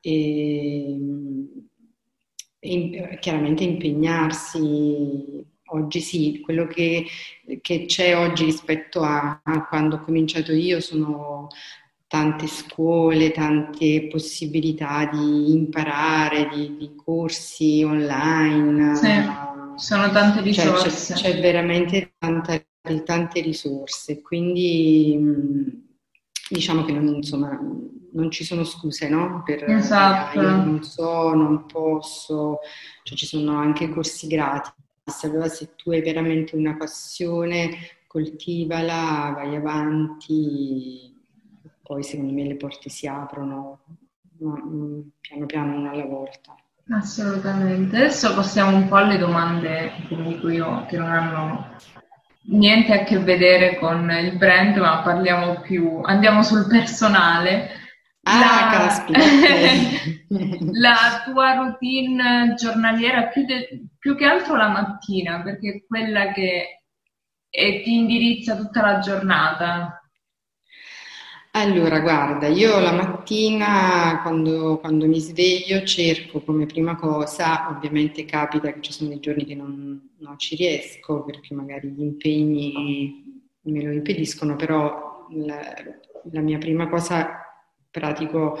e, 0.00 0.98
e 2.58 3.18
chiaramente 3.20 3.62
impegnarsi. 3.62 5.46
Oggi 5.66 6.00
sì, 6.00 6.40
quello 6.40 6.66
che, 6.66 7.06
che 7.60 7.84
c'è 7.86 8.16
oggi 8.16 8.44
rispetto 8.44 9.02
a 9.02 9.40
quando 9.68 9.96
ho 9.96 10.00
cominciato 10.00 10.52
io 10.52 10.80
sono 10.80 11.48
tante 12.12 12.46
scuole, 12.46 13.30
tante 13.30 14.08
possibilità 14.10 15.08
di 15.10 15.50
imparare, 15.50 16.46
di, 16.52 16.76
di 16.76 16.92
corsi 16.94 17.82
online. 17.82 18.94
Sì 18.96 19.50
sono 19.76 20.10
tante 20.10 20.42
risorse. 20.42 20.90
Cioè, 20.90 21.14
c'è, 21.16 21.32
c'è, 21.32 21.40
veramente 21.40 22.14
tanta, 22.18 22.62
tante 23.04 23.40
risorse, 23.40 24.20
quindi 24.20 25.18
diciamo 26.48 26.84
che 26.84 26.92
non, 26.92 27.14
insomma, 27.14 27.58
non 28.12 28.30
ci 28.30 28.44
sono 28.44 28.64
scuse 28.64 29.08
no? 29.08 29.42
per 29.44 29.64
esatto. 29.70 30.40
io 30.40 30.48
non 30.48 30.82
so, 30.82 31.34
non 31.34 31.66
posso, 31.66 32.58
cioè, 33.02 33.16
ci 33.16 33.26
sono 33.26 33.56
anche 33.56 33.88
corsi 33.88 34.26
gratis. 34.26 34.74
Allora 35.22 35.48
se 35.48 35.74
tu 35.74 35.90
hai 35.90 36.02
veramente 36.02 36.54
una 36.54 36.76
passione, 36.76 37.70
coltivala, 38.06 39.32
vai 39.34 39.56
avanti, 39.56 41.11
poi 41.92 42.02
secondo 42.02 42.32
me 42.32 42.46
le 42.46 42.56
porte 42.56 42.88
si 42.88 43.06
aprono 43.06 43.84
piano 45.20 45.46
piano 45.46 45.76
una 45.76 45.90
alla 45.90 46.06
volta. 46.06 46.54
Assolutamente. 46.88 47.96
Adesso 47.96 48.34
passiamo 48.34 48.74
un 48.74 48.88
po' 48.88 48.96
alle 48.96 49.18
domande 49.18 49.92
che 50.08 50.16
dico 50.16 50.48
io, 50.48 50.86
che 50.86 50.96
non 50.96 51.10
hanno 51.10 51.76
niente 52.46 52.92
a 52.94 53.04
che 53.04 53.18
vedere 53.18 53.76
con 53.76 54.10
il 54.10 54.38
brand, 54.38 54.78
ma 54.78 55.02
parliamo 55.02 55.60
più, 55.60 56.00
andiamo 56.02 56.42
sul 56.42 56.66
personale. 56.66 57.68
Ah, 58.22 58.38
la, 58.38 58.70
caspita. 58.70 59.18
la 60.72 61.22
tua 61.26 61.54
routine 61.56 62.54
giornaliera, 62.54 63.26
più, 63.26 63.44
de, 63.44 63.88
più, 63.98 64.16
che 64.16 64.24
altro 64.24 64.56
la 64.56 64.68
mattina, 64.68 65.42
perché 65.42 65.68
è 65.68 65.86
quella 65.86 66.32
che 66.32 66.84
ti 67.50 67.94
indirizza 67.94 68.56
tutta 68.56 68.80
la 68.80 68.98
giornata. 68.98 70.01
Allora, 71.54 72.00
guarda, 72.00 72.46
io 72.46 72.78
la 72.80 72.92
mattina 72.92 74.20
quando, 74.22 74.78
quando, 74.78 75.06
mi 75.06 75.20
sveglio 75.20 75.84
cerco 75.84 76.40
come 76.40 76.64
prima 76.64 76.96
cosa, 76.96 77.68
ovviamente 77.68 78.24
capita 78.24 78.72
che 78.72 78.80
ci 78.80 78.90
sono 78.90 79.10
dei 79.10 79.20
giorni 79.20 79.44
che 79.44 79.54
non, 79.54 80.12
non 80.18 80.38
ci 80.38 80.56
riesco 80.56 81.22
perché 81.24 81.54
magari 81.54 81.88
gli 81.90 82.00
impegni 82.00 83.50
me 83.64 83.82
lo 83.82 83.92
impediscono, 83.92 84.56
però 84.56 85.26
la, 85.30 85.60
la 86.30 86.40
mia 86.40 86.56
prima 86.56 86.88
cosa 86.88 87.42
pratico 87.90 88.56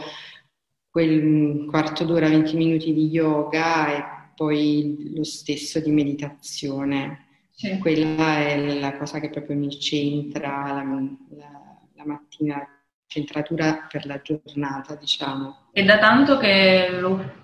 quel 0.90 1.64
quarto 1.70 2.04
d'ora, 2.04 2.28
20 2.28 2.56
minuti 2.56 2.92
di 2.92 3.06
yoga 3.06 3.96
e 3.96 4.04
poi 4.36 5.12
lo 5.14 5.24
stesso 5.24 5.80
di 5.80 5.90
meditazione. 5.90 7.46
Sì. 7.52 7.78
Quella 7.78 8.36
è 8.46 8.78
la 8.78 8.98
cosa 8.98 9.18
che 9.18 9.30
proprio 9.30 9.56
mi 9.56 9.70
centra 9.80 10.72
la, 10.72 10.84
la, 11.30 11.80
la 11.94 12.04
mattina 12.04 12.66
centratura 13.12 13.86
per 13.90 14.06
la 14.06 14.20
giornata, 14.22 14.94
diciamo. 14.94 15.68
E 15.72 15.84
da 15.84 15.98
tanto 15.98 16.38
che 16.38 16.88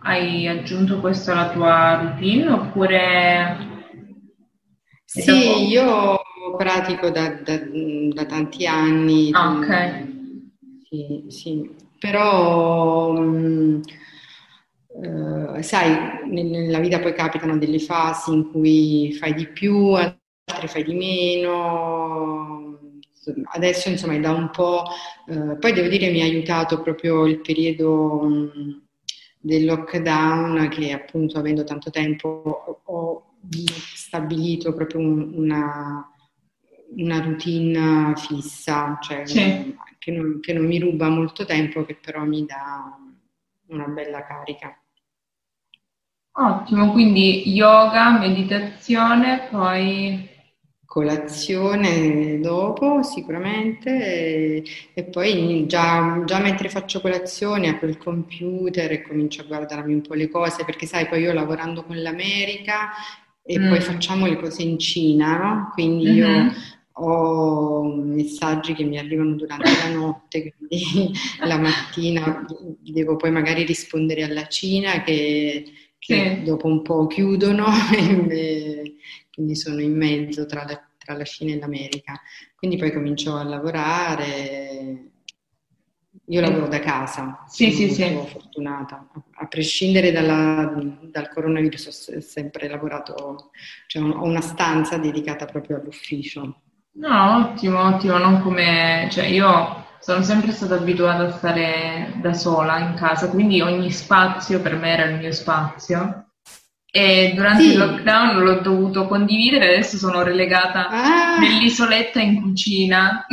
hai 0.00 0.48
aggiunto 0.48 1.00
questo 1.00 1.32
alla 1.32 1.50
tua 1.50 2.00
routine 2.00 2.48
oppure... 2.48 3.66
Sì, 5.04 5.68
io 5.68 6.20
pratico 6.56 7.10
da, 7.10 7.28
da, 7.30 7.58
da 8.12 8.24
tanti 8.26 8.66
anni. 8.66 9.30
Ah, 9.32 9.52
ok. 9.52 10.06
Sì, 10.88 11.24
sì. 11.28 11.70
però... 11.98 13.12
Mh, 13.12 13.80
Uh, 15.00 15.60
sai, 15.62 16.26
nella 16.28 16.80
vita 16.80 16.98
poi 16.98 17.14
capitano 17.14 17.56
delle 17.56 17.78
fasi 17.78 18.32
in 18.32 18.50
cui 18.50 19.12
fai 19.12 19.32
di 19.32 19.46
più, 19.46 19.92
altre 19.92 20.66
fai 20.66 20.82
di 20.82 20.94
meno, 20.94 22.57
adesso 23.52 23.88
insomma 23.88 24.14
è 24.14 24.20
da 24.20 24.32
un 24.32 24.50
po', 24.50 24.84
eh, 25.28 25.56
poi 25.58 25.72
devo 25.72 25.88
dire 25.88 26.10
mi 26.10 26.22
ha 26.22 26.24
aiutato 26.24 26.80
proprio 26.80 27.26
il 27.26 27.40
periodo 27.40 28.20
mh, 28.22 28.82
del 29.40 29.64
lockdown 29.64 30.68
che 30.68 30.92
appunto 30.92 31.38
avendo 31.38 31.64
tanto 31.64 31.90
tempo 31.90 32.80
ho 32.84 33.28
stabilito 33.94 34.74
proprio 34.74 35.00
un, 35.00 35.32
una, 35.34 36.10
una, 36.96 37.20
routine 37.20 38.14
fissa, 38.16 38.98
cioè 39.00 39.26
sì. 39.26 39.76
che, 39.98 40.10
non, 40.10 40.40
che 40.40 40.52
non 40.52 40.66
mi 40.66 40.78
ruba 40.78 41.08
molto 41.08 41.44
tempo, 41.44 41.84
che 41.84 41.94
però 41.94 42.24
mi 42.24 42.44
dà 42.44 42.96
una 43.68 43.86
bella 43.86 44.24
carica. 44.24 44.76
Ottimo, 46.32 46.92
quindi 46.92 47.48
yoga, 47.50 48.18
meditazione, 48.18 49.48
poi 49.50 50.27
colazione 50.98 52.40
dopo 52.40 53.04
sicuramente 53.04 53.88
e, 53.88 54.64
e 54.94 55.04
poi 55.04 55.64
già, 55.68 56.24
già, 56.24 56.40
mentre 56.40 56.68
faccio 56.68 57.00
colazione 57.00 57.68
apro 57.68 57.86
il 57.86 57.98
computer 57.98 58.90
e 58.90 59.02
comincio 59.02 59.42
a 59.42 59.44
guardarmi 59.44 59.94
un 59.94 60.00
po' 60.00 60.14
le 60.14 60.28
cose 60.28 60.64
perché 60.64 60.86
sai 60.86 61.06
poi 61.06 61.20
io 61.20 61.32
lavorando 61.32 61.84
con 61.84 62.02
l'America 62.02 62.90
e 63.44 63.60
mm. 63.60 63.68
poi 63.68 63.80
facciamo 63.80 64.26
le 64.26 64.36
cose 64.40 64.62
in 64.62 64.76
Cina 64.80 65.38
no? 65.38 65.70
quindi 65.72 66.06
mm-hmm. 66.06 66.16
io 66.16 66.52
ho 67.00 67.84
messaggi 67.94 68.74
che 68.74 68.82
mi 68.82 68.98
arrivano 68.98 69.36
durante 69.36 69.70
la 69.70 69.94
notte 69.94 70.52
quindi 70.56 71.12
la 71.44 71.58
mattina 71.58 72.44
devo 72.80 73.14
poi 73.14 73.30
magari 73.30 73.62
rispondere 73.62 74.24
alla 74.24 74.48
Cina 74.48 75.02
che 75.02 75.64
che 75.98 76.36
sì. 76.38 76.42
dopo 76.44 76.68
un 76.68 76.80
po' 76.82 77.06
chiudono, 77.06 77.66
e 78.30 78.94
quindi 79.34 79.56
sono 79.56 79.80
in 79.80 79.96
mezzo 79.96 80.46
tra 80.46 80.64
la, 80.64 80.87
tra 81.08 81.16
la 81.16 81.24
Cina 81.24 81.52
e 81.52 81.58
l'America. 81.58 82.20
Quindi 82.54 82.76
poi 82.76 82.92
comincio 82.92 83.34
a 83.34 83.42
lavorare. 83.42 85.12
Io 86.26 86.40
lavoro 86.42 86.68
da 86.68 86.80
casa, 86.80 87.44
sì, 87.48 87.72
sono 87.72 87.88
sì, 87.88 87.94
sì. 87.94 88.26
fortunata. 88.30 89.08
A 89.36 89.46
prescindere 89.46 90.12
dalla, 90.12 90.74
dal 91.10 91.30
coronavirus 91.30 91.86
ho 91.86 92.20
sempre 92.20 92.68
lavorato, 92.68 93.50
cioè 93.86 94.02
ho 94.02 94.24
una 94.24 94.42
stanza 94.42 94.98
dedicata 94.98 95.46
proprio 95.46 95.78
all'ufficio. 95.78 96.60
No, 96.92 97.36
ottimo, 97.36 97.82
ottimo, 97.82 98.18
non 98.18 98.42
come... 98.42 99.08
Cioè 99.10 99.26
io 99.26 99.86
sono 100.00 100.22
sempre 100.22 100.52
stata 100.52 100.74
abituata 100.74 101.24
a 101.24 101.30
stare 101.30 102.12
da 102.20 102.34
sola 102.34 102.78
in 102.80 102.94
casa, 102.94 103.30
quindi 103.30 103.62
ogni 103.62 103.90
spazio 103.90 104.60
per 104.60 104.76
me 104.76 104.90
era 104.90 105.04
il 105.04 105.16
mio 105.16 105.32
spazio. 105.32 106.27
E 106.98 107.32
durante 107.32 107.62
sì. 107.62 107.70
il 107.70 107.78
lockdown 107.78 108.42
l'ho 108.42 108.60
dovuto 108.60 109.06
condividere, 109.06 109.68
adesso 109.68 109.96
sono 109.96 110.24
relegata 110.24 110.88
ah. 110.88 111.38
nell'isoletta 111.38 112.20
in 112.20 112.42
cucina. 112.42 113.24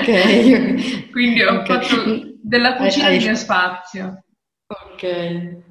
Ok. 0.00 1.10
quindi 1.12 1.42
ho 1.42 1.60
okay. 1.60 1.66
fatto 1.66 2.22
della 2.40 2.76
cucina 2.76 3.10
il 3.10 3.22
mio 3.22 3.34
spazio. 3.34 4.24
Ok. 4.66 5.62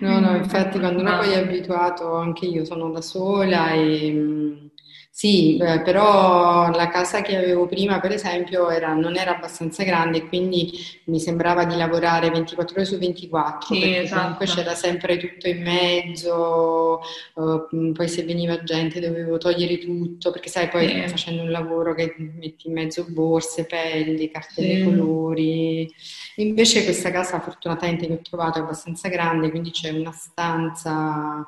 No, 0.00 0.20
no, 0.20 0.36
infatti 0.36 0.78
quando 0.78 1.00
uno 1.00 1.16
poi 1.16 1.30
è 1.30 1.38
abituato, 1.38 2.14
anche 2.14 2.44
io 2.44 2.66
sono 2.66 2.90
da 2.90 3.00
sola 3.00 3.70
e 3.70 4.70
sì, 5.14 5.58
però 5.58 6.70
la 6.70 6.88
casa 6.88 7.20
che 7.20 7.36
avevo 7.36 7.66
prima, 7.66 8.00
per 8.00 8.12
esempio, 8.12 8.70
era, 8.70 8.94
non 8.94 9.18
era 9.18 9.36
abbastanza 9.36 9.84
grande 9.84 10.16
e 10.16 10.26
quindi 10.26 10.72
mi 11.04 11.20
sembrava 11.20 11.66
di 11.66 11.76
lavorare 11.76 12.30
24 12.30 12.76
ore 12.76 12.84
su 12.86 12.96
24, 12.96 13.74
sì, 13.74 13.80
perché 13.80 14.00
esatto. 14.00 14.20
comunque 14.20 14.46
c'era 14.46 14.74
sempre 14.74 15.18
tutto 15.18 15.48
in 15.48 15.62
mezzo, 15.62 17.02
uh, 17.34 17.92
poi 17.92 18.08
se 18.08 18.24
veniva 18.24 18.62
gente 18.62 19.00
dovevo 19.00 19.36
togliere 19.36 19.76
tutto, 19.78 20.30
perché 20.30 20.48
sai, 20.48 20.68
poi 20.68 20.88
sì. 20.88 21.08
facendo 21.08 21.42
un 21.42 21.50
lavoro 21.50 21.92
che 21.92 22.14
metti 22.16 22.68
in 22.68 22.72
mezzo 22.72 23.04
borse, 23.06 23.66
pelli, 23.66 24.30
carte 24.30 24.62
sì. 24.62 24.66
dei 24.66 24.82
colori. 24.82 25.94
Invece 26.36 26.84
questa 26.84 27.10
casa 27.10 27.38
fortunatamente 27.38 28.06
che 28.06 28.14
ho 28.14 28.20
trovato 28.22 28.58
è 28.58 28.62
abbastanza 28.62 29.10
grande, 29.10 29.50
quindi 29.50 29.72
c'è 29.72 29.90
una 29.90 30.12
stanza 30.12 31.46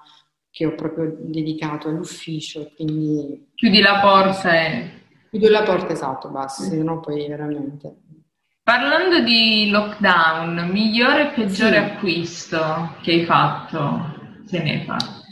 che 0.55 0.67
ho 0.67 0.75
proprio 0.77 1.17
dedicato 1.19 1.89
all'ufficio, 1.89 2.71
quindi... 2.77 3.51
Chiudi 3.57 3.81
la 3.81 3.99
porta 3.99 4.55
e... 4.55 4.91
Chiudo 5.29 5.51
la 5.51 5.65
porta, 5.65 5.93
esatto, 5.93 6.29
basta, 6.29 6.63
mm. 6.63 6.69
se 6.69 6.77
no 6.77 7.01
poi 7.01 7.27
veramente... 7.27 7.97
Parlando 8.63 9.19
di 9.19 9.69
lockdown, 9.69 10.71
migliore 10.71 11.23
e 11.23 11.35
peggiore 11.35 11.75
sì. 11.75 11.77
acquisto 11.77 12.95
che 13.03 13.11
hai 13.11 13.25
fatto, 13.25 14.45
se 14.47 14.63
ne 14.63 14.71
hai 14.71 14.85
fatto? 14.85 15.23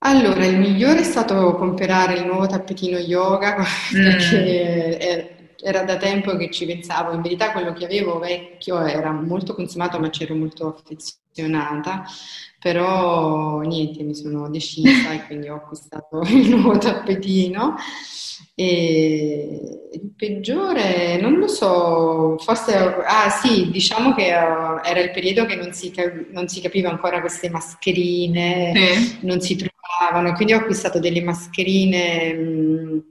Allora, 0.00 0.44
il 0.44 0.58
migliore 0.58 1.00
è 1.00 1.04
stato 1.04 1.54
comprare 1.54 2.18
il 2.18 2.26
nuovo 2.26 2.46
tappetino 2.46 2.98
yoga 2.98 3.64
perché 3.90 5.32
mm. 5.39 5.39
Era 5.62 5.82
da 5.82 5.96
tempo 5.96 6.36
che 6.36 6.50
ci 6.50 6.66
pensavo. 6.66 7.12
In 7.12 7.22
verità 7.22 7.52
quello 7.52 7.72
che 7.72 7.84
avevo 7.84 8.18
vecchio 8.18 8.80
era 8.80 9.12
molto 9.12 9.54
consumato, 9.54 9.98
ma 9.98 10.10
c'ero 10.10 10.34
molto 10.34 10.68
affezionata 10.68 12.04
però 12.60 13.60
niente, 13.60 14.02
mi 14.02 14.14
sono 14.14 14.50
decisa 14.50 15.12
e 15.12 15.24
quindi 15.24 15.48
ho 15.48 15.56
acquistato 15.56 16.20
il 16.28 16.50
nuovo 16.50 16.78
tappetino. 16.78 17.74
E 18.54 19.88
il 19.92 20.12
peggiore, 20.14 21.18
non 21.18 21.38
lo 21.38 21.48
so, 21.48 22.36
forse, 22.38 22.74
ah 22.76 23.30
sì, 23.30 23.70
diciamo 23.70 24.14
che 24.14 24.24
uh, 24.34 24.86
era 24.86 25.00
il 25.00 25.10
periodo 25.12 25.46
che 25.46 25.54
non 25.56 25.72
si, 25.72 25.90
non 26.30 26.46
si, 26.46 26.60
capiva 26.60 26.90
ancora 26.90 27.20
queste 27.20 27.48
mascherine, 27.48 28.72
sì. 28.74 29.18
non 29.22 29.40
si 29.40 29.56
trovavano, 29.56 30.34
quindi 30.34 30.52
ho 30.52 30.58
acquistato 30.58 30.98
delle 30.98 31.22
mascherine 31.22 32.34
mh, 32.34 33.02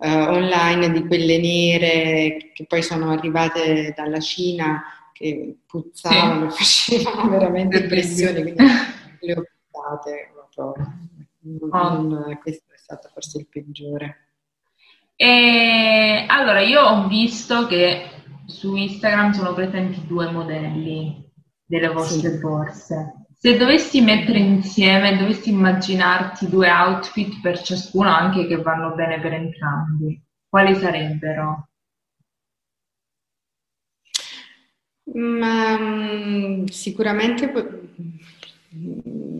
uh, 0.00 0.32
online 0.32 0.90
di 0.90 1.06
quelle 1.06 1.38
nere 1.38 2.50
che 2.54 2.64
poi 2.66 2.82
sono 2.82 3.10
arrivate 3.10 3.92
dalla 3.94 4.20
Cina 4.20 4.82
che 5.12 5.58
puzzavano, 5.66 6.50
sì. 6.50 6.98
facevano 6.98 7.30
veramente 7.30 7.80
impressione, 7.80 8.40
quindi 8.40 8.64
le 9.20 9.32
ho 9.34 9.42
buttate 9.70 10.32
proprio. 10.54 11.08
Oh. 11.70 12.38
questo 12.42 12.72
è 12.74 12.76
stato 12.76 13.08
forse 13.12 13.38
il 13.38 13.46
peggiore. 13.48 14.28
E, 15.16 16.24
allora, 16.28 16.60
io 16.60 16.80
ho 16.80 17.06
visto 17.06 17.66
che 17.66 18.08
su 18.46 18.74
Instagram 18.74 19.32
sono 19.32 19.52
presenti 19.52 20.06
due 20.06 20.30
modelli 20.30 21.30
delle 21.64 21.88
vostre 21.88 22.30
sì. 22.30 22.38
Se 23.42 23.56
dovessi 23.56 24.02
mettere 24.02 24.38
insieme, 24.38 25.16
dovessi 25.16 25.48
immaginarti 25.48 26.46
due 26.50 26.68
outfit 26.68 27.40
per 27.40 27.58
ciascuno, 27.62 28.10
anche 28.10 28.46
che 28.46 28.56
vanno 28.56 28.94
bene 28.94 29.18
per 29.18 29.32
entrambi, 29.32 30.22
quali 30.46 30.74
sarebbero? 30.74 31.68
Mm, 35.16 36.66
sicuramente 36.66 37.50
mm, 38.76 39.39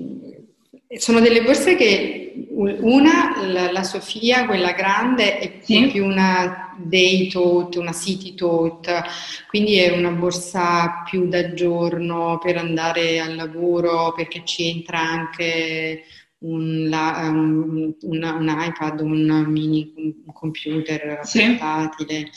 sono 0.99 1.21
delle 1.21 1.43
borse 1.43 1.77
che 1.77 2.47
una, 2.57 3.47
la, 3.47 3.71
la 3.71 3.83
Sofia, 3.83 4.47
quella 4.47 4.73
grande, 4.73 5.39
è 5.39 5.61
sì. 5.63 5.87
più 5.87 6.05
una 6.05 6.75
day 6.79 7.29
tote, 7.29 7.79
una 7.79 7.93
city 7.93 8.35
tote, 8.35 9.03
quindi 9.49 9.77
è 9.77 9.97
una 9.97 10.11
borsa 10.11 11.03
più 11.09 11.29
da 11.29 11.53
giorno 11.55 12.39
per 12.43 12.57
andare 12.57 13.21
al 13.21 13.37
lavoro 13.37 14.13
perché 14.15 14.43
ci 14.45 14.69
entra 14.69 14.99
anche 14.99 16.05
un, 16.39 16.89
la, 16.89 17.29
un, 17.31 17.95
una, 18.03 18.35
un, 18.35 18.49
iPad, 18.49 19.01
un 19.01 19.45
mini 19.47 20.25
computer 20.33 21.21
sì. 21.23 21.57
portatile, 21.57 22.31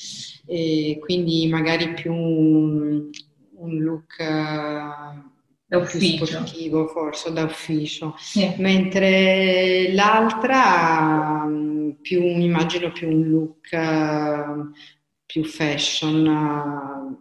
e 0.45 0.99
quindi 1.01 1.47
magari 1.47 1.93
più 1.93 2.13
un, 2.13 3.09
un 3.55 3.77
look 3.79 4.15
uh, 4.19 5.31
più 5.67 5.99
sportivo, 5.99 6.87
forse 6.87 7.31
da 7.33 7.43
ufficio, 7.43 8.15
sì. 8.17 8.53
mentre 8.57 9.91
l'altra 9.93 11.47
più, 12.01 12.21
immagino 12.21 12.91
più 12.91 13.09
un 13.09 13.29
look 13.29 13.69
uh, 13.71 14.71
più 15.25 15.43
fashion, 15.43 16.27
uh, 16.27 17.17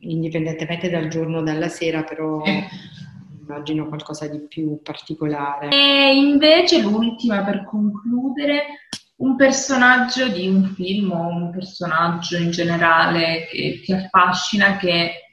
indipendentemente 0.00 0.90
dal 0.90 1.08
giorno 1.08 1.38
o 1.38 1.42
dalla 1.42 1.68
sera, 1.68 2.02
però... 2.02 2.44
Sì 2.44 2.96
immagino 3.48 3.88
qualcosa 3.88 4.28
di 4.28 4.40
più 4.46 4.80
particolare. 4.82 5.70
E 5.70 6.14
invece 6.14 6.82
l'ultima 6.82 7.42
per 7.44 7.64
concludere, 7.64 8.88
un 9.16 9.36
personaggio 9.36 10.28
di 10.28 10.46
un 10.46 10.74
film 10.74 11.10
o 11.10 11.26
un 11.26 11.50
personaggio 11.50 12.36
in 12.36 12.50
generale 12.50 13.48
che 13.50 13.80
ti 13.82 13.92
affascina, 13.92 14.76
che 14.76 15.27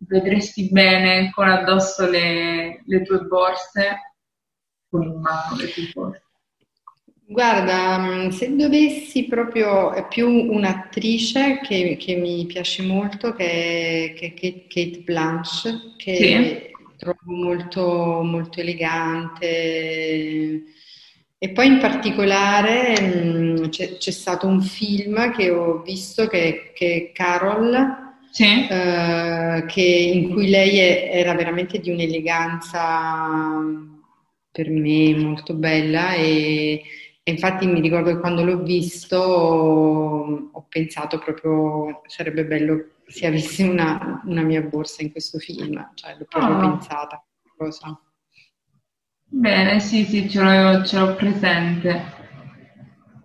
vedresti 0.00 0.68
bene 0.70 1.30
con 1.32 1.48
addosso 1.48 2.08
le, 2.08 2.82
le 2.84 3.02
tue 3.02 3.20
borse, 3.20 4.14
con 4.88 5.02
in 5.02 5.20
mano 5.20 5.56
le 5.56 5.70
tue 5.70 5.90
borse. 5.92 6.22
Guarda, 7.26 7.98
mm, 7.98 8.28
se 8.30 8.56
dovessi 8.56 9.26
proprio, 9.26 9.92
è 9.92 10.06
più 10.08 10.28
un'attrice 10.28 11.60
che, 11.62 11.96
che 11.98 12.16
mi 12.16 12.44
piace 12.46 12.82
molto, 12.82 13.32
che 13.34 14.14
è, 14.14 14.34
che 14.34 14.66
Kate 14.68 15.02
Blanche, 15.04 15.94
che 15.96 16.16
sì 16.16 16.68
trovo 17.00 17.18
molto, 17.24 18.22
molto 18.22 18.60
elegante. 18.60 20.62
E 21.42 21.48
poi 21.52 21.66
in 21.66 21.78
particolare 21.78 22.94
mm, 23.00 23.68
c'è, 23.68 23.96
c'è, 23.96 24.10
stato 24.10 24.46
un 24.46 24.60
film 24.60 25.34
che 25.34 25.50
ho 25.50 25.80
visto 25.80 26.26
che, 26.26 26.72
che 26.74 26.94
è 26.94 27.12
Carol, 27.12 28.09
sì. 28.30 28.66
eh, 28.68 29.64
che, 29.66 29.82
in 29.82 30.30
cui 30.30 30.48
lei 30.48 30.78
è, 30.78 31.10
era 31.12 31.34
veramente 31.34 31.78
di 31.78 31.90
un'eleganza 31.90 33.58
per 34.52 34.68
me 34.68 35.14
molto 35.16 35.54
bella 35.54 36.14
e, 36.14 36.82
e, 37.22 37.30
infatti 37.30 37.66
mi 37.66 37.80
ricordo 37.80 38.10
che 38.10 38.18
quando 38.18 38.42
l'ho 38.44 38.62
visto 38.62 39.16
ho, 39.16 40.66
pensato 40.68 41.18
proprio 41.18 42.02
sarebbe 42.06 42.44
bello 42.44 42.90
se 43.06 43.26
avessi 43.26 43.62
una, 43.62 44.22
una, 44.24 44.42
mia 44.42 44.62
borsa 44.62 45.02
in 45.02 45.10
questo 45.10 45.38
film, 45.38 45.90
cioè 45.94 46.16
l'ho 46.16 46.26
proprio 46.28 46.56
oh. 46.56 46.60
pensata. 46.60 47.24
Cosa. 47.56 48.00
Bene, 49.26 49.80
sì, 49.80 50.04
sì, 50.04 50.28
ce 50.30 50.40
l'ho, 50.40 50.84
ce 50.84 50.98
l'ho 50.98 51.14
presente. 51.16 52.18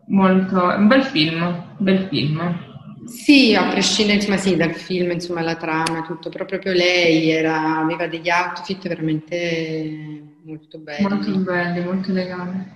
Molto, 0.07 0.63
un 0.63 0.87
bel 0.87 1.03
film, 1.03 1.41
un 1.41 1.75
bel 1.77 2.07
film. 2.07 2.64
Sì, 3.05 3.55
a 3.55 3.67
prescindere 3.69 4.17
insomma, 4.17 4.37
sì, 4.37 4.55
dal 4.55 4.73
film, 4.73 5.11
insomma, 5.11 5.41
la 5.41 5.55
trama, 5.55 6.03
tutto, 6.05 6.29
però 6.29 6.45
proprio 6.45 6.73
lei 6.73 7.29
era, 7.29 7.77
aveva 7.77 8.07
degli 8.07 8.29
outfit 8.29 8.87
veramente 8.87 10.23
molto 10.43 10.79
belli. 10.79 11.07
Molto 11.07 11.37
belli, 11.37 11.83
molto 11.83 12.09
eleganti. 12.11 12.73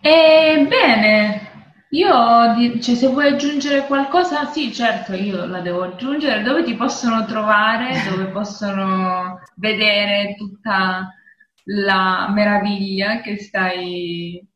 E 0.00 0.66
bene, 0.68 1.48
Io, 1.90 2.80
cioè, 2.82 2.94
se 2.94 3.06
vuoi 3.06 3.28
aggiungere 3.28 3.86
qualcosa, 3.86 4.44
sì, 4.50 4.72
certo, 4.74 5.14
io 5.14 5.46
la 5.46 5.60
devo 5.60 5.84
aggiungere. 5.84 6.42
Dove 6.42 6.62
ti 6.62 6.74
possono 6.74 7.24
trovare, 7.24 8.02
dove 8.10 8.26
possono 8.26 9.40
vedere 9.56 10.34
tutta 10.36 11.14
la 11.64 12.28
meraviglia 12.30 13.20
che 13.22 13.38
stai, 13.38 14.46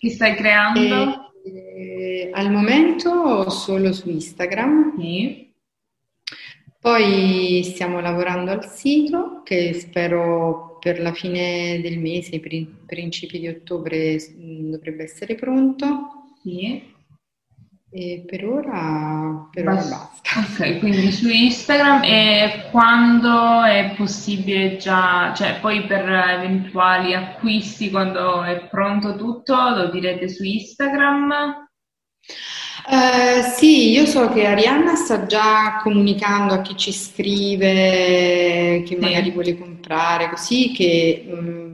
che 0.00 0.10
stai 0.10 0.34
creando? 0.34 0.80
E, 0.80 1.32
eh, 1.44 2.30
al 2.32 2.50
momento 2.50 3.48
solo 3.50 3.92
su 3.92 4.08
Instagram. 4.08 4.98
Sì. 4.98 5.52
Poi 6.78 7.62
stiamo 7.64 8.00
lavorando 8.00 8.50
al 8.50 8.68
sito 8.68 9.42
che 9.42 9.72
spero 9.72 10.78
per 10.80 11.00
la 11.00 11.14
fine 11.14 11.80
del 11.80 11.98
mese, 11.98 12.40
principi 12.40 13.38
di 13.38 13.48
ottobre 13.48 14.18
mm, 14.18 14.70
dovrebbe 14.70 15.04
essere 15.04 15.34
pronto. 15.34 16.32
Sì. 16.42 16.93
E 17.96 18.24
per 18.26 18.44
ora, 18.44 19.48
per 19.52 19.68
ora 19.68 19.76
basta. 19.76 20.10
Ok, 20.36 20.80
quindi 20.80 21.12
su 21.12 21.28
Instagram 21.28 22.02
e 22.02 22.68
quando 22.72 23.62
è 23.62 23.94
possibile 23.96 24.76
già, 24.78 25.32
cioè 25.32 25.60
poi 25.60 25.84
per 25.84 26.08
eventuali 26.08 27.14
acquisti, 27.14 27.90
quando 27.90 28.42
è 28.42 28.66
pronto 28.68 29.14
tutto, 29.14 29.54
lo 29.54 29.90
direte 29.92 30.28
su 30.28 30.42
Instagram? 30.42 31.68
Uh, 32.88 33.42
sì, 33.56 33.92
io 33.92 34.06
so 34.06 34.28
che 34.28 34.44
Arianna 34.44 34.96
sta 34.96 35.24
già 35.26 35.78
comunicando 35.80 36.54
a 36.54 36.62
chi 36.62 36.76
ci 36.76 36.92
scrive, 36.92 38.82
che 38.84 38.98
magari 39.00 39.30
vuole 39.30 39.56
comprare, 39.56 40.30
così 40.30 40.72
che 40.72 41.26
um, 41.28 41.73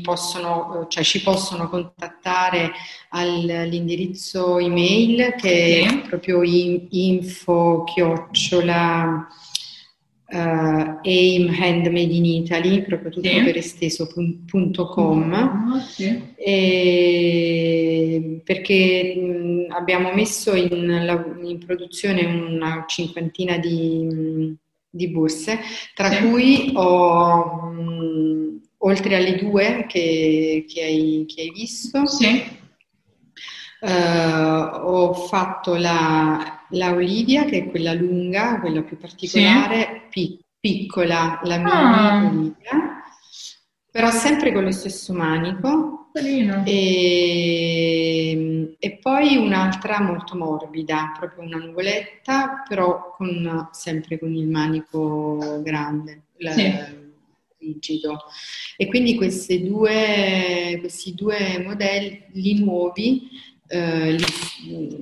possono, 0.00 0.86
cioè 0.88 1.02
ci 1.02 1.22
possono 1.22 1.68
contattare 1.68 2.72
all'indirizzo 3.10 4.58
email 4.58 5.34
che 5.36 5.86
sì. 5.88 5.94
è 5.94 6.08
proprio 6.08 6.42
info 6.42 7.84
chiocciola 7.84 9.28
uh, 10.28 10.98
AIM 11.02 11.54
Handmade 11.58 12.12
in 12.12 12.24
Italy, 12.24 12.82
proprio 12.82 13.10
tutto 13.10 13.28
sì. 13.28 13.42
per 13.42 13.56
esteso.com, 13.56 15.24
mm-hmm. 15.24 15.78
sì. 15.78 16.22
perché 18.44 19.14
mh, 19.14 19.72
abbiamo 19.72 20.12
messo 20.12 20.54
in, 20.54 21.04
la, 21.04 21.24
in, 21.42 21.58
produzione 21.64 22.24
una 22.24 22.84
cinquantina 22.86 23.58
di, 23.58 24.56
di 24.88 25.08
borse, 25.08 25.60
tra 25.94 26.10
sì. 26.10 26.22
cui 26.22 26.70
ho, 26.74 27.70
mh, 27.70 28.15
oltre 28.86 29.16
alle 29.16 29.36
due 29.36 29.84
che, 29.88 30.64
che, 30.68 30.82
hai, 30.82 31.24
che 31.26 31.42
hai, 31.42 31.50
visto, 31.50 32.04
Uh, 33.78 33.88
ho 34.72 35.12
fatto 35.12 35.74
la, 35.74 36.64
la, 36.70 36.94
Olivia, 36.94 37.44
che 37.44 37.58
è 37.58 37.68
quella 37.68 37.92
lunga, 37.92 38.58
quella 38.58 38.80
più 38.82 38.96
particolare, 38.96 40.08
sì. 40.10 40.42
piccola, 40.58 41.38
la 41.44 41.58
mia 41.58 41.72
ah. 41.72 42.24
Olivia, 42.24 43.02
però 43.90 44.10
sempre 44.10 44.50
con 44.52 44.64
lo 44.64 44.72
stesso 44.72 45.12
manico. 45.12 46.10
E, 46.64 47.44
e, 48.78 48.98
poi 48.98 49.36
un'altra 49.36 50.00
molto 50.00 50.36
morbida, 50.36 51.12
proprio 51.16 51.44
una 51.44 51.58
nuvoletta, 51.58 52.62
però 52.66 53.12
con, 53.14 53.68
sempre 53.72 54.18
con 54.18 54.34
il 54.34 54.48
manico 54.48 55.60
grande. 55.62 56.22
Sì. 56.38 57.04
Rigido 57.72 58.24
e 58.76 58.86
quindi 58.86 59.16
due, 59.16 60.78
questi 60.80 61.14
due 61.14 61.62
modelli 61.64 62.60
nuovi 62.60 63.28
eh, 63.68 64.16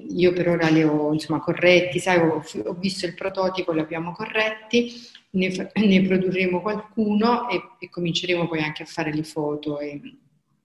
io 0.08 0.32
per 0.32 0.48
ora 0.48 0.68
li 0.68 0.82
ho 0.82 1.12
insomma, 1.12 1.40
corretti, 1.40 1.98
sai, 1.98 2.18
ho, 2.18 2.42
ho, 2.64 2.72
visto 2.74 3.06
il 3.06 3.14
prototipo, 3.14 3.72
li 3.72 3.80
abbiamo 3.80 4.12
corretti, 4.12 4.92
ne, 5.30 5.48
ne 5.74 6.02
produrremo 6.02 6.60
qualcuno 6.60 7.48
e, 7.48 7.60
e, 7.78 7.90
cominceremo 7.90 8.48
poi 8.48 8.60
anche 8.60 8.82
a 8.82 8.86
fare 8.86 9.12
le 9.12 9.24
foto 9.24 9.78
e 9.80 10.00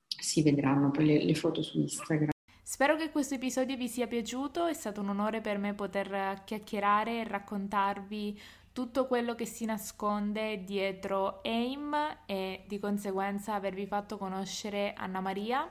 si 0.08 0.42
vedranno 0.42 0.92
poi 0.92 1.06
le, 1.06 1.24
le 1.24 1.36
foto 1.36 1.62
su 1.62 1.80
Instagram. 1.80 2.30
Spero 2.62 2.96
che 2.96 3.10
questo 3.10 3.34
episodio 3.34 3.76
vi 3.76 3.88
sia 3.88 4.06
piaciuto, 4.06 4.68
è 4.68 4.74
stato 4.74 5.02
un 5.02 5.10
onore 5.10 5.42
per 5.42 5.58
me 5.58 5.74
poter 5.74 6.44
chiacchierare 6.46 7.22
e 7.22 7.28
raccontarvi 7.28 8.40
tutto 8.72 9.08
quello 9.08 9.36
che 9.36 9.46
si 9.46 9.66
nasconde 9.66 10.64
dietro 10.64 11.42
AIM 11.44 11.96
e 12.26 12.64
di 12.68 12.80
conseguenza 12.80 13.54
avervi 13.54 13.86
fatto 13.86 14.18
conoscere 14.18 14.94
Anna 14.94 15.20
Maria. 15.20 15.70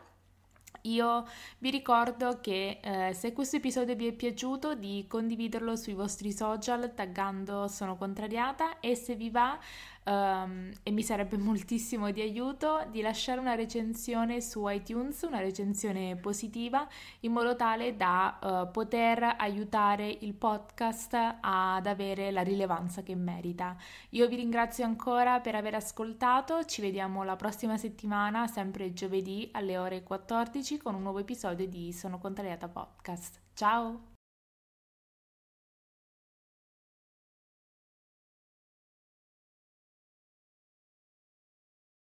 Io 0.82 1.26
vi 1.58 1.70
ricordo 1.70 2.40
che 2.40 2.78
eh, 2.80 3.12
se 3.12 3.32
questo 3.32 3.56
episodio 3.56 3.96
vi 3.96 4.06
è 4.06 4.12
piaciuto 4.12 4.74
di 4.74 5.06
condividerlo 5.08 5.74
sui 5.76 5.94
vostri 5.94 6.32
social 6.32 6.92
taggando 6.94 7.66
Sono 7.68 7.96
Contrariata 7.96 8.78
e 8.80 8.94
se 8.94 9.14
vi 9.16 9.30
va 9.30 9.58
um, 10.08 10.70
e 10.82 10.90
mi 10.90 11.02
sarebbe 11.02 11.36
moltissimo 11.36 12.10
di 12.10 12.20
aiuto 12.20 12.86
di 12.90 13.00
lasciare 13.00 13.40
una 13.40 13.54
recensione 13.54 14.40
su 14.40 14.66
iTunes, 14.68 15.22
una 15.22 15.40
recensione 15.40 16.16
positiva, 16.16 16.86
in 17.20 17.32
modo 17.32 17.54
tale 17.54 17.96
da 17.96 18.38
uh, 18.40 18.70
poter 18.70 19.36
aiutare 19.38 20.08
il 20.20 20.34
podcast 20.34 21.36
ad 21.40 21.86
avere 21.86 22.30
la 22.30 22.42
rilevanza 22.42 23.02
che 23.02 23.14
merita. 23.14 23.76
Io 24.10 24.26
vi 24.26 24.36
ringrazio 24.36 24.84
ancora 24.84 25.40
per 25.40 25.54
aver 25.54 25.74
ascoltato, 25.74 26.64
ci 26.64 26.80
vediamo 26.80 27.22
la 27.22 27.36
prossima 27.36 27.76
settimana, 27.76 28.46
sempre 28.46 28.92
giovedì 28.92 29.48
alle 29.52 29.76
ore 29.76 30.02
14 30.02 30.78
con 30.78 30.94
un 30.94 31.02
nuovo 31.02 31.18
episodio 31.18 31.66
di 31.66 31.92
Sono 31.92 32.18
Contrariata 32.18 32.68
Podcast. 32.68 33.40
Ciao! 33.54 34.17